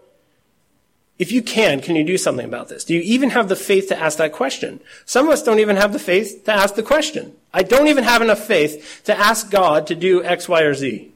if 1.23 1.31
you 1.31 1.41
can, 1.41 1.79
can 1.79 1.95
you 1.95 2.03
do 2.03 2.17
something 2.17 2.45
about 2.45 2.67
this? 2.67 2.83
Do 2.83 2.93
you 2.93 2.99
even 2.99 3.29
have 3.29 3.47
the 3.47 3.55
faith 3.55 3.87
to 3.87 3.97
ask 3.97 4.17
that 4.17 4.33
question? 4.33 4.81
Some 5.05 5.25
of 5.25 5.31
us 5.31 5.41
don't 5.41 5.59
even 5.59 5.77
have 5.77 5.93
the 5.93 5.97
faith 5.99 6.43
to 6.43 6.51
ask 6.51 6.75
the 6.75 6.83
question. 6.83 7.33
I 7.53 7.63
don't 7.63 7.87
even 7.87 8.03
have 8.03 8.21
enough 8.21 8.39
faith 8.39 9.01
to 9.05 9.17
ask 9.17 9.49
God 9.49 9.87
to 9.87 9.95
do 9.95 10.21
X, 10.21 10.49
Y, 10.49 10.61
or 10.61 10.73
Z. 10.73 11.13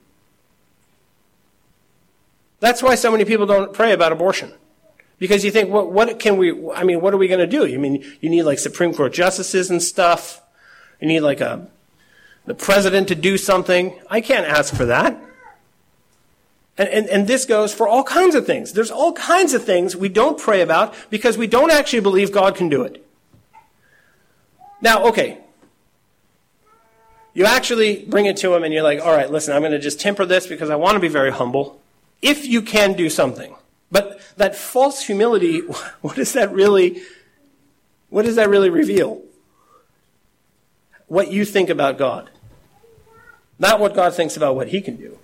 That's 2.62 2.82
why 2.82 2.96
so 2.96 3.12
many 3.12 3.26
people 3.26 3.46
don't 3.46 3.74
pray 3.74 3.92
about 3.92 4.14
abortion. 4.14 4.54
Because 5.20 5.44
you 5.44 5.52
think, 5.52 5.70
what, 5.72 5.92
what 5.92 6.20
can 6.20 6.38
we, 6.38 6.72
I 6.72 6.86
mean, 6.86 7.02
what 7.02 7.14
are 7.14 7.18
we 7.18 7.28
going 7.28 7.42
to 7.42 7.46
do? 7.46 7.66
You 7.66 7.78
mean, 7.78 8.06
you 8.22 8.30
need 8.30 8.44
like 8.44 8.60
Supreme 8.60 8.94
Court 8.94 9.12
justices 9.12 9.70
and 9.70 9.84
stuff. 9.84 10.42
You 11.02 11.10
need 11.10 11.20
like 11.20 11.42
a, 11.42 11.68
the 12.46 12.56
president 12.56 13.10
to 13.10 13.16
do 13.16 13.38
something. 13.38 13.94
I 14.10 14.22
can't 14.22 14.48
ask 14.48 14.74
for 14.74 14.86
that. 14.86 15.22
And, 16.78 16.90
and, 16.90 17.08
and 17.08 17.28
this 17.28 17.46
goes 17.46 17.74
for 17.74 17.88
all 17.88 18.04
kinds 18.04 18.36
of 18.36 18.46
things. 18.46 18.74
There's 18.74 18.92
all 18.92 19.14
kinds 19.14 19.54
of 19.54 19.64
things 19.64 19.96
we 19.96 20.10
don't 20.10 20.40
pray 20.40 20.62
about 20.62 20.94
because 21.10 21.38
we 21.38 21.48
don't 21.48 21.72
actually 21.72 22.02
believe 22.02 22.32
God 22.32 22.56
can 22.56 22.70
do 22.70 22.84
it. 22.84 23.04
Now, 24.82 25.06
okay. 25.08 25.40
You 27.34 27.46
actually 27.46 28.06
bring 28.06 28.26
it 28.26 28.38
to 28.38 28.54
him 28.54 28.64
and 28.64 28.74
you're 28.74 28.84
like, 28.84 29.00
all 29.00 29.16
right, 29.16 29.30
listen, 29.30 29.56
I'm 29.56 29.62
going 29.62 29.72
to 29.72 29.80
just 29.80 30.00
temper 30.00 30.26
this 30.26 30.46
because 30.46 30.70
I 30.70 30.76
want 30.76 30.96
to 30.96 31.00
be 31.00 31.08
very 31.08 31.32
humble. 31.32 31.82
If 32.22 32.46
you 32.46 32.62
can 32.62 32.94
do 32.94 33.10
something. 33.10 33.56
But 33.92 34.20
that 34.38 34.56
false 34.56 35.04
humility, 35.04 35.60
what 36.02 36.16
does 36.16 36.34
that 36.34 36.52
really, 36.52 37.02
what 38.10 38.26
does 38.26 38.36
that 38.36 38.50
really 38.50 38.70
reveal? 38.70 39.22
What 41.08 41.32
you 41.32 41.46
think 41.46 41.70
about 41.70 41.98
God. 41.98 42.30
Not 43.60 43.80
what 43.80 43.96
God 43.96 44.14
thinks 44.14 44.38
about 44.38 44.56
what 44.56 44.68
he 44.68 44.82
can 44.82 44.98
do. 44.98 45.18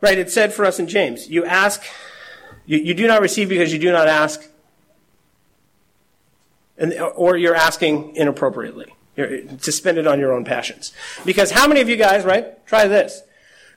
Right, 0.00 0.18
it 0.18 0.30
said 0.30 0.52
for 0.52 0.64
us 0.64 0.78
in 0.78 0.88
James, 0.88 1.28
you 1.28 1.44
ask, 1.44 1.82
you, 2.66 2.78
you 2.78 2.94
do 2.94 3.06
not 3.06 3.22
receive 3.22 3.48
because 3.48 3.72
you 3.72 3.78
do 3.78 3.90
not 3.90 4.08
ask, 4.08 4.46
and, 6.76 6.92
or 7.14 7.36
you're 7.36 7.54
asking 7.54 8.14
inappropriately. 8.14 8.94
You're, 9.16 9.42
to 9.42 9.72
spend 9.72 9.96
it 9.96 10.06
on 10.06 10.20
your 10.20 10.32
own 10.32 10.44
passions. 10.44 10.92
Because 11.24 11.50
how 11.52 11.66
many 11.66 11.80
of 11.80 11.88
you 11.88 11.96
guys, 11.96 12.24
right? 12.24 12.64
Try 12.66 12.86
this. 12.86 13.22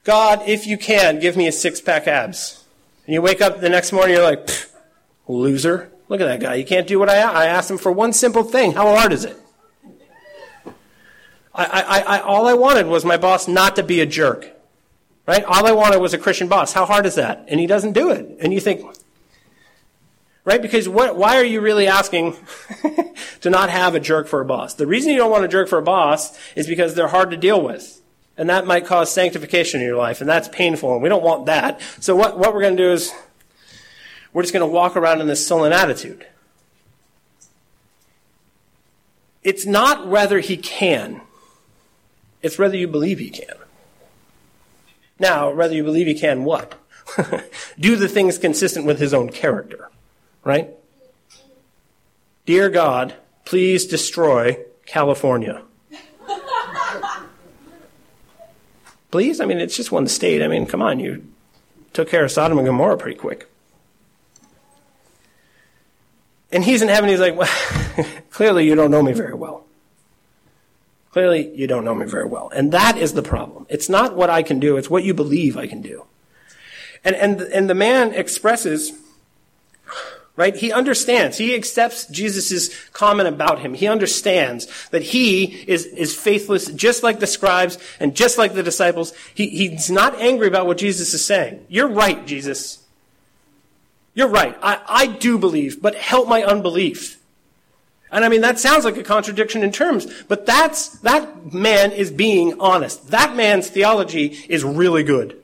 God, 0.03 0.41
if 0.47 0.67
you 0.67 0.77
can, 0.77 1.19
give 1.19 1.37
me 1.37 1.47
a 1.47 1.51
six 1.51 1.79
pack 1.79 2.07
abs. 2.07 2.65
And 3.05 3.13
you 3.13 3.21
wake 3.21 3.41
up 3.41 3.61
the 3.61 3.69
next 3.69 3.93
morning, 3.93 4.15
you're 4.15 4.23
like, 4.23 4.49
loser. 5.27 5.89
Look 6.09 6.19
at 6.19 6.25
that 6.25 6.41
guy. 6.41 6.55
You 6.55 6.65
can't 6.65 6.87
do 6.87 6.99
what 6.99 7.09
I, 7.09 7.19
I 7.19 7.45
asked 7.45 7.71
him 7.71 7.77
for 7.77 7.91
one 7.91 8.11
simple 8.11 8.43
thing. 8.43 8.73
How 8.73 8.93
hard 8.95 9.13
is 9.13 9.23
it? 9.23 9.37
I, 11.53 11.65
I, 11.65 11.99
I, 11.99 12.19
all 12.19 12.47
I 12.47 12.53
wanted 12.53 12.87
was 12.87 13.05
my 13.05 13.17
boss 13.17 13.47
not 13.47 13.75
to 13.77 13.83
be 13.83 14.01
a 14.01 14.05
jerk. 14.05 14.58
Right? 15.29 15.43
All 15.43 15.67
I 15.67 15.73
wanted 15.73 15.99
was 15.99 16.15
a 16.15 16.17
Christian 16.17 16.47
boss. 16.47 16.73
How 16.73 16.87
hard 16.87 17.05
is 17.05 17.13
that? 17.13 17.45
And 17.49 17.59
he 17.59 17.67
doesn't 17.67 17.93
do 17.93 18.09
it. 18.09 18.37
And 18.39 18.51
you 18.51 18.59
think, 18.59 18.83
right? 20.43 20.59
Because 20.59 20.89
what, 20.89 21.15
why 21.15 21.37
are 21.37 21.43
you 21.43 21.61
really 21.61 21.85
asking 21.85 22.35
to 23.41 23.51
not 23.51 23.69
have 23.69 23.93
a 23.93 23.99
jerk 23.99 24.27
for 24.27 24.41
a 24.41 24.45
boss? 24.45 24.73
The 24.73 24.87
reason 24.87 25.11
you 25.11 25.19
don't 25.19 25.29
want 25.29 25.45
a 25.45 25.47
jerk 25.47 25.69
for 25.69 25.77
a 25.77 25.83
boss 25.83 26.35
is 26.55 26.65
because 26.65 26.95
they're 26.95 27.09
hard 27.09 27.29
to 27.29 27.37
deal 27.37 27.61
with 27.61 28.01
and 28.37 28.49
that 28.49 28.65
might 28.65 28.87
cause 28.87 29.13
sanctification 29.13 29.81
in 29.81 29.85
your 29.85 29.97
life, 29.97 30.19
and 30.19 30.27
that's 30.27 30.47
painful, 30.47 30.93
and 30.93 31.03
we 31.03 31.09
don't 31.09 31.21
want 31.21 31.45
that. 31.45 31.79
So 31.99 32.15
what, 32.15 32.39
what 32.39 32.53
we're 32.53 32.61
going 32.61 32.77
to 32.77 32.83
do 32.83 32.91
is 32.91 33.13
we're 34.33 34.41
just 34.41 34.53
going 34.53 34.67
to 34.67 34.73
walk 34.73 34.95
around 34.95 35.21
in 35.21 35.27
this 35.27 35.45
sullen 35.45 35.73
attitude. 35.73 36.25
It's 39.43 39.67
not 39.67 40.07
whether 40.07 40.39
he 40.39 40.57
can, 40.57 41.21
it's 42.41 42.57
whether 42.57 42.75
you 42.75 42.87
believe 42.87 43.19
he 43.19 43.29
can. 43.29 43.58
Now, 45.19 45.51
whether 45.51 45.73
you 45.73 45.83
believe 45.83 46.07
he 46.07 46.13
can 46.13 46.45
what? 46.45 46.75
do 47.79 47.95
the 47.95 48.07
things 48.07 48.37
consistent 48.37 48.85
with 48.85 48.99
his 48.99 49.13
own 49.13 49.29
character, 49.29 49.89
right? 50.43 50.69
Dear 52.45 52.69
God, 52.69 53.15
please 53.45 53.85
destroy 53.85 54.59
California. 54.85 55.61
Please? 59.11 59.39
I 59.41 59.45
mean, 59.45 59.59
it's 59.59 59.75
just 59.75 59.91
one 59.91 60.07
state. 60.07 60.43
I 60.43 60.47
mean, 60.47 60.67
come 60.67 60.81
on, 60.83 60.99
you 60.99 61.27
took 61.93 62.09
care 62.09 62.23
of 62.23 62.31
Sodom 62.31 62.59
and 62.59 62.67
Gomorrah 62.67 62.97
pretty 62.97 63.17
quick. 63.17 63.49
And 66.51 66.63
he's 66.63 66.81
in 66.81 66.87
heaven, 66.87 67.09
he's 67.09 67.19
like, 67.19 67.35
well, 67.97 68.05
clearly 68.29 68.67
you 68.67 68.75
don't 68.75 68.91
know 68.91 69.01
me 69.01 69.13
very 69.13 69.33
well. 69.33 69.65
Clearly 71.11 71.55
you 71.55 71.67
don't 71.67 71.85
know 71.85 71.95
me 71.95 72.05
very 72.05 72.27
well. 72.27 72.49
And 72.55 72.71
that 72.71 72.97
is 72.97 73.13
the 73.13 73.23
problem. 73.23 73.65
It's 73.69 73.89
not 73.89 74.15
what 74.15 74.29
I 74.29 74.43
can 74.43 74.59
do, 74.59 74.77
it's 74.77 74.89
what 74.89 75.03
you 75.03 75.13
believe 75.13 75.57
I 75.57 75.67
can 75.67 75.81
do. 75.81 76.05
And, 77.03 77.15
and, 77.15 77.41
and 77.41 77.69
the 77.69 77.75
man 77.75 78.13
expresses 78.13 78.91
right? 80.39 80.55
He 80.55 80.71
understands. 80.71 81.37
He 81.37 81.53
accepts 81.53 82.05
Jesus' 82.05 82.73
comment 82.91 83.27
about 83.27 83.59
him. 83.59 83.73
He 83.73 83.89
understands 83.89 84.87
that 84.91 85.01
he 85.01 85.65
is, 85.67 85.85
is 85.85 86.15
faithless 86.15 86.67
just 86.67 87.03
like 87.03 87.19
the 87.19 87.27
scribes 87.27 87.77
and 87.99 88.15
just 88.15 88.37
like 88.37 88.53
the 88.53 88.63
disciples. 88.63 89.11
He, 89.35 89.49
he's 89.49 89.91
not 89.91 90.15
angry 90.15 90.47
about 90.47 90.65
what 90.65 90.77
Jesus 90.77 91.13
is 91.13 91.25
saying. 91.25 91.65
You're 91.67 91.89
right, 91.89 92.25
Jesus. 92.25 92.81
You're 94.13 94.29
right. 94.29 94.57
I, 94.63 94.79
I 94.87 95.07
do 95.07 95.37
believe, 95.37 95.81
but 95.81 95.95
help 95.95 96.29
my 96.29 96.41
unbelief. 96.41 97.18
And 98.11 98.25
I 98.25 98.29
mean, 98.29 98.41
that 98.41 98.59
sounds 98.59 98.85
like 98.85 98.97
a 98.97 99.03
contradiction 99.03 99.63
in 99.63 99.71
terms, 99.71 100.07
but 100.27 100.45
that's, 100.45 100.89
that 100.99 101.53
man 101.53 101.91
is 101.91 102.11
being 102.11 102.59
honest. 102.59 103.09
That 103.11 103.35
man's 103.35 103.69
theology 103.69 104.37
is 104.49 104.63
really 104.63 105.03
good. 105.03 105.39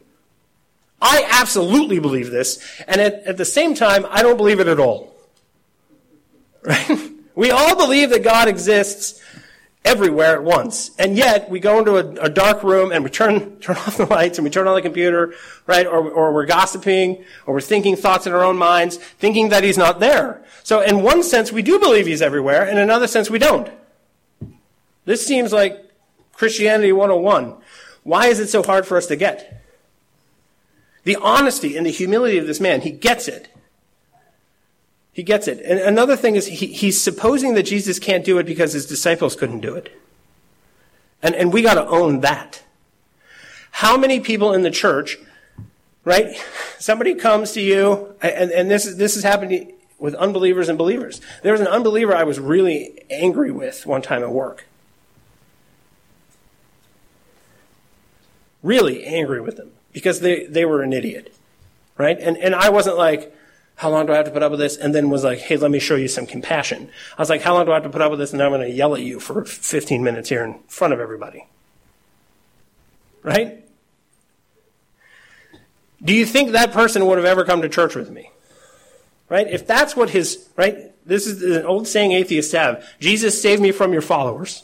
I 1.01 1.28
absolutely 1.30 1.99
believe 1.99 2.32
this, 2.32 2.63
and 2.88 2.99
at, 2.99 3.13
at 3.26 3.38
the 3.38 3.45
same 3.45 3.76
time, 3.76 4.05
I 4.09 4.24
don't 4.24 4.38
believe 4.38 4.59
it 4.59 4.68
at 4.68 4.80
all. 4.80 5.13
Right? 6.68 7.11
We 7.36 7.51
all 7.51 7.76
believe 7.76 8.09
that 8.09 8.24
God 8.24 8.47
exists 8.47 9.22
everywhere 9.86 10.34
at 10.34 10.43
once. 10.43 10.91
And 10.97 11.16
yet, 11.16 11.49
we 11.49 11.59
go 11.59 11.78
into 11.78 11.97
a, 11.97 12.26
a, 12.26 12.30
dark 12.30 12.63
room 12.63 12.91
and 12.91 13.03
we 13.03 13.09
turn, 13.11 13.57
turn 13.59 13.76
off 13.76 13.97
the 13.97 14.07
lights 14.07 14.39
and 14.39 14.43
we 14.43 14.49
turn 14.49 14.68
on 14.68 14.76
the 14.76 14.82
computer, 14.82 15.36
right? 15.68 15.86
Or, 15.86 16.09
or 16.09 16.34
we're 16.34 16.45
gossiping, 16.45 17.24
or 17.45 17.53
we're 17.53 17.61
thinking 17.61 17.95
thoughts 17.95 18.26
in 18.26 18.34
our 18.34 18.43
own 18.43 18.57
minds, 18.57 18.97
thinking 18.97 19.49
that 19.49 19.63
he's 19.63 19.78
not 19.78 19.99
there. 19.99 20.43
So 20.66 20.82
in 20.82 21.03
one 21.03 21.22
sense, 21.22 21.51
we 21.51 21.61
do 21.61 21.78
believe 21.78 22.07
he's 22.07 22.24
everywhere, 22.24 22.66
in 22.66 22.80
another 22.80 23.05
sense, 23.05 23.30
we 23.30 23.38
don't. 23.38 23.70
This 25.05 25.24
seems 25.24 25.53
like 25.53 25.91
Christianity 26.34 26.91
101. 26.91 27.53
Why 28.01 28.30
is 28.30 28.39
it 28.39 28.47
so 28.47 28.63
hard 28.63 28.88
for 28.88 28.97
us 28.97 29.05
to 29.05 29.16
get? 29.16 29.63
The 31.03 31.18
honesty 31.18 31.78
and 31.78 31.86
the 31.86 31.91
humility 31.91 32.39
of 32.39 32.47
this 32.47 32.59
man, 32.59 32.82
he 32.82 32.89
gets 32.89 33.28
it. 33.28 33.47
He 35.13 35.22
gets 35.22 35.47
it. 35.47 35.61
And 35.63 35.78
another 35.78 36.16
thing 36.16 36.36
is 36.36 36.47
he, 36.47 36.66
he's 36.66 36.99
supposing 36.99 37.53
that 37.53 37.63
Jesus 37.63 37.99
can't 37.99 38.26
do 38.26 38.39
it 38.39 38.47
because 38.47 38.74
his 38.74 38.88
disciples 38.88 39.36
couldn't 39.36 39.59
do 39.59 39.76
it. 39.76 39.95
And, 41.22 41.36
and 41.36 41.53
we 41.53 41.61
got 41.61 41.76
to 41.76 41.86
own 41.86 42.22
that. 42.22 42.63
How 43.70 43.97
many 43.97 44.20
people 44.20 44.51
in 44.51 44.63
the 44.63 44.72
church, 44.72 45.20
right? 46.03 46.36
Somebody 46.80 47.13
comes 47.13 47.51
to 47.51 47.61
you, 47.61 48.16
and, 48.20 48.49
and 48.49 48.72
this, 48.72 48.88
is, 48.88 48.97
this 48.97 49.16
is 49.16 49.22
happening 49.22 49.75
with 50.06 50.14
unbelievers 50.16 50.70
and 50.70 50.78
believers. 50.78 51.20
There 51.41 51.51
was 51.51 51.62
an 51.62 51.68
unbeliever 51.68 52.16
I 52.16 52.24
was 52.24 52.39
really 52.39 53.03
angry 53.10 53.51
with 53.51 53.88
one 53.88 54.03
time 54.03 54.22
at 54.22 54.32
work. 54.32 54.66
Really 58.62 59.03
angry 59.03 59.41
with 59.41 59.58
them 59.58 59.72
because 59.91 60.20
they, 60.20 60.45
they 60.45 60.64
were 60.64 60.84
an 60.84 60.93
idiot, 60.93 61.36
right? 61.97 62.20
And, 62.20 62.38
and 62.38 62.53
I 62.53 62.70
wasn't 62.70 62.97
like, 62.97 63.36
how 63.78 63.89
long 63.89 64.06
do 64.06 64.14
I 64.14 64.18
have 64.18 64.26
to 64.26 64.32
put 64.32 64.43
up 64.43 64.51
with 64.51 64.60
this? 64.60 64.78
And 64.78 64.93
then 64.93 65.10
was 65.10 65.24
like, 65.24 65.39
hey, 65.39 65.58
let 65.58 65.72
me 65.72 65.80
show 65.80 65.95
you 65.95 66.08
some 66.08 66.28
compassion. 66.28 66.89
I 67.18 67.22
was 67.22 67.30
like, 67.30 67.41
how 67.41 67.56
long 67.56 67.66
do 67.66 67.72
I 67.72 67.76
have 67.76 67.84
to 67.84 67.89
put 67.89 68.01
up 68.01 68.12
with 68.12 68.20
this? 68.20 68.32
And 68.32 68.39
then 68.39 68.45
I'm 68.45 68.53
going 68.53 68.70
to 68.70 68.74
yell 68.74 68.93
at 68.93 69.01
you 69.01 69.20
for 69.20 69.43
15 69.43 70.03
minutes 70.03 70.30
here 70.30 70.43
in 70.43 70.60
front 70.68 70.93
of 70.93 70.99
everybody. 70.99 71.47
Right? 73.24 73.66
Do 76.03 76.14
you 76.14 76.26
think 76.26 76.51
that 76.51 76.72
person 76.72 77.08
would 77.08 77.18
have 77.18 77.26
ever 77.26 77.43
come 77.43 77.64
to 77.64 77.70
church 77.70 77.95
with 77.95 78.12
me? 78.12 78.30
Right? 79.28 79.48
If 79.48 79.66
that's 79.66 79.96
what 79.96 80.12
his, 80.12 80.48
right? 80.56 80.92
This 81.06 81.28
is 81.28 81.42
an 81.42 81.66
old 81.66 81.88
saying 81.88 82.12
atheists 82.12 82.52
have. 82.54 82.86
Jesus 83.00 83.42
saved 83.42 83.62
me 83.62 83.72
from 83.72 83.92
your 83.92 84.02
followers. 84.02 84.64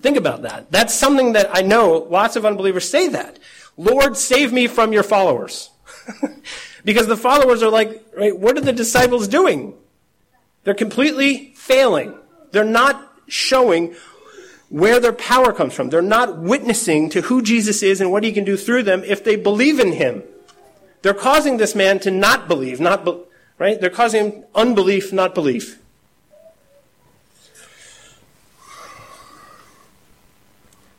Think 0.00 0.16
about 0.16 0.42
that. 0.42 0.70
That's 0.70 0.94
something 0.94 1.32
that 1.32 1.50
I 1.52 1.62
know 1.62 2.06
lots 2.10 2.36
of 2.36 2.46
unbelievers 2.46 2.88
say 2.88 3.08
that. 3.08 3.38
Lord, 3.76 4.16
save 4.16 4.52
me 4.52 4.66
from 4.66 4.92
your 4.92 5.02
followers. 5.02 5.70
Because 6.88 7.06
the 7.06 7.18
followers 7.18 7.62
are 7.62 7.70
like, 7.70 8.02
right, 8.16 8.34
what 8.34 8.56
are 8.56 8.62
the 8.62 8.72
disciples 8.72 9.28
doing? 9.28 9.74
They're 10.64 10.72
completely 10.72 11.52
failing. 11.54 12.14
They're 12.52 12.64
not 12.64 13.12
showing 13.26 13.94
where 14.70 14.98
their 14.98 15.12
power 15.12 15.52
comes 15.52 15.74
from. 15.74 15.90
They're 15.90 16.00
not 16.00 16.38
witnessing 16.38 17.10
to 17.10 17.20
who 17.20 17.42
Jesus 17.42 17.82
is 17.82 18.00
and 18.00 18.10
what 18.10 18.24
he 18.24 18.32
can 18.32 18.44
do 18.44 18.56
through 18.56 18.84
them 18.84 19.02
if 19.04 19.22
they 19.22 19.36
believe 19.36 19.80
in 19.80 19.92
him. 19.92 20.22
They're 21.02 21.14
causing 21.14 21.56
this 21.56 21.74
man 21.74 21.98
to 22.00 22.10
not 22.10 22.48
believe, 22.48 22.80
not 22.80 23.04
be, 23.04 23.20
right? 23.58 23.80
They're 23.80 23.90
causing 23.90 24.44
unbelief, 24.54 25.12
not 25.12 25.34
belief. 25.34 25.80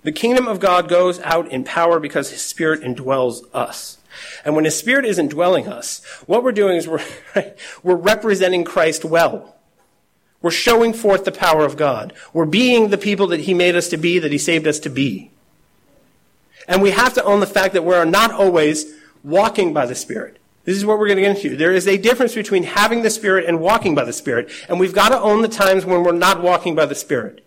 The 0.03 0.11
kingdom 0.13 0.47
of 0.47 0.59
God 0.59 0.87
goes 0.87 1.19
out 1.21 1.51
in 1.51 1.63
power 1.63 1.99
because 1.99 2.31
his 2.31 2.41
spirit 2.41 2.81
indwells 2.81 3.43
us. 3.53 3.99
And 4.45 4.55
when 4.55 4.65
His 4.65 4.77
Spirit 4.77 5.05
is 5.05 5.19
indwelling 5.19 5.67
us, 5.67 6.03
what 6.25 6.43
we're 6.43 6.51
doing 6.51 6.77
is 6.77 6.87
we're, 6.87 7.03
we're 7.83 7.95
representing 7.95 8.63
Christ 8.63 9.05
well. 9.05 9.55
We're 10.41 10.51
showing 10.51 10.93
forth 10.93 11.25
the 11.25 11.31
power 11.31 11.65
of 11.65 11.75
God. 11.75 12.13
We're 12.33 12.45
being 12.45 12.89
the 12.89 12.97
people 12.97 13.27
that 13.27 13.41
He 13.41 13.53
made 13.53 13.75
us 13.75 13.89
to 13.89 13.97
be, 13.97 14.19
that 14.19 14.31
He 14.31 14.37
saved 14.37 14.67
us 14.67 14.79
to 14.79 14.89
be. 14.89 15.31
And 16.67 16.81
we 16.81 16.91
have 16.91 17.13
to 17.15 17.23
own 17.23 17.39
the 17.39 17.47
fact 17.47 17.73
that 17.73 17.83
we're 17.83 18.05
not 18.05 18.31
always 18.31 18.93
walking 19.23 19.73
by 19.73 19.85
the 19.85 19.95
Spirit. 19.95 20.37
This 20.65 20.77
is 20.77 20.85
what 20.85 20.99
we're 20.99 21.07
going 21.07 21.17
to 21.17 21.23
get 21.23 21.35
into. 21.35 21.55
There 21.55 21.73
is 21.73 21.87
a 21.87 21.97
difference 21.97 22.35
between 22.35 22.63
having 22.63 23.01
the 23.01 23.09
Spirit 23.09 23.45
and 23.45 23.59
walking 23.59 23.95
by 23.95 24.03
the 24.03 24.13
Spirit. 24.13 24.51
And 24.67 24.79
we've 24.79 24.93
got 24.93 25.09
to 25.09 25.19
own 25.19 25.41
the 25.41 25.47
times 25.47 25.85
when 25.85 26.03
we're 26.03 26.11
not 26.11 26.41
walking 26.41 26.75
by 26.75 26.85
the 26.85 26.95
Spirit. 26.95 27.45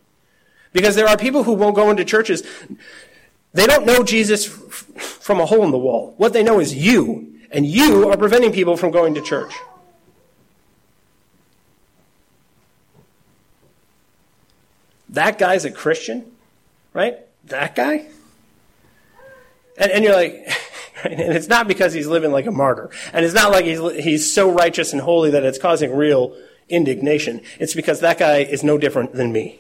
Because 0.73 0.97
there 0.97 1.07
are 1.07 1.17
people 1.17 1.45
who 1.45 1.53
won't 1.53 1.77
go 1.77 1.91
into 1.91 2.05
churches 2.05 2.43
they 3.55 3.67
don't 3.67 3.87
know 3.87 4.03
Jesus 4.03 4.47
from 4.47 5.41
a 5.41 5.47
hole 5.47 5.65
in 5.65 5.71
the 5.71 5.79
wall. 5.79 6.15
What 6.17 6.33
they 6.33 6.43
know 6.43 6.59
is 6.59 6.75
you, 6.75 7.41
and 7.51 7.67
you 7.67 8.09
are 8.11 8.17
preventing 8.17 8.53
people 8.53 8.77
from 8.77 8.91
going 8.91 9.15
to 9.15 9.21
church. 9.21 9.53
That 15.11 15.39
guy's 15.39 15.67
a 15.67 15.71
Christian, 15.71 16.25
right? 16.95 17.19
That 17.45 17.75
guy? 17.75 18.07
And, 19.77 19.93
and 19.93 20.05
you're 20.05 20.15
like, 20.15 20.51
and 21.11 21.33
it's 21.33 21.49
not 21.49 21.69
because 21.69 21.93
he's 21.93 22.07
living 22.07 22.33
like 22.33 22.47
a 22.47 22.53
martyr. 22.53 22.91
And 23.13 23.25
it's 23.25 23.35
not 23.35 23.51
like 23.51 23.65
he's, 23.65 23.81
he's 24.05 24.33
so 24.33 24.51
righteous 24.51 24.93
and 24.93 25.03
holy 25.03 25.31
that 25.31 25.45
it's 25.45 25.59
causing 25.59 25.95
real 25.95 26.37
indignation. 26.69 27.41
It's 27.59 27.75
because 27.75 28.01
that 28.01 28.19
guy 28.19 28.39
is 28.39 28.63
no 28.63 28.79
different 28.79 29.13
than 29.13 29.33
me. 29.33 29.59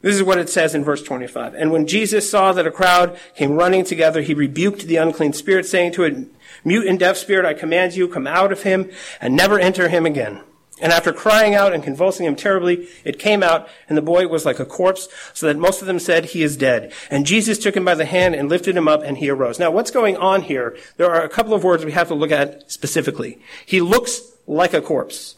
This 0.00 0.14
is 0.14 0.22
what 0.22 0.38
it 0.38 0.48
says 0.48 0.74
in 0.74 0.84
verse 0.84 1.02
25. 1.02 1.54
And 1.54 1.72
when 1.72 1.86
Jesus 1.86 2.30
saw 2.30 2.52
that 2.52 2.66
a 2.66 2.70
crowd 2.70 3.18
came 3.34 3.52
running 3.52 3.84
together, 3.84 4.22
he 4.22 4.32
rebuked 4.32 4.82
the 4.82 4.96
unclean 4.96 5.32
spirit, 5.32 5.66
saying 5.66 5.92
to 5.92 6.04
it, 6.04 6.28
Mute 6.64 6.86
and 6.86 6.98
deaf 6.98 7.16
spirit, 7.16 7.44
I 7.44 7.54
command 7.54 7.94
you, 7.94 8.08
come 8.08 8.26
out 8.26 8.52
of 8.52 8.62
him 8.62 8.90
and 9.20 9.34
never 9.34 9.58
enter 9.58 9.88
him 9.88 10.06
again. 10.06 10.40
And 10.80 10.92
after 10.92 11.12
crying 11.12 11.54
out 11.54 11.72
and 11.72 11.82
convulsing 11.82 12.26
him 12.26 12.36
terribly, 12.36 12.88
it 13.04 13.18
came 13.18 13.42
out, 13.42 13.68
and 13.88 13.98
the 13.98 14.02
boy 14.02 14.28
was 14.28 14.46
like 14.46 14.60
a 14.60 14.64
corpse, 14.64 15.08
so 15.34 15.46
that 15.46 15.58
most 15.58 15.80
of 15.80 15.86
them 15.86 15.98
said, 15.98 16.26
He 16.26 16.42
is 16.42 16.56
dead. 16.56 16.92
And 17.10 17.26
Jesus 17.26 17.58
took 17.58 17.76
him 17.76 17.84
by 17.84 17.94
the 17.94 18.04
hand 18.04 18.34
and 18.34 18.48
lifted 18.48 18.76
him 18.76 18.88
up, 18.88 19.02
and 19.02 19.18
he 19.18 19.28
arose. 19.28 19.58
Now, 19.58 19.70
what's 19.70 19.90
going 19.90 20.16
on 20.16 20.42
here? 20.42 20.76
There 20.96 21.10
are 21.10 21.22
a 21.22 21.28
couple 21.28 21.54
of 21.54 21.64
words 21.64 21.84
we 21.84 21.92
have 21.92 22.08
to 22.08 22.14
look 22.14 22.30
at 22.30 22.70
specifically. 22.70 23.38
He 23.66 23.80
looks 23.80 24.20
like 24.46 24.74
a 24.74 24.80
corpse. 24.80 25.36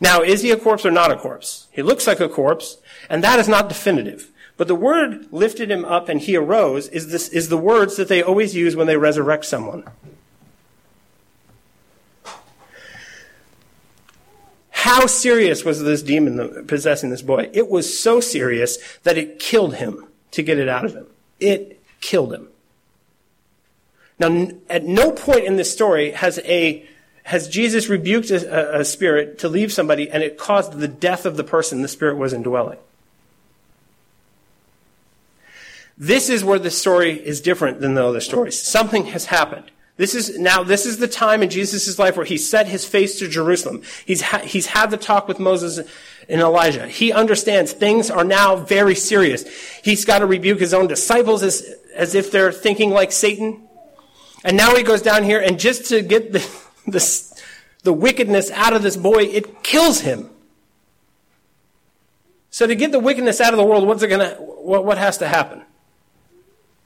Now, 0.00 0.22
is 0.22 0.42
he 0.42 0.50
a 0.50 0.56
corpse 0.56 0.84
or 0.84 0.90
not 0.90 1.12
a 1.12 1.16
corpse? 1.16 1.68
He 1.70 1.82
looks 1.82 2.06
like 2.06 2.20
a 2.20 2.28
corpse, 2.28 2.78
and 3.08 3.22
that 3.22 3.38
is 3.38 3.48
not 3.48 3.68
definitive. 3.68 4.30
But 4.56 4.68
the 4.68 4.74
word 4.74 5.32
lifted 5.32 5.70
him 5.70 5.84
up 5.84 6.08
and 6.08 6.20
he 6.20 6.36
arose 6.36 6.88
is, 6.88 7.10
this, 7.10 7.28
is 7.28 7.48
the 7.48 7.56
words 7.56 7.96
that 7.96 8.08
they 8.08 8.22
always 8.22 8.54
use 8.54 8.76
when 8.76 8.86
they 8.86 8.96
resurrect 8.96 9.44
someone. 9.44 9.84
How 14.82 15.06
serious 15.06 15.64
was 15.64 15.80
this 15.80 16.02
demon 16.02 16.66
possessing 16.66 17.10
this 17.10 17.22
boy? 17.22 17.48
It 17.52 17.68
was 17.68 17.96
so 17.96 18.18
serious 18.18 18.78
that 19.04 19.16
it 19.16 19.38
killed 19.38 19.76
him 19.76 20.08
to 20.32 20.42
get 20.42 20.58
it 20.58 20.68
out 20.68 20.84
of 20.84 20.92
him. 20.92 21.06
It 21.38 21.80
killed 22.00 22.34
him. 22.34 22.48
Now, 24.18 24.48
at 24.68 24.84
no 24.84 25.12
point 25.12 25.44
in 25.44 25.54
this 25.54 25.72
story 25.72 26.10
has 26.10 26.40
a 26.40 26.84
has 27.22 27.46
Jesus 27.46 27.88
rebuked 27.88 28.32
a, 28.32 28.80
a, 28.80 28.84
spirit 28.84 29.38
to 29.38 29.48
leave 29.48 29.72
somebody 29.72 30.10
and 30.10 30.20
it 30.20 30.36
caused 30.36 30.72
the 30.72 30.88
death 30.88 31.26
of 31.26 31.36
the 31.36 31.44
person 31.44 31.82
the 31.82 31.86
spirit 31.86 32.16
was 32.16 32.32
indwelling. 32.32 32.80
This 35.96 36.28
is 36.28 36.42
where 36.42 36.58
the 36.58 36.72
story 36.72 37.24
is 37.24 37.40
different 37.40 37.80
than 37.80 37.94
the 37.94 38.04
other 38.04 38.20
stories. 38.20 38.60
Something 38.60 39.04
has 39.06 39.26
happened. 39.26 39.70
This 39.96 40.14
is 40.14 40.38
now, 40.38 40.62
this 40.62 40.86
is 40.86 40.98
the 40.98 41.08
time 41.08 41.42
in 41.42 41.50
Jesus' 41.50 41.98
life 41.98 42.16
where 42.16 42.24
he 42.24 42.38
set 42.38 42.66
his 42.66 42.84
face 42.84 43.18
to 43.18 43.28
Jerusalem. 43.28 43.82
He's, 44.06 44.22
ha- 44.22 44.38
he's 44.38 44.66
had 44.66 44.90
the 44.90 44.96
talk 44.96 45.28
with 45.28 45.38
Moses 45.38 45.86
and 46.28 46.40
Elijah. 46.40 46.88
He 46.88 47.12
understands 47.12 47.72
things 47.72 48.10
are 48.10 48.24
now 48.24 48.56
very 48.56 48.94
serious. 48.94 49.44
He's 49.82 50.04
got 50.04 50.20
to 50.20 50.26
rebuke 50.26 50.60
his 50.60 50.72
own 50.72 50.86
disciples 50.86 51.42
as, 51.42 51.74
as 51.94 52.14
if 52.14 52.30
they're 52.30 52.52
thinking 52.52 52.90
like 52.90 53.12
Satan. 53.12 53.68
And 54.44 54.56
now 54.56 54.74
he 54.74 54.82
goes 54.82 55.02
down 55.02 55.24
here 55.24 55.40
and 55.40 55.60
just 55.60 55.86
to 55.90 56.00
get 56.00 56.32
the, 56.32 56.38
the, 56.86 57.42
the 57.82 57.92
wickedness 57.92 58.50
out 58.50 58.72
of 58.72 58.82
this 58.82 58.96
boy, 58.96 59.24
it 59.24 59.62
kills 59.62 60.00
him. 60.00 60.30
So 62.50 62.66
to 62.66 62.74
get 62.74 62.92
the 62.92 62.98
wickedness 62.98 63.40
out 63.40 63.52
of 63.52 63.58
the 63.58 63.64
world, 63.64 63.86
what's 63.86 64.02
it 64.02 64.08
gonna, 64.08 64.34
what, 64.34 64.84
what 64.84 64.98
has 64.98 65.18
to 65.18 65.28
happen? 65.28 65.62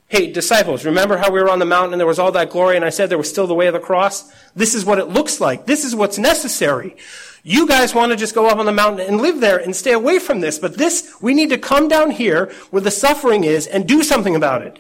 Hey, 0.09 0.31
disciples, 0.31 0.85
remember 0.85 1.17
how 1.17 1.33
we 1.33 1.41
were 1.41 1.51
on 1.51 1.59
the 1.59 1.65
mountain 1.65 1.95
and 1.95 2.01
there 2.01 2.07
was 2.07 2.21
all 2.21 2.31
that 2.33 2.51
glory 2.51 2.77
and 2.77 2.85
I 2.85 2.91
said 2.91 3.11
there 3.11 3.19
was 3.19 3.29
still 3.29 3.49
the 3.49 3.55
way 3.55 3.67
of 3.67 3.73
the 3.73 3.81
cross? 3.81 4.33
This 4.55 4.75
is 4.75 4.85
what 4.85 5.01
it 5.01 5.09
looks 5.09 5.41
like. 5.41 5.67
This 5.67 5.85
is 5.85 5.97
what's 5.97 6.17
necessary. 6.17 6.97
You 7.43 7.67
guys 7.67 7.95
want 7.95 8.13
to 8.13 8.17
just 8.17 8.35
go 8.35 8.47
up 8.47 8.59
on 8.59 8.67
the 8.67 8.73
mountain 8.73 9.07
and 9.07 9.21
live 9.21 9.41
there 9.41 9.59
and 9.59 9.75
stay 9.75 9.93
away 9.93 10.21
from 10.21 10.41
this, 10.41 10.61
but 10.61 10.77
this, 10.77 11.17
we 11.21 11.35
need 11.35 11.51
to 11.51 11.59
come 11.59 11.89
down 11.89 12.13
here 12.13 12.53
where 12.71 12.83
the 12.83 12.91
suffering 12.91 13.43
is 13.43 13.67
and 13.67 13.87
do 13.87 14.05
something 14.05 14.37
about 14.37 14.63
it. 14.63 14.79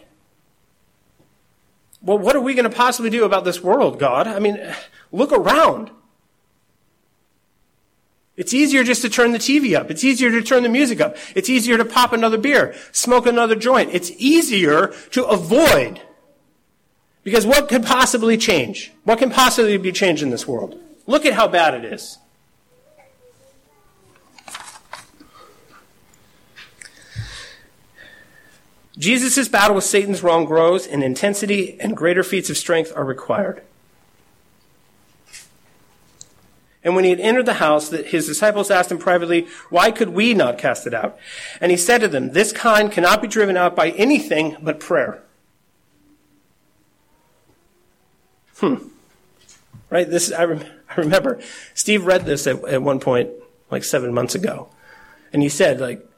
Well, 2.02 2.18
what 2.18 2.36
are 2.36 2.40
we 2.40 2.54
going 2.54 2.70
to 2.70 2.76
possibly 2.76 3.10
do 3.10 3.24
about 3.24 3.44
this 3.44 3.60
world, 3.60 3.98
God? 3.98 4.28
I 4.28 4.38
mean, 4.38 4.60
look 5.10 5.32
around. 5.32 5.90
It's 8.36 8.52
easier 8.52 8.84
just 8.84 9.02
to 9.02 9.08
turn 9.08 9.32
the 9.32 9.38
TV 9.38 9.78
up. 9.78 9.90
It's 9.90 10.04
easier 10.04 10.30
to 10.30 10.42
turn 10.42 10.62
the 10.62 10.68
music 10.68 11.00
up. 11.00 11.16
It's 11.34 11.48
easier 11.48 11.78
to 11.78 11.84
pop 11.84 12.12
another 12.12 12.36
beer, 12.36 12.74
smoke 12.92 13.26
another 13.26 13.54
joint. 13.54 13.90
It's 13.94 14.10
easier 14.18 14.88
to 15.12 15.24
avoid. 15.24 16.02
Because 17.24 17.46
what 17.46 17.68
could 17.68 17.84
possibly 17.84 18.36
change? 18.36 18.92
What 19.04 19.18
can 19.18 19.30
possibly 19.30 19.76
be 19.78 19.90
changed 19.90 20.22
in 20.22 20.30
this 20.30 20.46
world? 20.46 20.78
Look 21.06 21.24
at 21.24 21.32
how 21.32 21.48
bad 21.48 21.74
it 21.74 21.84
is. 21.84 22.18
Jesus' 28.98 29.48
battle 29.48 29.76
with 29.76 29.84
Satan's 29.84 30.22
wrong 30.22 30.46
grows 30.46 30.86
in 30.86 31.02
intensity, 31.02 31.78
and 31.80 31.96
greater 31.96 32.22
feats 32.22 32.48
of 32.48 32.56
strength 32.56 32.92
are 32.96 33.04
required. 33.04 33.62
And 36.86 36.94
when 36.94 37.02
he 37.02 37.10
had 37.10 37.18
entered 37.18 37.46
the 37.46 37.54
house, 37.54 37.90
his 37.90 38.28
disciples 38.28 38.70
asked 38.70 38.92
him 38.92 38.98
privately, 38.98 39.48
Why 39.70 39.90
could 39.90 40.10
we 40.10 40.34
not 40.34 40.56
cast 40.56 40.86
it 40.86 40.94
out? 40.94 41.18
And 41.60 41.72
he 41.72 41.76
said 41.76 41.98
to 41.98 42.06
them, 42.06 42.30
This 42.30 42.52
kind 42.52 42.92
cannot 42.92 43.20
be 43.20 43.26
driven 43.26 43.56
out 43.56 43.74
by 43.74 43.90
anything 43.90 44.56
but 44.62 44.78
prayer. 44.78 45.20
Hmm. 48.58 48.76
Right? 49.90 50.08
This 50.08 50.30
I, 50.30 50.44
rem- 50.44 50.64
I 50.88 51.00
remember 51.00 51.40
Steve 51.74 52.06
read 52.06 52.24
this 52.24 52.46
at, 52.46 52.62
at 52.64 52.82
one 52.82 53.00
point, 53.00 53.30
like 53.68 53.82
seven 53.82 54.14
months 54.14 54.36
ago, 54.36 54.68
and 55.32 55.42
he 55.42 55.48
said, 55.48 55.80
like, 55.80 56.08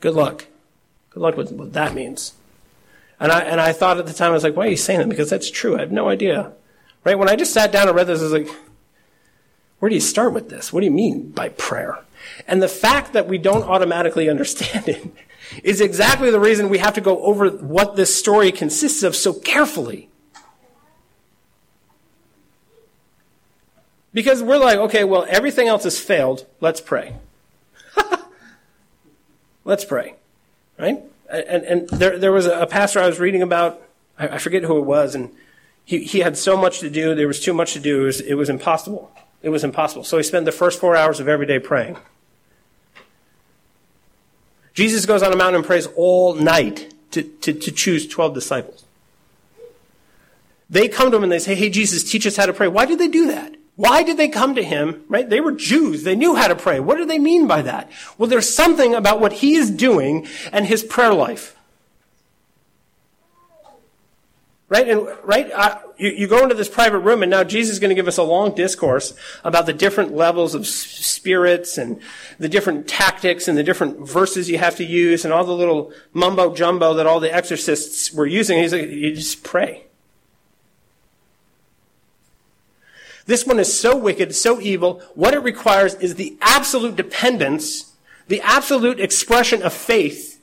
"Good 0.00 0.14
luck, 0.14 0.46
good 1.10 1.20
luck 1.20 1.36
with 1.36 1.52
what 1.52 1.74
that 1.74 1.92
means." 1.92 2.32
And 3.20 3.30
I 3.30 3.40
and 3.40 3.60
I 3.60 3.72
thought 3.72 3.98
at 3.98 4.06
the 4.06 4.14
time, 4.14 4.30
I 4.30 4.34
was 4.34 4.44
like, 4.44 4.56
"Why 4.56 4.66
are 4.66 4.70
you 4.70 4.76
saying 4.78 5.00
that?" 5.00 5.10
Because 5.10 5.28
that's 5.28 5.50
true. 5.50 5.76
I 5.76 5.80
have 5.80 5.92
no 5.92 6.08
idea. 6.08 6.52
Right? 7.04 7.18
When 7.18 7.28
I 7.28 7.36
just 7.36 7.52
sat 7.52 7.70
down 7.70 7.86
and 7.86 7.94
read 7.94 8.06
this, 8.08 8.20
I 8.20 8.24
was 8.24 8.32
like, 8.32 8.48
where 9.78 9.88
do 9.88 9.94
you 9.94 10.00
start 10.00 10.32
with 10.32 10.48
this? 10.48 10.72
What 10.72 10.80
do 10.80 10.86
you 10.86 10.92
mean 10.92 11.30
by 11.30 11.50
prayer? 11.50 12.00
And 12.48 12.62
the 12.62 12.68
fact 12.68 13.12
that 13.12 13.28
we 13.28 13.38
don't 13.38 13.64
automatically 13.64 14.28
understand 14.28 14.88
it 14.88 15.06
is 15.62 15.80
exactly 15.80 16.30
the 16.30 16.40
reason 16.40 16.68
we 16.68 16.78
have 16.78 16.94
to 16.94 17.00
go 17.00 17.22
over 17.22 17.48
what 17.50 17.96
this 17.96 18.14
story 18.14 18.50
consists 18.52 19.02
of 19.02 19.14
so 19.14 19.32
carefully. 19.32 20.08
Because 24.12 24.42
we're 24.42 24.58
like, 24.58 24.78
okay, 24.78 25.04
well, 25.04 25.26
everything 25.28 25.68
else 25.68 25.84
has 25.84 25.98
failed. 25.98 26.46
Let's 26.60 26.80
pray. 26.80 27.16
Let's 29.64 29.84
pray. 29.84 30.14
Right? 30.78 31.02
And, 31.28 31.64
and 31.64 31.88
there, 31.90 32.18
there 32.18 32.32
was 32.32 32.46
a 32.46 32.66
pastor 32.66 33.00
I 33.00 33.06
was 33.06 33.20
reading 33.20 33.42
about, 33.42 33.82
I 34.18 34.38
forget 34.38 34.62
who 34.62 34.78
it 34.78 34.84
was, 34.84 35.14
and 35.14 35.30
he, 35.84 36.04
he 36.04 36.20
had 36.20 36.38
so 36.38 36.56
much 36.56 36.80
to 36.80 36.88
do, 36.88 37.14
there 37.14 37.26
was 37.26 37.40
too 37.40 37.52
much 37.52 37.74
to 37.74 37.80
do, 37.80 38.02
it 38.02 38.04
was, 38.04 38.20
it 38.22 38.34
was 38.34 38.48
impossible. 38.48 39.12
It 39.46 39.50
was 39.50 39.62
impossible. 39.62 40.02
So 40.02 40.16
he 40.16 40.24
spent 40.24 40.44
the 40.44 40.50
first 40.50 40.80
four 40.80 40.96
hours 40.96 41.20
of 41.20 41.28
every 41.28 41.46
day 41.46 41.60
praying. 41.60 41.98
Jesus 44.74 45.06
goes 45.06 45.22
on 45.22 45.32
a 45.32 45.36
mountain 45.36 45.60
and 45.60 45.64
prays 45.64 45.86
all 45.94 46.34
night 46.34 46.92
to, 47.12 47.22
to, 47.22 47.52
to 47.52 47.70
choose 47.70 48.08
12 48.08 48.34
disciples. 48.34 48.84
They 50.68 50.88
come 50.88 51.12
to 51.12 51.16
him 51.16 51.22
and 51.22 51.30
they 51.30 51.38
say, 51.38 51.54
Hey, 51.54 51.70
Jesus, 51.70 52.02
teach 52.02 52.26
us 52.26 52.36
how 52.36 52.46
to 52.46 52.52
pray. 52.52 52.66
Why 52.66 52.86
did 52.86 52.98
they 52.98 53.06
do 53.06 53.28
that? 53.28 53.54
Why 53.76 54.02
did 54.02 54.16
they 54.16 54.28
come 54.28 54.56
to 54.56 54.64
him? 54.64 55.04
Right? 55.08 55.30
They 55.30 55.40
were 55.40 55.52
Jews. 55.52 56.02
They 56.02 56.16
knew 56.16 56.34
how 56.34 56.48
to 56.48 56.56
pray. 56.56 56.80
What 56.80 56.96
do 56.96 57.04
they 57.04 57.20
mean 57.20 57.46
by 57.46 57.62
that? 57.62 57.88
Well, 58.18 58.28
there's 58.28 58.52
something 58.52 58.96
about 58.96 59.20
what 59.20 59.34
he 59.34 59.54
is 59.54 59.70
doing 59.70 60.26
and 60.50 60.66
his 60.66 60.82
prayer 60.82 61.14
life. 61.14 61.56
Right? 64.68 64.88
And, 64.88 65.06
right? 65.22 65.48
Uh, 65.52 65.78
you, 65.98 66.10
you 66.10 66.26
go 66.28 66.42
into 66.42 66.54
this 66.54 66.68
private 66.68 66.98
room 67.00 67.22
and 67.22 67.30
now 67.30 67.44
Jesus 67.44 67.74
is 67.74 67.78
going 67.78 67.90
to 67.90 67.94
give 67.94 68.08
us 68.08 68.18
a 68.18 68.22
long 68.22 68.54
discourse 68.54 69.14
about 69.44 69.66
the 69.66 69.72
different 69.72 70.14
levels 70.14 70.54
of 70.54 70.66
spirits 70.66 71.78
and 71.78 72.00
the 72.38 72.48
different 72.48 72.88
tactics 72.88 73.48
and 73.48 73.56
the 73.56 73.62
different 73.62 74.06
verses 74.06 74.48
you 74.50 74.58
have 74.58 74.76
to 74.76 74.84
use 74.84 75.24
and 75.24 75.32
all 75.32 75.44
the 75.44 75.52
little 75.52 75.92
mumbo 76.12 76.54
jumbo 76.54 76.94
that 76.94 77.06
all 77.06 77.20
the 77.20 77.32
exorcists 77.32 78.12
were 78.12 78.26
using. 78.26 78.58
He's 78.58 78.72
like, 78.72 78.88
you 78.88 79.14
just 79.14 79.42
pray. 79.42 79.84
This 83.26 83.44
one 83.44 83.58
is 83.58 83.78
so 83.78 83.96
wicked, 83.96 84.34
so 84.34 84.60
evil. 84.60 85.02
What 85.14 85.34
it 85.34 85.40
requires 85.40 85.94
is 85.94 86.14
the 86.14 86.38
absolute 86.40 86.94
dependence, 86.94 87.92
the 88.28 88.40
absolute 88.40 89.00
expression 89.00 89.62
of 89.62 89.72
faith 89.72 90.40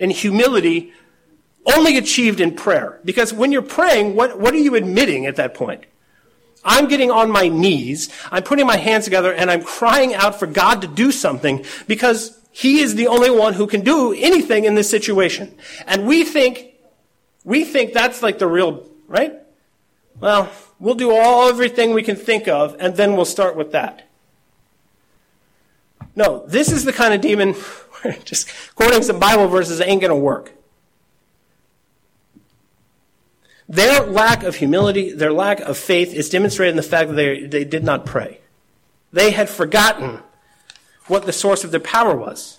and 0.00 0.10
humility 0.10 0.92
only 1.66 1.96
achieved 1.98 2.40
in 2.40 2.54
prayer. 2.54 3.00
Because 3.04 3.32
when 3.32 3.52
you're 3.52 3.62
praying, 3.62 4.14
what, 4.14 4.38
what 4.38 4.54
are 4.54 4.58
you 4.58 4.74
admitting 4.74 5.26
at 5.26 5.36
that 5.36 5.54
point? 5.54 5.84
I'm 6.64 6.88
getting 6.88 7.10
on 7.10 7.30
my 7.30 7.48
knees, 7.48 8.10
I'm 8.30 8.42
putting 8.42 8.66
my 8.66 8.76
hands 8.76 9.04
together, 9.04 9.32
and 9.32 9.50
I'm 9.50 9.62
crying 9.62 10.14
out 10.14 10.38
for 10.38 10.46
God 10.46 10.82
to 10.82 10.88
do 10.88 11.12
something 11.12 11.64
because 11.86 12.40
He 12.50 12.80
is 12.80 12.96
the 12.96 13.06
only 13.06 13.30
one 13.30 13.54
who 13.54 13.68
can 13.68 13.82
do 13.82 14.12
anything 14.12 14.64
in 14.64 14.74
this 14.74 14.90
situation. 14.90 15.56
And 15.86 16.06
we 16.06 16.24
think, 16.24 16.74
we 17.44 17.64
think 17.64 17.92
that's 17.92 18.20
like 18.22 18.40
the 18.40 18.48
real, 18.48 18.84
right? 19.06 19.34
Well, 20.18 20.50
we'll 20.80 20.96
do 20.96 21.14
all 21.14 21.48
everything 21.48 21.94
we 21.94 22.02
can 22.02 22.16
think 22.16 22.48
of, 22.48 22.74
and 22.80 22.96
then 22.96 23.14
we'll 23.14 23.24
start 23.24 23.54
with 23.54 23.70
that. 23.72 24.02
No, 26.16 26.44
this 26.48 26.72
is 26.72 26.84
the 26.84 26.92
kind 26.92 27.14
of 27.14 27.20
demon, 27.20 27.54
just 28.24 28.48
quoting 28.74 29.02
some 29.02 29.20
Bible 29.20 29.46
verses 29.46 29.80
ain't 29.80 30.00
to 30.00 30.14
work. 30.16 30.52
Their 33.68 34.00
lack 34.06 34.42
of 34.44 34.56
humility, 34.56 35.12
their 35.12 35.32
lack 35.32 35.60
of 35.60 35.76
faith 35.76 36.14
is 36.14 36.28
demonstrated 36.28 36.70
in 36.70 36.76
the 36.76 36.82
fact 36.82 37.10
that 37.10 37.16
they, 37.16 37.46
they 37.46 37.64
did 37.64 37.82
not 37.82 38.06
pray. 38.06 38.38
They 39.12 39.32
had 39.32 39.48
forgotten 39.48 40.20
what 41.06 41.26
the 41.26 41.32
source 41.32 41.64
of 41.64 41.70
their 41.70 41.80
power 41.80 42.14
was. 42.16 42.58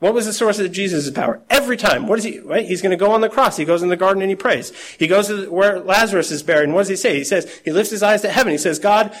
What 0.00 0.14
was 0.14 0.26
the 0.26 0.32
source 0.32 0.58
of 0.58 0.72
Jesus' 0.72 1.08
power? 1.12 1.40
Every 1.48 1.76
time. 1.76 2.08
What 2.08 2.18
is 2.18 2.24
he, 2.24 2.40
right? 2.40 2.66
He's 2.66 2.82
going 2.82 2.90
to 2.90 2.96
go 2.96 3.12
on 3.12 3.20
the 3.20 3.28
cross. 3.28 3.56
He 3.56 3.64
goes 3.64 3.84
in 3.84 3.88
the 3.88 3.96
garden 3.96 4.20
and 4.20 4.30
he 4.30 4.34
prays. 4.34 4.72
He 4.98 5.06
goes 5.06 5.28
to 5.28 5.48
where 5.48 5.78
Lazarus 5.78 6.32
is 6.32 6.42
buried. 6.42 6.64
And 6.64 6.74
what 6.74 6.80
does 6.80 6.88
he 6.88 6.96
say? 6.96 7.16
He 7.16 7.22
says, 7.22 7.60
he 7.64 7.70
lifts 7.70 7.92
his 7.92 8.02
eyes 8.02 8.22
to 8.22 8.28
heaven. 8.28 8.50
He 8.50 8.58
says, 8.58 8.80
God, 8.80 9.16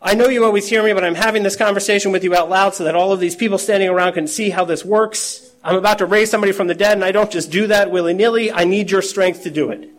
I 0.00 0.14
know 0.14 0.28
you 0.28 0.44
always 0.44 0.68
hear 0.68 0.84
me, 0.84 0.92
but 0.92 1.02
I'm 1.02 1.16
having 1.16 1.42
this 1.42 1.56
conversation 1.56 2.12
with 2.12 2.22
you 2.22 2.32
out 2.32 2.48
loud 2.48 2.76
so 2.76 2.84
that 2.84 2.94
all 2.94 3.10
of 3.10 3.18
these 3.18 3.34
people 3.34 3.58
standing 3.58 3.88
around 3.88 4.12
can 4.12 4.28
see 4.28 4.50
how 4.50 4.64
this 4.64 4.84
works. 4.84 5.43
I'm 5.64 5.76
about 5.76 5.98
to 5.98 6.06
raise 6.06 6.30
somebody 6.30 6.52
from 6.52 6.66
the 6.66 6.74
dead, 6.74 6.92
and 6.92 7.04
I 7.04 7.10
don't 7.10 7.30
just 7.30 7.50
do 7.50 7.66
that 7.68 7.90
willy 7.90 8.12
nilly. 8.12 8.52
I 8.52 8.64
need 8.64 8.90
your 8.90 9.00
strength 9.00 9.44
to 9.44 9.50
do 9.50 9.70
it. 9.70 9.90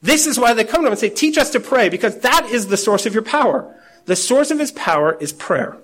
This 0.00 0.28
is 0.28 0.38
why 0.38 0.54
they 0.54 0.64
come 0.64 0.82
to 0.82 0.86
him 0.86 0.92
and 0.92 0.98
say, 0.98 1.10
Teach 1.10 1.36
us 1.36 1.50
to 1.50 1.60
pray, 1.60 1.88
because 1.88 2.20
that 2.20 2.46
is 2.46 2.68
the 2.68 2.76
source 2.76 3.04
of 3.04 3.14
your 3.14 3.24
power. 3.24 3.76
The 4.06 4.14
source 4.14 4.52
of 4.52 4.60
his 4.60 4.70
power 4.70 5.18
is 5.20 5.32
prayer. 5.32 5.76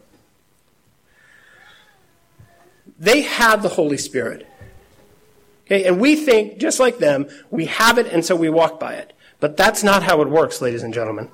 They 2.99 3.23
had 3.23 3.63
the 3.63 3.69
Holy 3.69 3.99
Spirit. 3.99 4.47
Okay, 5.67 5.85
and 5.85 6.01
we 6.01 6.15
think, 6.15 6.59
just 6.59 6.79
like 6.79 6.99
them, 6.99 7.27
we 7.51 7.67
have 7.67 7.99
it, 7.99 8.07
and 8.07 8.25
so 8.25 8.37
we 8.37 8.49
walk 8.49 8.79
by 8.79 8.95
it. 8.95 9.13
But 9.41 9.57
that's 9.57 9.83
not 9.83 10.05
how 10.05 10.23
it 10.23 10.29
works, 10.29 10.63
ladies 10.63 10.85
and 10.85 10.95
gentlemen. 10.95 11.29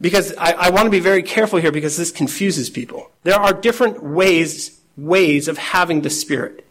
Because 0.00 0.34
I, 0.36 0.52
I 0.52 0.70
want 0.70 0.86
to 0.86 0.90
be 0.90 1.00
very 1.00 1.22
careful 1.22 1.58
here 1.58 1.72
because 1.72 1.96
this 1.96 2.10
confuses 2.10 2.68
people. 2.68 3.10
There 3.22 3.38
are 3.38 3.52
different 3.52 4.02
ways, 4.02 4.80
ways 4.96 5.48
of 5.48 5.58
having 5.58 6.02
the 6.02 6.10
Spirit. 6.10 6.66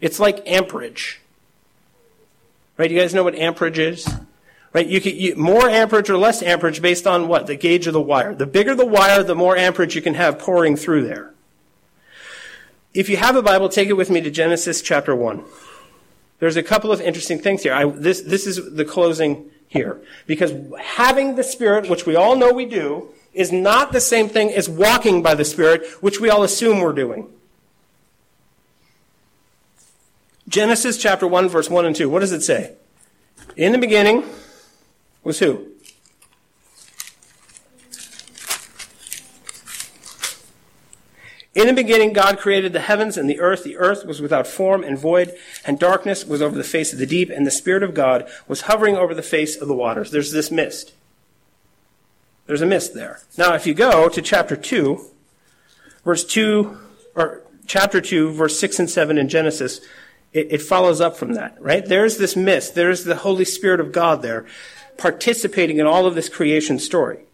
It's 0.00 0.20
like 0.20 0.46
amperage. 0.46 1.20
Right? 2.76 2.90
You 2.90 2.98
guys 2.98 3.14
know 3.14 3.24
what 3.24 3.34
amperage 3.34 3.78
is? 3.78 4.08
Right? 4.72 4.86
You 4.86 5.00
can 5.00 5.16
you, 5.16 5.34
more 5.34 5.68
amperage 5.68 6.10
or 6.10 6.18
less 6.18 6.42
amperage 6.42 6.82
based 6.82 7.06
on 7.06 7.26
what? 7.26 7.46
The 7.46 7.56
gauge 7.56 7.86
of 7.86 7.94
the 7.94 8.00
wire. 8.00 8.34
The 8.34 8.46
bigger 8.46 8.74
the 8.74 8.86
wire, 8.86 9.22
the 9.22 9.34
more 9.34 9.56
amperage 9.56 9.96
you 9.96 10.02
can 10.02 10.14
have 10.14 10.38
pouring 10.38 10.76
through 10.76 11.06
there. 11.06 11.34
If 12.94 13.08
you 13.08 13.16
have 13.16 13.36
a 13.36 13.42
Bible, 13.42 13.68
take 13.68 13.88
it 13.88 13.94
with 13.94 14.10
me 14.10 14.20
to 14.20 14.30
Genesis 14.30 14.82
chapter 14.82 15.14
1. 15.14 15.44
There's 16.38 16.56
a 16.56 16.62
couple 16.62 16.92
of 16.92 17.00
interesting 17.00 17.38
things 17.38 17.62
here. 17.62 17.72
I, 17.72 17.86
this, 17.86 18.20
this 18.20 18.46
is 18.46 18.74
the 18.74 18.84
closing 18.84 19.50
here. 19.68 20.00
Because 20.26 20.52
having 20.80 21.36
the 21.36 21.44
Spirit, 21.44 21.88
which 21.88 22.06
we 22.06 22.16
all 22.16 22.36
know 22.36 22.52
we 22.52 22.66
do, 22.66 23.10
is 23.32 23.52
not 23.52 23.92
the 23.92 24.00
same 24.00 24.28
thing 24.28 24.52
as 24.52 24.68
walking 24.68 25.22
by 25.22 25.34
the 25.34 25.44
Spirit, 25.44 25.86
which 26.02 26.20
we 26.20 26.30
all 26.30 26.42
assume 26.42 26.80
we're 26.80 26.92
doing. 26.92 27.28
Genesis 30.48 30.96
chapter 30.96 31.26
1, 31.26 31.48
verse 31.48 31.68
1 31.68 31.84
and 31.84 31.94
2. 31.94 32.08
What 32.08 32.20
does 32.20 32.32
it 32.32 32.42
say? 32.42 32.74
In 33.56 33.72
the 33.72 33.78
beginning 33.78 34.24
was 35.22 35.38
who? 35.38 35.66
In 41.58 41.66
the 41.66 41.72
beginning, 41.72 42.12
God 42.12 42.38
created 42.38 42.72
the 42.72 42.78
heavens 42.78 43.16
and 43.16 43.28
the 43.28 43.40
earth. 43.40 43.64
The 43.64 43.78
earth 43.78 44.06
was 44.06 44.20
without 44.20 44.46
form 44.46 44.84
and 44.84 44.96
void, 44.96 45.34
and 45.66 45.76
darkness 45.76 46.24
was 46.24 46.40
over 46.40 46.56
the 46.56 46.62
face 46.62 46.92
of 46.92 47.00
the 47.00 47.04
deep, 47.06 47.30
and 47.30 47.44
the 47.44 47.50
Spirit 47.50 47.82
of 47.82 47.94
God 47.94 48.30
was 48.46 48.60
hovering 48.62 48.96
over 48.96 49.12
the 49.12 49.22
face 49.22 49.60
of 49.60 49.66
the 49.66 49.74
waters. 49.74 50.12
There's 50.12 50.30
this 50.30 50.52
mist. 50.52 50.92
There's 52.46 52.62
a 52.62 52.66
mist 52.66 52.94
there. 52.94 53.22
Now, 53.36 53.54
if 53.54 53.66
you 53.66 53.74
go 53.74 54.08
to 54.08 54.22
chapter 54.22 54.54
2, 54.54 55.04
verse 56.04 56.22
2, 56.22 56.78
or 57.16 57.42
chapter 57.66 58.00
2, 58.00 58.30
verse 58.30 58.56
6 58.56 58.78
and 58.78 58.88
7 58.88 59.18
in 59.18 59.28
Genesis, 59.28 59.80
it, 60.32 60.52
it 60.52 60.62
follows 60.62 61.00
up 61.00 61.16
from 61.16 61.32
that, 61.32 61.60
right? 61.60 61.84
There's 61.84 62.18
this 62.18 62.36
mist. 62.36 62.76
There's 62.76 63.02
the 63.02 63.16
Holy 63.16 63.44
Spirit 63.44 63.80
of 63.80 63.90
God 63.90 64.22
there 64.22 64.46
participating 64.96 65.78
in 65.78 65.86
all 65.88 66.06
of 66.06 66.14
this 66.14 66.28
creation 66.28 66.78
story. 66.78 67.24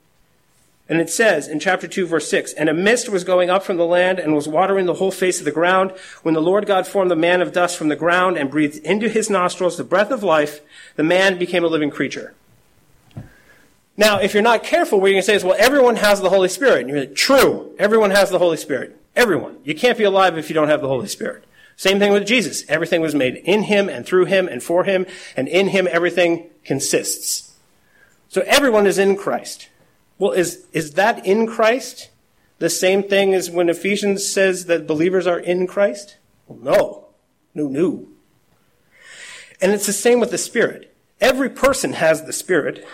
And 0.88 1.00
it 1.00 1.08
says 1.08 1.48
in 1.48 1.60
chapter 1.60 1.88
2, 1.88 2.06
verse 2.06 2.28
6, 2.28 2.52
And 2.52 2.68
a 2.68 2.74
mist 2.74 3.08
was 3.08 3.24
going 3.24 3.48
up 3.48 3.62
from 3.62 3.78
the 3.78 3.86
land 3.86 4.18
and 4.18 4.34
was 4.34 4.46
watering 4.46 4.84
the 4.84 4.94
whole 4.94 5.10
face 5.10 5.38
of 5.38 5.46
the 5.46 5.50
ground. 5.50 5.92
When 6.22 6.34
the 6.34 6.42
Lord 6.42 6.66
God 6.66 6.86
formed 6.86 7.10
the 7.10 7.16
man 7.16 7.40
of 7.40 7.52
dust 7.52 7.78
from 7.78 7.88
the 7.88 7.96
ground 7.96 8.36
and 8.36 8.50
breathed 8.50 8.84
into 8.84 9.08
his 9.08 9.30
nostrils 9.30 9.78
the 9.78 9.84
breath 9.84 10.10
of 10.10 10.22
life, 10.22 10.60
the 10.96 11.02
man 11.02 11.38
became 11.38 11.64
a 11.64 11.68
living 11.68 11.90
creature. 11.90 12.34
Now, 13.96 14.18
if 14.18 14.34
you're 14.34 14.42
not 14.42 14.62
careful, 14.62 15.00
what 15.00 15.06
you're 15.06 15.14
going 15.14 15.22
to 15.22 15.26
say 15.26 15.36
is, 15.36 15.44
well, 15.44 15.56
everyone 15.58 15.96
has 15.96 16.20
the 16.20 16.28
Holy 16.28 16.48
Spirit. 16.48 16.80
And 16.80 16.90
you're 16.90 17.00
like, 17.00 17.14
true. 17.14 17.74
Everyone 17.78 18.10
has 18.10 18.28
the 18.28 18.38
Holy 18.38 18.56
Spirit. 18.56 19.00
Everyone. 19.16 19.58
You 19.64 19.74
can't 19.74 19.96
be 19.96 20.04
alive 20.04 20.36
if 20.36 20.50
you 20.50 20.54
don't 20.54 20.68
have 20.68 20.80
the 20.80 20.88
Holy 20.88 21.08
Spirit. 21.08 21.44
Same 21.76 21.98
thing 21.98 22.12
with 22.12 22.26
Jesus. 22.26 22.64
Everything 22.68 23.00
was 23.00 23.14
made 23.14 23.36
in 23.36 23.64
him 23.64 23.88
and 23.88 24.04
through 24.04 24.26
him 24.26 24.48
and 24.48 24.62
for 24.62 24.84
him, 24.84 25.06
and 25.36 25.48
in 25.48 25.68
him 25.68 25.88
everything 25.90 26.50
consists. 26.64 27.54
So 28.28 28.42
everyone 28.46 28.86
is 28.86 28.98
in 28.98 29.16
Christ. 29.16 29.68
Well, 30.24 30.32
is, 30.32 30.64
is 30.72 30.92
that 30.92 31.26
in 31.26 31.46
Christ 31.46 32.08
the 32.58 32.70
same 32.70 33.02
thing 33.02 33.34
as 33.34 33.50
when 33.50 33.68
Ephesians 33.68 34.26
says 34.26 34.64
that 34.64 34.86
believers 34.86 35.26
are 35.26 35.38
in 35.38 35.66
Christ? 35.66 36.16
Well, 36.46 36.58
no. 36.62 37.08
No, 37.54 37.68
no. 37.68 38.08
And 39.60 39.72
it's 39.72 39.84
the 39.84 39.92
same 39.92 40.20
with 40.20 40.30
the 40.30 40.38
Spirit. 40.38 40.96
Every 41.20 41.50
person 41.50 41.92
has 41.92 42.24
the 42.24 42.32
Spirit. 42.32 42.86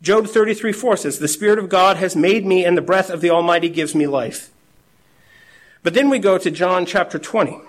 Job 0.00 0.26
33 0.26 0.72
4 0.72 0.96
says, 0.96 1.18
The 1.18 1.28
Spirit 1.28 1.58
of 1.58 1.68
God 1.68 1.98
has 1.98 2.16
made 2.16 2.46
me, 2.46 2.64
and 2.64 2.78
the 2.78 2.80
breath 2.80 3.10
of 3.10 3.20
the 3.20 3.28
Almighty 3.28 3.68
gives 3.68 3.94
me 3.94 4.06
life. 4.06 4.50
But 5.82 5.92
then 5.92 6.08
we 6.08 6.18
go 6.18 6.38
to 6.38 6.50
John 6.50 6.86
chapter 6.86 7.18
20 7.18 7.60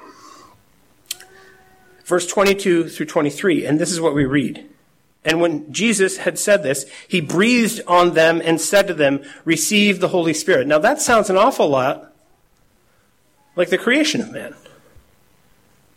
verse 2.05 2.27
22 2.27 2.87
through 2.87 3.07
23, 3.07 3.65
and 3.65 3.77
this 3.77 3.91
is 3.91 3.99
what 3.99 4.15
we 4.15 4.23
read. 4.23 4.69
And 5.25 5.39
when 5.39 5.71
Jesus 5.71 6.17
had 6.17 6.37
said 6.37 6.63
this, 6.63 6.85
he 7.07 7.21
breathed 7.21 7.81
on 7.87 8.13
them 8.13 8.41
and 8.43 8.59
said 8.59 8.87
to 8.87 8.93
them, 8.93 9.23
Receive 9.45 9.99
the 9.99 10.09
Holy 10.09 10.33
Spirit. 10.33 10.67
Now 10.67 10.79
that 10.79 11.01
sounds 11.01 11.29
an 11.29 11.37
awful 11.37 11.69
lot 11.69 12.13
like 13.55 13.69
the 13.69 13.77
creation 13.77 14.21
of 14.21 14.31
man. 14.31 14.55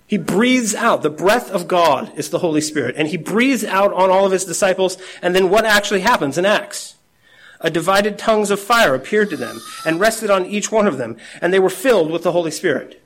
He 0.06 0.18
breathes 0.18 0.74
out. 0.74 1.02
The 1.02 1.10
breath 1.10 1.50
of 1.50 1.66
God 1.66 2.12
is 2.16 2.30
the 2.30 2.38
Holy 2.38 2.60
Spirit. 2.60 2.94
And 2.96 3.08
he 3.08 3.16
breathes 3.16 3.64
out 3.64 3.92
on 3.92 4.10
all 4.10 4.24
of 4.24 4.32
his 4.32 4.44
disciples. 4.44 4.98
And 5.20 5.34
then 5.34 5.50
what 5.50 5.64
actually 5.64 6.00
happens 6.00 6.38
in 6.38 6.46
Acts? 6.46 6.94
A 7.60 7.70
divided 7.70 8.18
tongues 8.18 8.50
of 8.50 8.60
fire 8.60 8.94
appeared 8.94 9.30
to 9.30 9.36
them 9.36 9.60
and 9.84 9.98
rested 9.98 10.30
on 10.30 10.46
each 10.46 10.70
one 10.70 10.86
of 10.86 10.98
them. 10.98 11.16
And 11.40 11.52
they 11.52 11.58
were 11.58 11.70
filled 11.70 12.12
with 12.12 12.22
the 12.22 12.32
Holy 12.32 12.52
Spirit. 12.52 13.02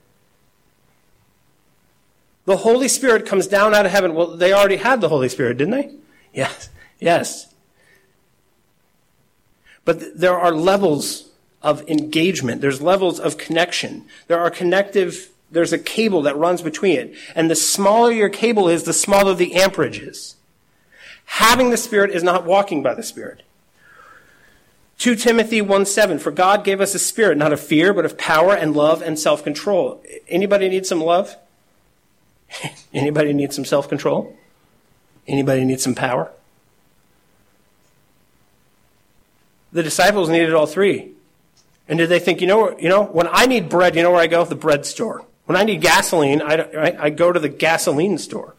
The 2.45 2.59
Holy 2.59 2.89
Spirit 2.89 3.27
comes 3.27 3.47
down 3.47 3.75
out 3.75 3.87
of 3.87 3.93
heaven. 3.93 4.15
Well, 4.15 4.37
they 4.37 4.53
already 4.53 4.77
had 4.77 5.01
the 5.01 5.09
Holy 5.09 5.29
Spirit, 5.29 5.57
didn't 5.57 5.73
they? 5.73 5.95
Yes. 6.33 6.69
Yes. 6.99 7.53
But 9.85 10.19
there 10.19 10.39
are 10.39 10.53
levels 10.53 11.31
of 11.63 11.89
engagement. 11.89 12.61
There's 12.61 12.81
levels 12.81 13.19
of 13.19 13.39
connection. 13.39 14.07
There 14.29 14.39
are 14.39 14.51
connective, 14.51 15.31
there's 15.51 15.73
a 15.73 15.79
cable 15.79 16.23
that 16.23 16.37
runs 16.37 16.63
between 16.63 16.99
it. 16.99 17.15
And 17.35 17.51
the 17.51 17.57
smaller 17.57 18.13
your 18.13 18.29
cable 18.29 18.69
is, 18.69 18.85
the 18.85 18.93
smaller 18.93 19.35
the 19.35 19.55
amperage 19.55 19.99
is. 19.99 20.37
Having 21.25 21.71
the 21.71 21.77
Spirit 21.77 22.11
is 22.11 22.23
not 22.23 22.45
walking 22.45 22.83
by 22.83 22.95
the 22.95 23.03
Spirit. 23.03 23.43
2 24.99 25.17
Timothy 25.17 25.63
1 25.63 25.87
7, 25.87 26.19
for 26.19 26.31
God 26.31 26.63
gave 26.63 26.81
us 26.81 26.95
a 26.95 26.99
spirit, 26.99 27.39
not 27.39 27.55
of 27.55 27.61
fear, 27.61 27.95
but 27.95 28.05
of 28.05 28.19
power 28.19 28.55
and 28.55 28.77
love 28.77 29.01
and 29.01 29.19
self 29.19 29.43
control. 29.43 30.03
Anybody 30.29 30.69
need 30.69 30.85
some 30.85 31.01
love? 31.01 31.37
Anybody 32.93 33.33
need 33.33 33.55
some 33.55 33.65
self 33.65 33.89
control? 33.89 34.37
Anybody 35.27 35.65
need 35.65 35.81
some 35.81 35.95
power? 35.95 36.31
The 39.73 39.83
disciples 39.83 40.29
needed 40.29 40.53
all 40.53 40.67
three. 40.67 41.13
And 41.89 41.99
did 41.99 42.09
they 42.09 42.19
think, 42.19 42.41
you 42.41 42.47
know, 42.47 42.79
you 42.79 42.89
know, 42.89 43.05
when 43.05 43.29
I 43.31 43.47
need 43.47 43.69
bread, 43.69 43.97
you 43.97 44.03
know 44.03 44.13
where 44.13 44.21
I 44.21 44.27
go? 44.27 44.45
The 44.45 44.55
bread 44.55 44.87
store. 44.87 45.25
When 45.47 45.57
I 45.57 45.65
need 45.65 45.81
gasoline, 45.81 46.41
I, 46.41 46.55
I, 46.55 47.05
I 47.07 47.11
go 47.11 47.33
to 47.33 47.41
the 47.41 47.49
gasoline 47.49 48.19
store. 48.19 48.55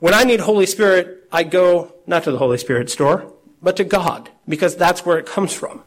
When 0.00 0.12
I 0.12 0.24
need 0.24 0.40
Holy 0.40 0.66
Spirit, 0.66 1.26
I 1.32 1.44
go 1.44 1.94
not 2.06 2.24
to 2.24 2.32
the 2.32 2.38
Holy 2.38 2.58
Spirit 2.58 2.90
store, 2.90 3.32
but 3.62 3.76
to 3.76 3.84
God, 3.84 4.30
because 4.46 4.76
that's 4.76 5.06
where 5.06 5.18
it 5.18 5.26
comes 5.26 5.54
from. 5.54 5.82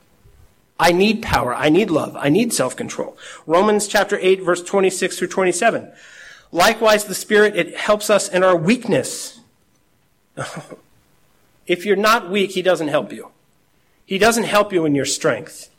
I 0.80 0.92
need 0.92 1.22
power. 1.22 1.54
I 1.54 1.70
need 1.70 1.90
love. 1.92 2.16
I 2.18 2.30
need 2.30 2.54
self-control. 2.54 3.18
Romans 3.46 3.88
chapter 3.88 4.18
8, 4.20 4.42
verse 4.42 4.64
26 4.64 5.20
through 5.20 5.28
27. 5.28 5.92
Likewise, 6.52 7.06
the 7.06 7.14
Spirit, 7.16 7.56
it 7.56 7.78
helps 7.78 8.10
us 8.10 8.28
in 8.28 8.44
our 8.44 8.56
weakness. 8.56 9.40
if 11.68 11.86
you're 11.86 11.96
not 11.96 12.30
weak, 12.30 12.52
He 12.52 12.62
doesn't 12.62 12.90
help 12.90 13.12
you. 13.12 13.32
He 14.06 14.18
doesn't 14.18 14.44
help 14.44 14.72
you 14.72 14.86
in 14.86 14.96
your 14.96 15.06
strength. 15.06 15.70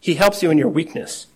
He 0.00 0.14
helps 0.14 0.42
you 0.42 0.50
in 0.50 0.58
your 0.58 0.68
weakness. 0.68 1.26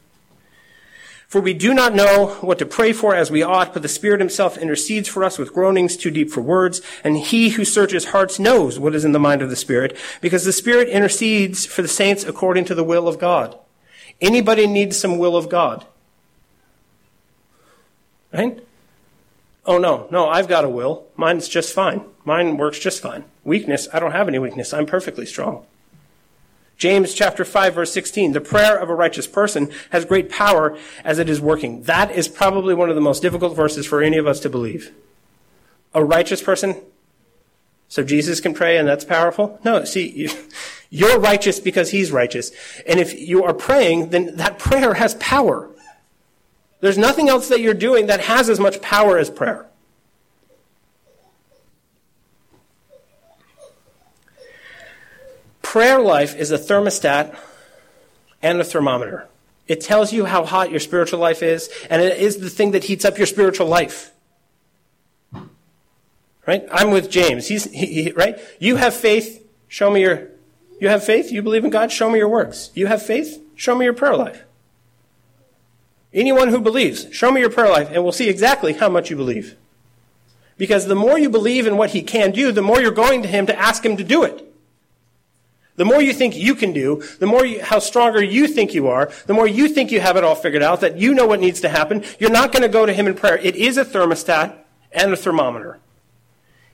For 1.28 1.42
we 1.42 1.52
do 1.52 1.74
not 1.74 1.94
know 1.94 2.38
what 2.40 2.58
to 2.58 2.64
pray 2.64 2.94
for 2.94 3.14
as 3.14 3.30
we 3.30 3.42
ought, 3.42 3.74
but 3.74 3.82
the 3.82 3.88
Spirit 3.88 4.20
Himself 4.20 4.56
intercedes 4.56 5.08
for 5.08 5.22
us 5.22 5.38
with 5.38 5.52
groanings 5.52 5.94
too 5.94 6.10
deep 6.10 6.30
for 6.30 6.40
words, 6.40 6.80
and 7.04 7.18
He 7.18 7.50
who 7.50 7.66
searches 7.66 8.06
hearts 8.06 8.38
knows 8.38 8.78
what 8.78 8.94
is 8.94 9.04
in 9.04 9.12
the 9.12 9.18
mind 9.18 9.42
of 9.42 9.50
the 9.50 9.56
Spirit, 9.56 9.94
because 10.22 10.46
the 10.46 10.54
Spirit 10.54 10.88
intercedes 10.88 11.66
for 11.66 11.82
the 11.82 11.88
saints 11.88 12.24
according 12.24 12.64
to 12.64 12.74
the 12.74 12.84
will 12.84 13.06
of 13.06 13.18
God. 13.18 13.58
Anybody 14.22 14.66
needs 14.66 14.98
some 14.98 15.18
will 15.18 15.36
of 15.36 15.50
God. 15.50 15.84
Right? 18.32 18.64
Oh, 19.66 19.76
no, 19.76 20.08
no, 20.10 20.30
I've 20.30 20.48
got 20.48 20.64
a 20.64 20.68
will. 20.70 21.06
Mine's 21.14 21.46
just 21.46 21.74
fine. 21.74 22.04
Mine 22.28 22.58
works 22.58 22.78
just 22.78 23.00
fine. 23.00 23.24
Weakness, 23.42 23.88
I 23.90 24.00
don't 24.00 24.12
have 24.12 24.28
any 24.28 24.38
weakness. 24.38 24.74
I'm 24.74 24.84
perfectly 24.84 25.24
strong. 25.24 25.64
James 26.76 27.14
chapter 27.14 27.42
5 27.42 27.74
verse 27.74 27.90
16, 27.90 28.32
the 28.32 28.40
prayer 28.42 28.76
of 28.76 28.90
a 28.90 28.94
righteous 28.94 29.26
person 29.26 29.70
has 29.92 30.04
great 30.04 30.28
power 30.28 30.76
as 31.04 31.18
it 31.18 31.30
is 31.30 31.40
working. 31.40 31.84
That 31.84 32.10
is 32.10 32.28
probably 32.28 32.74
one 32.74 32.90
of 32.90 32.96
the 32.96 33.00
most 33.00 33.22
difficult 33.22 33.56
verses 33.56 33.86
for 33.86 34.02
any 34.02 34.18
of 34.18 34.26
us 34.26 34.40
to 34.40 34.50
believe. 34.50 34.92
A 35.94 36.04
righteous 36.04 36.42
person, 36.42 36.76
so 37.88 38.04
Jesus 38.04 38.40
can 38.40 38.52
pray 38.52 38.76
and 38.76 38.86
that's 38.86 39.06
powerful? 39.06 39.58
No, 39.64 39.84
see, 39.84 40.28
you're 40.90 41.18
righteous 41.18 41.58
because 41.58 41.92
he's 41.92 42.12
righteous. 42.12 42.52
And 42.86 43.00
if 43.00 43.18
you 43.18 43.42
are 43.42 43.54
praying, 43.54 44.10
then 44.10 44.36
that 44.36 44.58
prayer 44.58 44.92
has 44.92 45.14
power. 45.14 45.70
There's 46.80 46.98
nothing 46.98 47.30
else 47.30 47.48
that 47.48 47.62
you're 47.62 47.72
doing 47.72 48.04
that 48.08 48.20
has 48.20 48.50
as 48.50 48.60
much 48.60 48.82
power 48.82 49.16
as 49.16 49.30
prayer. 49.30 49.68
Prayer 55.68 56.00
life 56.00 56.34
is 56.34 56.50
a 56.50 56.56
thermostat 56.56 57.38
and 58.40 58.58
a 58.58 58.64
thermometer. 58.64 59.28
It 59.66 59.82
tells 59.82 60.14
you 60.14 60.24
how 60.24 60.46
hot 60.46 60.70
your 60.70 60.80
spiritual 60.80 61.20
life 61.20 61.42
is, 61.42 61.68
and 61.90 62.00
it 62.00 62.16
is 62.16 62.38
the 62.38 62.48
thing 62.48 62.70
that 62.70 62.84
heats 62.84 63.04
up 63.04 63.18
your 63.18 63.26
spiritual 63.26 63.66
life. 63.66 64.10
Right? 66.46 66.66
I'm 66.72 66.90
with 66.90 67.10
James. 67.10 67.48
He's 67.48 67.70
he, 67.70 68.04
he, 68.04 68.12
right. 68.12 68.38
You 68.58 68.76
have 68.76 68.94
faith. 68.94 69.46
Show 69.68 69.90
me 69.90 70.00
your. 70.00 70.28
You 70.80 70.88
have 70.88 71.04
faith. 71.04 71.30
You 71.30 71.42
believe 71.42 71.66
in 71.66 71.70
God. 71.70 71.92
Show 71.92 72.08
me 72.08 72.18
your 72.18 72.30
works. 72.30 72.70
You 72.72 72.86
have 72.86 73.02
faith. 73.02 73.38
Show 73.54 73.74
me 73.74 73.84
your 73.84 73.92
prayer 73.92 74.16
life. 74.16 74.44
Anyone 76.14 76.48
who 76.48 76.62
believes, 76.62 77.08
show 77.12 77.30
me 77.30 77.42
your 77.42 77.50
prayer 77.50 77.70
life, 77.70 77.90
and 77.92 78.04
we'll 78.04 78.12
see 78.12 78.30
exactly 78.30 78.72
how 78.72 78.88
much 78.88 79.10
you 79.10 79.16
believe. 79.16 79.54
Because 80.56 80.86
the 80.86 80.94
more 80.94 81.18
you 81.18 81.28
believe 81.28 81.66
in 81.66 81.76
what 81.76 81.90
he 81.90 82.00
can 82.00 82.30
do, 82.30 82.52
the 82.52 82.62
more 82.62 82.80
you're 82.80 82.90
going 82.90 83.20
to 83.20 83.28
him 83.28 83.44
to 83.44 83.58
ask 83.58 83.84
him 83.84 83.98
to 83.98 84.02
do 84.04 84.24
it. 84.24 84.47
The 85.78 85.84
more 85.84 86.02
you 86.02 86.12
think 86.12 86.36
you 86.36 86.56
can 86.56 86.72
do, 86.72 87.04
the 87.20 87.26
more 87.26 87.46
you, 87.46 87.62
how 87.62 87.78
stronger 87.78 88.20
you 88.20 88.48
think 88.48 88.74
you 88.74 88.88
are, 88.88 89.12
the 89.26 89.32
more 89.32 89.46
you 89.46 89.68
think 89.68 89.92
you 89.92 90.00
have 90.00 90.16
it 90.16 90.24
all 90.24 90.34
figured 90.34 90.60
out, 90.60 90.80
that 90.80 90.98
you 90.98 91.14
know 91.14 91.24
what 91.24 91.38
needs 91.38 91.60
to 91.60 91.68
happen, 91.68 92.02
you're 92.18 92.30
not 92.30 92.50
going 92.50 92.64
to 92.64 92.68
go 92.68 92.84
to 92.84 92.92
him 92.92 93.06
in 93.06 93.14
prayer. 93.14 93.38
It 93.38 93.54
is 93.54 93.78
a 93.78 93.84
thermostat 93.84 94.58
and 94.90 95.12
a 95.12 95.16
thermometer. 95.16 95.78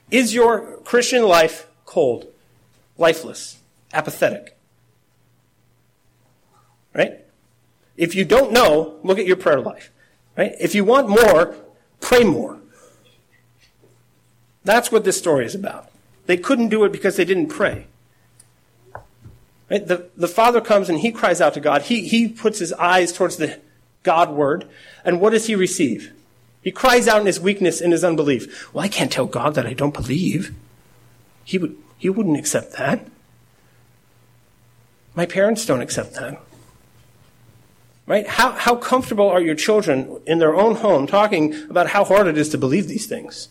Is 0.09 0.33
your 0.33 0.77
Christian 0.77 1.21
life 1.21 1.67
cold, 1.85 2.25
lifeless, 2.97 3.59
apathetic? 3.93 4.57
Right? 6.91 7.23
If 7.97 8.15
you 8.15 8.25
don't 8.25 8.51
know, 8.51 8.99
look 9.03 9.19
at 9.19 9.27
your 9.27 9.37
prayer 9.37 9.61
life. 9.61 9.91
Right? 10.35 10.55
If 10.59 10.73
you 10.73 10.83
want 10.83 11.09
more, 11.09 11.55
pray 12.01 12.23
more. 12.23 12.59
That's 14.63 14.91
what 14.91 15.03
this 15.03 15.19
story 15.19 15.45
is 15.45 15.53
about. 15.53 15.91
They 16.25 16.37
couldn't 16.37 16.69
do 16.69 16.83
it 16.85 16.91
because 16.91 17.17
they 17.17 17.25
didn't 17.25 17.49
pray. 17.49 17.85
Right? 19.69 19.85
The, 19.85 20.09
the 20.15 20.27
father 20.27 20.61
comes 20.61 20.89
and 20.89 20.99
he 20.99 21.11
cries 21.11 21.41
out 21.41 21.53
to 21.55 21.59
God. 21.59 21.83
He, 21.83 22.07
he 22.07 22.27
puts 22.27 22.59
his 22.59 22.73
eyes 22.73 23.11
towards 23.11 23.37
the 23.37 23.59
God 24.03 24.29
word. 24.29 24.67
And 25.03 25.19
what 25.19 25.31
does 25.31 25.47
he 25.47 25.55
receive? 25.55 26.13
He 26.61 26.71
cries 26.71 27.07
out 27.07 27.19
in 27.19 27.27
his 27.27 27.39
weakness 27.39 27.81
and 27.81 27.91
his 27.91 28.03
unbelief. 28.03 28.73
Well, 28.73 28.83
I 28.83 28.87
can't 28.87 29.11
tell 29.11 29.25
God 29.25 29.55
that 29.55 29.65
I 29.65 29.73
don't 29.73 29.93
believe. 29.93 30.53
He, 31.43 31.57
would, 31.57 31.77
he 31.97 32.09
wouldn't 32.09 32.37
accept 32.37 32.73
that. 32.73 33.07
My 35.15 35.25
parents 35.25 35.65
don't 35.65 35.81
accept 35.81 36.13
that. 36.15 36.41
Right? 38.07 38.27
How, 38.27 38.51
how 38.51 38.75
comfortable 38.75 39.29
are 39.29 39.41
your 39.41 39.55
children 39.55 40.19
in 40.27 40.37
their 40.37 40.55
own 40.55 40.75
home 40.75 41.07
talking 41.07 41.55
about 41.69 41.87
how 41.87 42.03
hard 42.03 42.27
it 42.27 42.37
is 42.37 42.49
to 42.49 42.57
believe 42.57 42.87
these 42.87 43.07
things? 43.07 43.49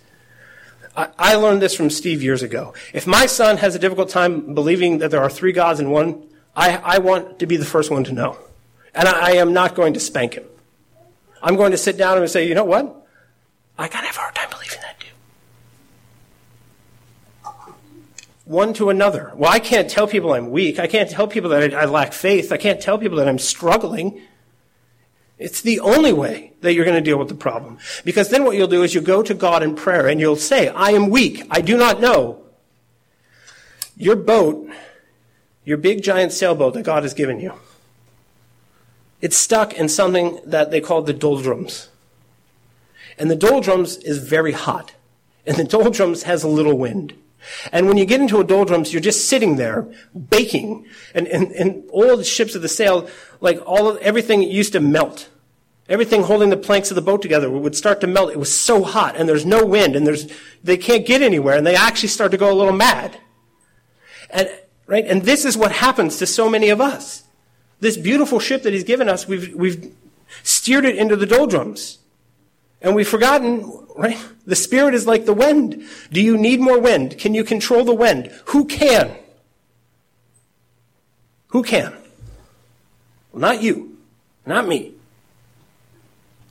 I, 0.97 1.35
learned 1.35 1.61
this 1.61 1.75
from 1.75 1.91
Steve 1.91 2.23
years 2.23 2.43
ago. 2.43 2.73
If 2.93 3.07
my 3.07 3.27
son 3.27 3.57
has 3.57 3.75
a 3.75 3.79
difficult 3.79 4.11
time 4.11 4.55
believing 4.55 4.99
that 4.99 5.11
there 5.11 5.21
are 5.21 5.31
three 5.31 5.53
gods 5.53 5.81
in 5.81 5.91
one, 5.91 6.23
I, 6.55 6.77
I 6.77 6.99
want 6.99 7.41
to 7.41 7.47
be 7.47 7.57
the 7.57 7.65
first 7.65 7.91
one 7.91 8.05
to 8.05 8.13
know. 8.13 8.39
And 8.95 9.09
I, 9.09 9.31
I 9.31 9.33
am 9.33 9.53
not 9.53 9.75
going 9.75 9.95
to 9.95 10.01
spank 10.01 10.35
him. 10.35 10.45
I'm 11.43 11.57
going 11.57 11.73
to 11.73 11.79
sit 11.79 11.97
down 11.97 12.19
and 12.19 12.31
say, 12.31 12.47
you 12.49 12.55
know 12.55 12.65
what? 12.65 13.07
I 13.77 13.89
kind 13.89 14.05
of 14.05 14.15
have 14.15 14.17
a 14.17 14.21
hard 14.21 14.35
time 14.37 14.51
believing 14.51 14.79
that 14.83 15.01
too. 15.01 15.09
One 18.45 18.73
to 18.75 18.91
another. 18.91 19.33
Well, 19.35 19.51
I 19.51 19.59
can't 19.59 19.91
tell 19.91 20.07
people 20.07 20.33
I'm 20.33 20.51
weak. 20.51 20.79
I 20.79 20.87
can't 20.87 21.11
tell 21.11 21.27
people 21.27 21.51
that 21.51 21.75
I, 21.75 21.83
I 21.83 21.85
lack 21.87 22.13
faith. 22.13 22.53
I 22.53 22.57
can't 22.57 22.81
tell 22.81 22.99
people 22.99 23.19
that 23.19 23.27
I'm 23.27 23.39
struggling. 23.39 24.23
It's 25.45 25.61
the 25.61 25.81
only 25.81 26.15
way 26.15 26.55
that 26.63 26.73
you're 26.73 26.87
going 26.87 26.97
to 26.97 27.03
deal 27.03 27.19
with 27.19 27.29
the 27.29 27.35
problem. 27.35 27.77
Because 28.03 28.31
then 28.31 28.45
what 28.45 28.57
you'll 28.57 28.67
do 28.67 28.83
is 28.83 28.95
you 28.95 29.03
go 29.03 29.23
to 29.23 29.35
God 29.35 29.63
in 29.63 29.75
prayer 29.75 30.07
and 30.07 30.19
you'll 30.19 30.37
say, 30.37 30.69
I 30.69 30.93
am 30.93 31.11
weak. 31.11 31.47
I 31.51 31.61
do 31.61 31.77
not 31.77 32.01
know. 32.01 32.43
Your 33.95 34.17
boat, 34.17 34.67
your 35.63 35.77
big 35.77 36.03
giant 36.03 36.33
sailboat 36.33 36.73
that 36.73 36.85
God 36.85 37.03
has 37.03 37.13
given 37.13 37.41
you, 37.41 37.53
it's 39.21 39.37
stuck 39.37 39.75
in 39.75 39.91
something 39.91 40.41
that 40.47 40.71
they 40.71 40.81
call 40.81 41.03
the 41.03 41.13
doldrums. 41.13 41.91
And 43.19 43.31
the 43.31 43.37
doldrums 43.37 43.99
is 43.99 44.27
very 44.27 44.53
hot. 44.53 44.95
And 45.45 45.59
the 45.59 45.65
doldrums 45.65 46.23
has 46.23 46.43
a 46.43 46.49
little 46.49 46.79
wind. 46.79 47.13
And 47.71 47.87
when 47.87 47.99
you 47.99 48.07
get 48.07 48.23
into 48.23 48.41
a 48.41 48.45
doldrums, 48.45 48.95
you're 48.95 49.03
just 49.03 49.29
sitting 49.29 49.57
there 49.57 49.87
baking. 50.31 50.87
And, 51.15 51.29
and, 51.29 51.53
and 51.53 51.85
all 51.91 52.17
the 52.17 52.25
ships 52.25 52.55
of 52.55 52.63
the 52.63 52.69
sail, 52.69 53.11
like 53.43 53.61
all 53.67 53.91
of, 53.91 53.99
everything 53.99 54.43
used 54.43 54.73
to 54.73 54.81
melt. 54.81 55.29
Everything 55.89 56.23
holding 56.23 56.49
the 56.49 56.57
planks 56.57 56.91
of 56.91 56.95
the 56.95 57.03
boat 57.03 57.21
together 57.21 57.51
would 57.51 57.77
start 57.77 58.01
to 58.01 58.07
melt. 58.07 58.33
It 58.33 58.39
was 58.39 58.59
so 58.59 58.85
hot 58.85 59.17
and 59.17 59.29
there's 59.29 59.45
no 59.45 59.67
wind 59.67 59.97
and 59.97 60.07
there's, 60.07 60.33
they 60.63 60.79
can't 60.79 61.05
get 61.05 61.21
anywhere 61.21 61.57
and 61.57 61.67
they 61.67 61.77
actually 61.77 62.09
start 62.09 62.31
to 62.31 62.39
go 62.39 62.51
a 62.51 62.57
little 62.57 62.73
mad. 62.73 63.19
And, 64.31 64.49
right? 64.87 65.05
And 65.07 65.23
this 65.23 65.45
is 65.45 65.57
what 65.57 65.73
happens 65.73 66.17
to 66.19 66.27
so 66.27 66.49
many 66.49 66.71
of 66.71 66.81
us. 66.81 67.25
This 67.81 67.99
beautiful 67.99 68.41
ship 68.41 68.63
that 68.63 68.73
he's 68.73 68.85
given 68.85 69.11
us, 69.11 69.29
we've, 69.29 69.55
we've 69.55 69.95
steered 70.43 70.87
it 70.87 70.97
into 70.97 71.17
the 71.17 71.27
doldrums. 71.27 71.99
And 72.81 72.95
we've 72.95 73.09
forgotten, 73.09 73.87
right? 73.95 74.19
The 74.47 74.57
Spirit 74.57 74.95
is 74.95 75.07
like 75.07 75.27
the 75.27 75.35
wind. 75.35 75.85
Do 76.11 76.21
you 76.21 76.39
need 76.39 76.61
more 76.61 76.81
wind? 76.81 77.19
Can 77.19 77.35
you 77.35 77.45
control 77.45 77.85
the 77.85 77.95
wind? 77.95 78.31
Who 78.47 78.65
can? 78.65 79.17
Who 81.49 81.63
can? 81.63 81.93
Well, 83.33 83.41
not 83.41 83.63
you. 83.63 83.99
Not 84.47 84.67
me. 84.67 84.94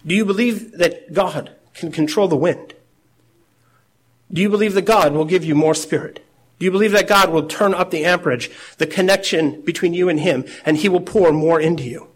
Do 0.06 0.16
you 0.16 0.26
believe 0.26 0.78
that 0.78 1.14
God 1.14 1.52
can 1.74 1.92
control 1.92 2.28
the 2.28 2.36
wind? 2.36 2.74
Do 4.32 4.42
you 4.42 4.50
believe 4.50 4.74
that 4.74 4.86
God 4.86 5.14
will 5.14 5.26
give 5.26 5.46
you 5.46 5.56
more 5.56 5.76
spirit? 5.76 6.24
Do 6.60 6.66
you 6.66 6.72
believe 6.72 6.92
that 6.92 7.08
God 7.08 7.30
will 7.30 7.48
turn 7.48 7.74
up 7.74 7.92
the 7.92 8.06
amperage, 8.06 8.50
the 8.78 8.88
connection 8.88 9.62
between 9.62 9.94
you 9.94 10.10
and 10.10 10.20
Him, 10.20 10.46
and 10.66 10.78
He 10.78 10.90
will 10.90 11.02
pour 11.02 11.32
more 11.32 11.60
into 11.60 11.84
you? 11.84 12.08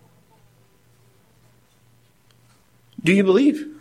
Do 3.03 3.13
you 3.13 3.23
believe? 3.23 3.73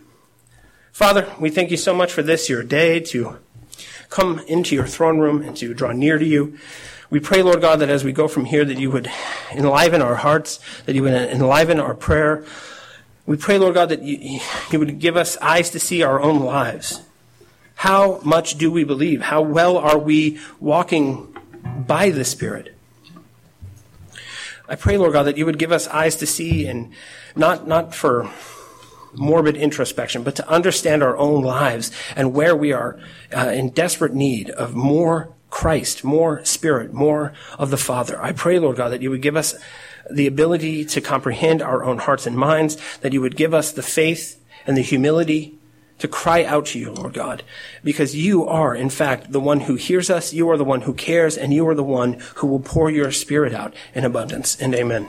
Father, 0.93 1.33
we 1.39 1.51
thank 1.51 1.71
you 1.71 1.77
so 1.77 1.95
much 1.95 2.13
for 2.13 2.23
this, 2.23 2.49
your 2.49 2.63
day, 2.63 3.01
to 3.01 3.39
come 4.09 4.39
into 4.47 4.75
your 4.75 4.87
throne 4.87 5.19
room 5.19 5.43
and 5.43 5.57
to 5.57 5.75
draw 5.75 5.93
near 5.93 6.19
to 6.19 6.25
you. 6.25 6.59
We 7.11 7.21
pray, 7.21 7.43
Lord 7.43 7.61
God, 7.61 7.81
that 7.81 7.89
as 7.89 8.03
we 8.03 8.13
go 8.13 8.29
from 8.29 8.47
here, 8.47 8.65
that 8.65 8.79
you 8.79 8.91
would 8.91 9.11
enliven 9.53 10.03
our 10.03 10.17
hearts, 10.17 10.59
that 10.87 10.95
you 10.95 11.03
would 11.03 11.13
enliven 11.13 11.79
our 11.81 11.95
prayer. 11.95 12.45
We 13.27 13.37
pray, 13.37 13.59
Lord 13.59 13.75
God, 13.75 13.89
that 13.89 14.03
you, 14.03 14.41
you 14.71 14.79
would 14.79 15.01
give 15.01 15.17
us 15.17 15.37
eyes 15.39 15.71
to 15.71 15.81
see 15.81 16.03
our 16.03 16.21
own 16.21 16.41
lives. 16.41 17.03
How 17.75 18.21
much 18.23 18.57
do 18.57 18.71
we 18.71 18.85
believe? 18.85 19.21
How 19.21 19.43
well 19.43 19.77
are 19.77 19.99
we 19.99 20.39
walking 20.61 21.37
by 21.87 22.11
the 22.11 22.25
Spirit? 22.25 22.77
I 24.69 24.77
pray, 24.77 24.97
Lord 24.97 25.13
God, 25.13 25.25
that 25.25 25.37
you 25.37 25.45
would 25.45 25.59
give 25.59 25.73
us 25.73 25.89
eyes 25.89 26.17
to 26.17 26.27
see 26.27 26.67
and 26.67 26.93
not, 27.35 27.67
not 27.67 27.95
for 27.95 28.31
morbid 29.15 29.57
introspection, 29.57 30.23
but 30.23 30.37
to 30.37 30.49
understand 30.49 31.03
our 31.03 31.17
own 31.17 31.43
lives 31.43 31.91
and 32.15 32.33
where 32.33 32.57
we 32.57 32.73
are 32.73 32.99
uh, 33.37 33.51
in 33.51 33.71
desperate 33.71 34.15
need 34.15 34.51
of 34.51 34.75
more 34.75 35.33
Christ, 35.51 36.05
more 36.05 36.45
Spirit, 36.45 36.93
more 36.93 37.33
of 37.59 37.71
the 37.71 37.77
Father. 37.77 38.23
I 38.23 38.33
pray, 38.33 38.59
Lord 38.59 38.77
God, 38.77 38.91
that 38.91 39.03
you 39.03 39.11
would 39.11 39.23
give 39.23 39.37
us 39.37 39.55
the 40.11 40.27
ability 40.27 40.85
to 40.85 41.01
comprehend 41.01 41.63
our 41.63 41.85
own 41.85 41.99
hearts 41.99 42.27
and 42.27 42.37
minds, 42.37 42.77
that 43.01 43.13
you 43.13 43.21
would 43.21 43.37
give 43.37 43.55
us 43.55 43.73
the 43.73 43.83
faith 43.83 44.43
and 44.67 44.77
the 44.77 44.83
humility 44.83 45.59
to 45.99 46.09
cry 46.09 46.45
out 46.45 46.67
to 46.67 46.79
you, 46.79 46.93
Lord 46.93 47.15
God, 47.15 47.43
because 47.83 48.15
you 48.15 48.47
are, 48.47 48.75
in 48.75 48.91
fact, 48.91 49.33
the 49.33 49.41
one 49.41 49.61
who 49.61 49.77
hears 49.77 50.11
us, 50.11 50.33
you 50.33 50.51
are 50.51 50.59
the 50.59 50.65
one 50.65 50.83
who 50.83 50.93
cares, 50.93 51.39
and 51.39 51.55
you 51.55 51.67
are 51.69 51.75
the 51.75 51.83
one 51.83 52.21
who 52.37 52.47
will 52.47 52.61
pour 52.61 52.91
your 52.91 53.11
Spirit 53.11 53.55
out 53.55 53.75
in 53.95 54.05
abundance. 54.05 54.61
And 54.61 54.75
amen. 54.75 55.09